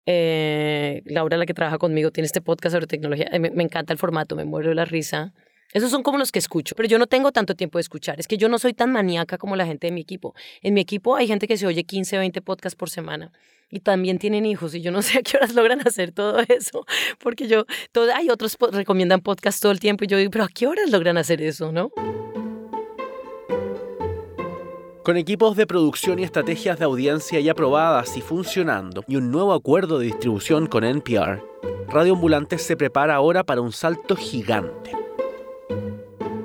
Eh, 0.06 1.02
Laura, 1.06 1.36
la 1.36 1.46
que 1.46 1.54
trabaja 1.54 1.78
conmigo, 1.78 2.10
tiene 2.12 2.26
este 2.26 2.40
podcast 2.40 2.74
sobre 2.74 2.86
tecnología. 2.86 3.28
Eh, 3.32 3.38
Me, 3.38 3.50
me 3.50 3.64
encanta 3.64 3.92
el 3.92 3.98
formato, 3.98 4.36
me 4.36 4.44
muero 4.44 4.68
de 4.68 4.74
la 4.74 4.84
risa. 4.84 5.34
Esos 5.72 5.90
son 5.90 6.02
como 6.02 6.18
los 6.18 6.32
que 6.32 6.38
escucho, 6.38 6.74
pero 6.76 6.88
yo 6.88 6.98
no 6.98 7.06
tengo 7.06 7.32
tanto 7.32 7.54
tiempo 7.54 7.78
de 7.78 7.82
escuchar. 7.82 8.18
Es 8.20 8.26
que 8.28 8.38
yo 8.38 8.48
no 8.48 8.58
soy 8.58 8.74
tan 8.74 8.92
maníaca 8.92 9.38
como 9.38 9.56
la 9.56 9.66
gente 9.66 9.88
de 9.88 9.92
mi 9.92 10.00
equipo. 10.00 10.34
En 10.62 10.74
mi 10.74 10.80
equipo 10.80 11.16
hay 11.16 11.26
gente 11.26 11.46
que 11.46 11.56
se 11.56 11.66
oye 11.66 11.84
15, 11.84 12.16
20 12.16 12.42
podcasts 12.42 12.76
por 12.76 12.90
semana 12.90 13.32
y 13.70 13.80
también 13.80 14.18
tienen 14.18 14.46
hijos 14.46 14.74
y 14.74 14.80
yo 14.80 14.90
no 14.90 15.02
sé 15.02 15.18
a 15.18 15.22
qué 15.22 15.36
horas 15.36 15.54
logran 15.54 15.80
hacer 15.86 16.12
todo 16.12 16.40
eso, 16.48 16.84
porque 17.18 17.48
yo, 17.48 17.64
todo, 17.92 18.14
hay 18.14 18.30
otros 18.30 18.56
recomiendan 18.72 19.20
podcasts 19.20 19.60
todo 19.60 19.72
el 19.72 19.80
tiempo 19.80 20.04
y 20.04 20.06
yo 20.06 20.16
digo, 20.16 20.30
pero 20.30 20.44
¿a 20.44 20.48
qué 20.48 20.66
horas 20.66 20.90
logran 20.90 21.18
hacer 21.18 21.42
eso, 21.42 21.72
no? 21.72 21.90
Con 25.02 25.16
equipos 25.16 25.56
de 25.56 25.66
producción 25.66 26.18
y 26.18 26.24
estrategias 26.24 26.78
de 26.78 26.84
audiencia 26.84 27.40
ya 27.40 27.52
aprobadas 27.52 28.14
y 28.18 28.20
funcionando, 28.20 29.04
y 29.08 29.16
un 29.16 29.30
nuevo 29.30 29.54
acuerdo 29.54 29.98
de 29.98 30.04
distribución 30.06 30.66
con 30.66 30.84
NPR, 30.84 31.42
Radio 31.88 32.12
Ambulante 32.12 32.58
se 32.58 32.76
prepara 32.76 33.14
ahora 33.14 33.42
para 33.42 33.62
un 33.62 33.72
salto 33.72 34.16
gigante. 34.16 34.92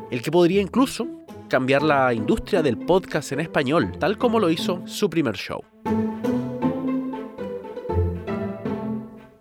El 0.09 0.21
que 0.21 0.31
podría 0.31 0.61
incluso 0.61 1.07
cambiar 1.49 1.83
la 1.83 2.13
industria 2.13 2.61
del 2.61 2.77
podcast 2.77 3.33
en 3.33 3.41
español, 3.41 3.91
tal 3.99 4.17
como 4.17 4.39
lo 4.39 4.49
hizo 4.49 4.81
su 4.87 5.09
primer 5.09 5.35
show. 5.35 5.61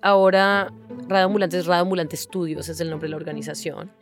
Ahora 0.02 0.72
Radio 1.08 1.26
Ambulante 1.26 1.58
es 1.58 1.66
Radio 1.66 1.82
Ambulante 1.82 2.16
Studios, 2.16 2.68
es 2.68 2.80
el 2.80 2.90
nombre 2.90 3.06
de 3.06 3.10
la 3.10 3.16
organización. 3.16 3.92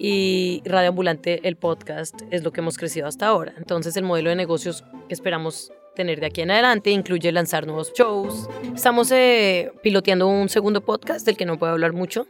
Y 0.00 0.62
Radio 0.64 0.88
Ambulante, 0.88 1.46
el 1.46 1.56
podcast, 1.56 2.22
es 2.32 2.42
lo 2.42 2.52
que 2.52 2.60
hemos 2.60 2.76
crecido 2.76 3.06
hasta 3.06 3.28
ahora. 3.28 3.54
Entonces 3.56 3.96
el 3.96 4.02
modelo 4.02 4.30
de 4.30 4.36
negocios 4.36 4.82
que 5.06 5.14
esperamos 5.14 5.72
tener 5.94 6.18
de 6.18 6.26
aquí 6.26 6.40
en 6.40 6.50
adelante 6.50 6.90
incluye 6.90 7.30
lanzar 7.30 7.66
nuevos 7.66 7.92
shows. 7.94 8.48
Estamos 8.74 9.12
eh, 9.12 9.70
piloteando 9.80 10.26
un 10.26 10.48
segundo 10.48 10.84
podcast 10.84 11.24
del 11.24 11.36
que 11.36 11.46
no 11.46 11.56
puedo 11.56 11.72
hablar 11.72 11.92
mucho, 11.92 12.26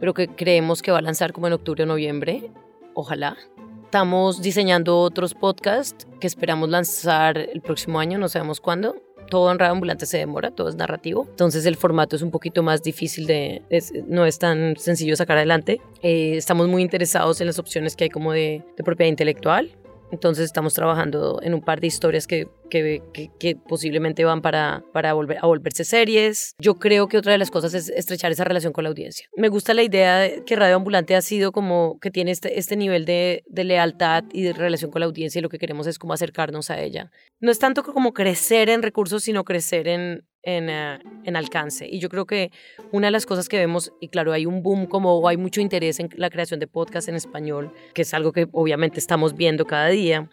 pero 0.00 0.12
que 0.12 0.26
creemos 0.26 0.82
que 0.82 0.90
va 0.90 0.98
a 0.98 1.02
lanzar 1.02 1.32
como 1.32 1.46
en 1.46 1.52
octubre 1.52 1.84
o 1.84 1.86
noviembre. 1.86 2.50
Ojalá. 2.94 3.36
Estamos 3.84 4.42
diseñando 4.42 4.98
otros 4.98 5.34
podcasts 5.34 6.08
que 6.18 6.26
esperamos 6.26 6.68
lanzar 6.68 7.38
el 7.38 7.60
próximo 7.60 8.00
año, 8.00 8.18
no 8.18 8.28
sabemos 8.28 8.60
cuándo. 8.60 8.96
Todo 9.28 9.50
en 9.50 9.58
Radio 9.58 9.72
Ambulante 9.72 10.06
se 10.06 10.18
demora, 10.18 10.50
todo 10.50 10.68
es 10.68 10.76
narrativo. 10.76 11.26
Entonces 11.30 11.66
el 11.66 11.76
formato 11.76 12.16
es 12.16 12.22
un 12.22 12.30
poquito 12.30 12.62
más 12.62 12.82
difícil 12.82 13.26
de... 13.26 13.62
no 14.06 14.26
es 14.26 14.38
tan 14.38 14.76
sencillo 14.76 15.16
sacar 15.16 15.36
adelante. 15.36 15.80
Eh, 16.02 16.36
estamos 16.36 16.68
muy 16.68 16.82
interesados 16.82 17.40
en 17.40 17.46
las 17.46 17.58
opciones 17.58 17.96
que 17.96 18.04
hay 18.04 18.10
como 18.10 18.32
de 18.32 18.64
propiedad 18.84 19.08
intelectual. 19.08 19.70
Entonces 20.12 20.44
estamos 20.44 20.74
trabajando 20.74 21.40
en 21.42 21.54
un 21.54 21.60
par 21.62 21.80
de 21.80 21.88
historias 21.88 22.26
que, 22.26 22.46
que, 22.70 23.02
que- 23.38 23.56
posiblemente 23.56 24.24
van 24.24 24.42
para, 24.42 24.84
para 24.92 25.12
volver, 25.12 25.38
a 25.40 25.46
volverse 25.46 25.84
series. 25.84 26.54
Yo 26.58 26.74
creo 26.76 27.08
que 27.08 27.18
otra 27.18 27.32
de 27.32 27.38
las 27.38 27.50
cosas 27.50 27.74
es 27.74 27.88
estrechar 27.88 28.30
esa 28.30 28.44
relación 28.44 28.72
con 28.72 28.84
la 28.84 28.90
audiencia. 28.90 29.26
Me 29.36 29.48
gusta 29.48 29.74
la 29.74 29.82
idea 29.82 30.18
de 30.18 30.44
que 30.44 30.56
Radio 30.56 30.76
Ambulante 30.76 31.16
ha 31.16 31.22
sido 31.22 31.52
como 31.52 31.98
que 32.00 32.10
tiene 32.10 32.30
este, 32.30 32.58
este 32.58 32.76
nivel 32.76 33.04
de, 33.04 33.42
de 33.46 33.64
lealtad 33.64 34.24
y 34.32 34.42
de 34.42 34.52
relación 34.52 34.90
con 34.90 35.00
la 35.00 35.06
audiencia 35.06 35.38
y 35.38 35.42
lo 35.42 35.48
que 35.48 35.58
queremos 35.58 35.86
es 35.86 35.98
como 35.98 36.12
acercarnos 36.12 36.70
a 36.70 36.80
ella. 36.80 37.10
No 37.40 37.50
es 37.50 37.58
tanto 37.58 37.82
como 37.82 38.12
crecer 38.12 38.68
en 38.68 38.82
recursos, 38.82 39.22
sino 39.24 39.44
crecer 39.44 39.88
en, 39.88 40.26
en, 40.44 40.68
eh, 40.70 40.98
en 41.24 41.36
alcance. 41.36 41.86
Y 41.86 41.98
yo 41.98 42.08
creo 42.08 42.26
que 42.26 42.50
una 42.92 43.08
de 43.08 43.10
las 43.10 43.26
cosas 43.26 43.48
que 43.48 43.58
vemos, 43.58 43.92
y 44.00 44.08
claro, 44.08 44.32
hay 44.32 44.46
un 44.46 44.62
boom 44.62 44.86
como 44.86 45.26
hay 45.28 45.36
mucho 45.36 45.60
interés 45.60 46.00
en 46.00 46.10
la 46.16 46.30
creación 46.30 46.60
de 46.60 46.66
podcasts 46.66 47.08
en 47.08 47.14
español, 47.14 47.72
que 47.94 48.02
es 48.02 48.14
algo 48.14 48.32
que 48.32 48.48
obviamente 48.52 48.98
estamos 48.98 49.34
viendo 49.34 49.66
cada 49.66 49.88
día. 49.88 50.28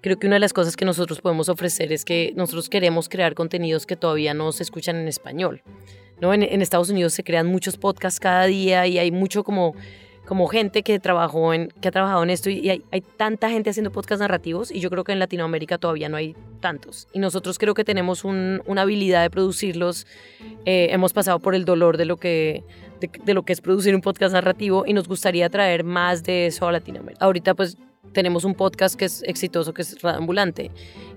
Creo 0.00 0.18
que 0.18 0.26
una 0.26 0.36
de 0.36 0.40
las 0.40 0.52
cosas 0.52 0.76
que 0.76 0.84
nosotros 0.84 1.20
podemos 1.20 1.48
ofrecer 1.48 1.92
es 1.92 2.04
que 2.04 2.32
nosotros 2.36 2.68
queremos 2.68 3.08
crear 3.08 3.34
contenidos 3.34 3.84
que 3.84 3.96
todavía 3.96 4.32
no 4.32 4.52
se 4.52 4.62
escuchan 4.62 4.96
en 4.96 5.08
español. 5.08 5.62
¿no? 6.20 6.32
En, 6.32 6.42
en 6.42 6.62
Estados 6.62 6.90
Unidos 6.90 7.14
se 7.14 7.24
crean 7.24 7.46
muchos 7.46 7.76
podcasts 7.76 8.20
cada 8.20 8.46
día 8.46 8.86
y 8.86 8.98
hay 8.98 9.10
mucho 9.10 9.42
como, 9.42 9.74
como 10.28 10.46
gente 10.46 10.82
que, 10.82 11.00
trabajó 11.00 11.54
en, 11.54 11.68
que 11.80 11.88
ha 11.88 11.90
trabajado 11.90 12.22
en 12.22 12.28
esto 12.28 12.50
y 12.50 12.68
hay, 12.68 12.84
hay 12.92 13.00
tanta 13.00 13.48
gente 13.48 13.70
haciendo 13.70 13.90
podcasts 13.90 14.20
narrativos 14.20 14.70
y 14.70 14.78
yo 14.80 14.90
creo 14.90 15.02
que 15.02 15.12
en 15.12 15.18
Latinoamérica 15.18 15.78
todavía 15.78 16.10
no 16.10 16.18
hay 16.18 16.36
tantos. 16.60 17.08
Y 17.14 17.18
nosotros 17.18 17.58
creo 17.58 17.72
que 17.72 17.82
tenemos 17.82 18.24
un- 18.24 18.62
una 18.66 18.82
habilidad 18.82 19.22
de 19.22 19.30
producirlos. 19.30 20.06
Eh, 20.66 20.88
hemos 20.90 21.14
pasado 21.14 21.38
por 21.38 21.54
el 21.54 21.64
dolor 21.64 21.96
de 21.96 22.04
lo 22.04 22.18
que 22.18 22.62
de, 23.00 23.32
lo 23.32 23.42
que 23.44 23.52
es 23.52 23.60
producir 23.60 23.94
un 23.94 24.00
podcast 24.02 24.32
narrativo 24.34 24.84
y 24.86 24.92
nos 24.92 25.08
gustaría 25.08 25.48
traer 25.48 25.82
más 25.84 26.24
de 26.24 26.46
eso 26.46 26.68
a 26.68 26.72
Latinoamérica. 26.72 27.24
Ahorita 27.24 27.54
pues 27.54 27.78
tenemos 28.12 28.44
un 28.44 28.54
podcast 28.54 28.96
que 28.96 29.04
es 29.06 29.22
exitoso, 29.22 29.72
que 29.72 29.82
es 29.82 30.02
Radio 30.02 30.18
Ambulante, 30.18 30.70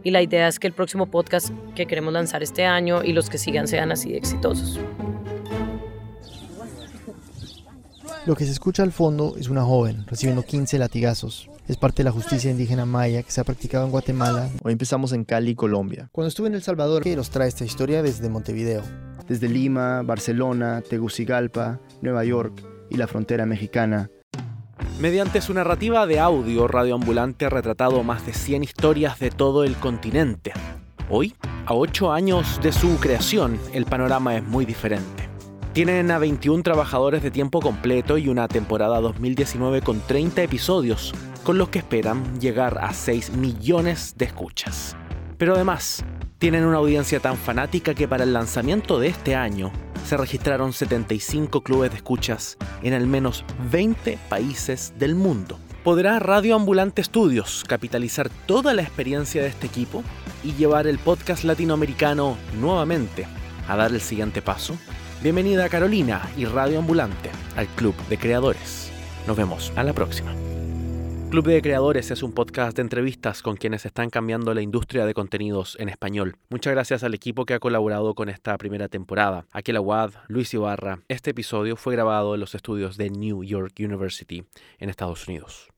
y 0.04 0.12
la 0.12 0.22
idea 0.22 0.48
es 0.48 0.60
que 0.60 0.68
el 0.68 0.74
próximo 0.74 1.08
podcast 1.08 1.50
que 1.76 1.86
queremos 1.88 2.14
lanzar 2.14 2.44
este 2.44 2.66
año 2.66 3.04
y 3.04 3.14
los 3.14 3.30
que 3.30 3.38
sigan 3.38 3.68
sean 3.68 3.92
así 3.92 4.14
exitosos. 4.16 4.80
Lo 8.28 8.36
que 8.36 8.46
se 8.46 8.52
escucha 8.52 8.84
al 8.84 8.92
fondo 8.92 9.36
es 9.40 9.50
una 9.50 9.64
joven 9.64 10.06
recibiendo 10.06 10.44
15 10.44 10.78
latigazos. 10.78 11.50
Es 11.68 11.78
parte 11.78 11.98
de 11.98 12.04
la 12.04 12.12
justicia 12.12 12.52
indígena 12.52 12.86
maya 12.86 13.24
que 13.24 13.32
se 13.32 13.42
ha 13.42 13.44
practicado 13.44 13.86
en 13.86 13.92
Guatemala. 13.92 14.48
Hoy 14.64 14.74
empezamos 14.74 15.12
en 15.12 15.24
Cali, 15.24 15.56
Colombia. 15.56 16.08
Cuando 16.12 16.28
estuve 16.28 16.48
en 16.48 16.54
El 16.54 16.62
Salvador, 16.62 17.02
que 17.02 17.16
nos 17.16 17.32
trae 17.32 17.48
esta 17.48 17.66
historia 17.66 18.04
desde 18.04 18.30
Montevideo. 18.30 18.84
Desde 19.28 19.50
Lima, 19.50 20.04
Barcelona, 20.04 20.84
Tegucigalpa, 20.88 21.80
Nueva 22.04 22.24
York 22.24 22.64
y 22.92 22.98
la 22.98 23.08
frontera 23.08 23.48
mexicana. 23.48 24.12
Mediante 25.00 25.42
su 25.42 25.56
narrativa 25.56 26.06
de 26.06 26.20
audio, 26.20 26.68
Radio 26.68 26.94
Ambulante 26.94 27.46
ha 27.46 27.50
retratado 27.50 28.04
más 28.04 28.24
de 28.28 28.34
100 28.34 28.64
historias 28.64 29.18
de 29.18 29.32
todo 29.32 29.64
el 29.64 29.76
continente. 29.78 30.54
Hoy 31.10 31.34
A 31.66 31.74
ocho 31.74 32.12
años 32.12 32.60
de 32.62 32.72
su 32.72 32.98
creación, 32.98 33.60
el 33.74 33.86
panorama 33.86 34.36
es 34.36 34.44
muy 34.44 34.66
diferente. 34.66 35.21
Tienen 35.74 36.12
a 36.12 36.20
21 36.20 36.64
trabajadores 36.64 37.24
de 37.24 37.32
tiempo 37.32 37.62
completo 37.62 38.18
y 38.18 38.28
una 38.28 38.50
temporada 38.50 39.00
2019 39.00 39.82
con 39.82 40.02
30 40.02 40.44
episodios, 40.44 41.14
con 41.46 41.58
los 41.58 41.70
que 41.70 41.80
esperan 41.80 42.42
llegar 42.42 42.78
a 42.82 42.94
6 42.94 43.38
millones 43.38 44.16
de 44.18 44.26
escuchas. 44.26 44.98
Pero 45.38 45.56
además, 45.56 46.04
tienen 46.40 46.66
una 46.66 46.76
audiencia 46.76 47.22
tan 47.22 47.38
fanática 47.38 47.94
que 47.94 48.06
para 48.06 48.26
el 48.26 48.34
lanzamiento 48.34 49.00
de 49.00 49.08
este 49.08 49.34
año 49.34 49.72
se 50.06 50.18
registraron 50.18 50.74
75 50.74 51.62
clubes 51.64 51.92
de 51.92 51.98
escuchas 51.98 52.58
en 52.84 52.94
al 52.94 53.08
menos 53.08 53.46
20 53.72 54.20
países 54.28 54.94
del 55.00 55.16
mundo. 55.16 55.58
¿Podrá 55.86 56.20
Radio 56.20 56.58
Ambulante 56.58 57.02
Studios 57.02 57.64
capitalizar 57.66 58.30
toda 58.46 58.74
la 58.74 58.82
experiencia 58.82 59.42
de 59.42 59.48
este 59.48 59.68
equipo 59.68 60.04
y 60.44 60.52
llevar 60.52 60.86
el 60.86 61.00
podcast 61.00 61.46
latinoamericano 61.46 62.36
nuevamente 62.60 63.26
a 63.70 63.78
dar 63.78 63.92
el 63.92 64.02
siguiente 64.02 64.42
paso? 64.42 64.76
Bienvenida 65.24 65.70
Carolina 65.70 66.28
y 66.36 66.46
Radio 66.46 66.80
Ambulante 66.80 67.30
al 67.56 67.68
Club 67.68 67.94
de 68.10 68.18
Creadores. 68.18 68.92
Nos 69.28 69.38
vemos 69.38 69.72
a 69.76 69.84
la 69.84 69.94
próxima. 69.94 70.34
Club 71.30 71.46
de 71.46 71.62
Creadores 71.62 72.10
es 72.10 72.24
un 72.24 72.34
podcast 72.34 72.76
de 72.76 72.82
entrevistas 72.82 73.44
con 73.44 73.56
quienes 73.56 73.86
están 73.86 74.10
cambiando 74.10 74.52
la 74.56 74.64
industria 74.64 75.06
de 75.06 75.14
contenidos 75.14 75.78
en 75.80 75.90
español. 75.90 76.38
Muchas 76.50 76.74
gracias 76.74 77.04
al 77.04 77.14
equipo 77.14 77.46
que 77.46 77.54
ha 77.54 77.60
colaborado 77.60 78.16
con 78.16 78.30
esta 78.30 78.58
primera 78.58 78.88
temporada. 78.88 79.46
Aquel 79.52 79.76
Aguad, 79.76 80.12
Luis 80.28 80.56
Ibarra. 80.56 81.02
Este 81.08 81.30
episodio 81.30 81.76
fue 81.76 81.94
grabado 81.94 82.34
en 82.34 82.40
los 82.40 82.56
estudios 82.56 82.98
de 82.98 83.12
New 83.12 83.44
York 83.44 83.74
University 83.78 84.44
en 84.80 84.90
Estados 84.90 85.28
Unidos. 85.28 85.72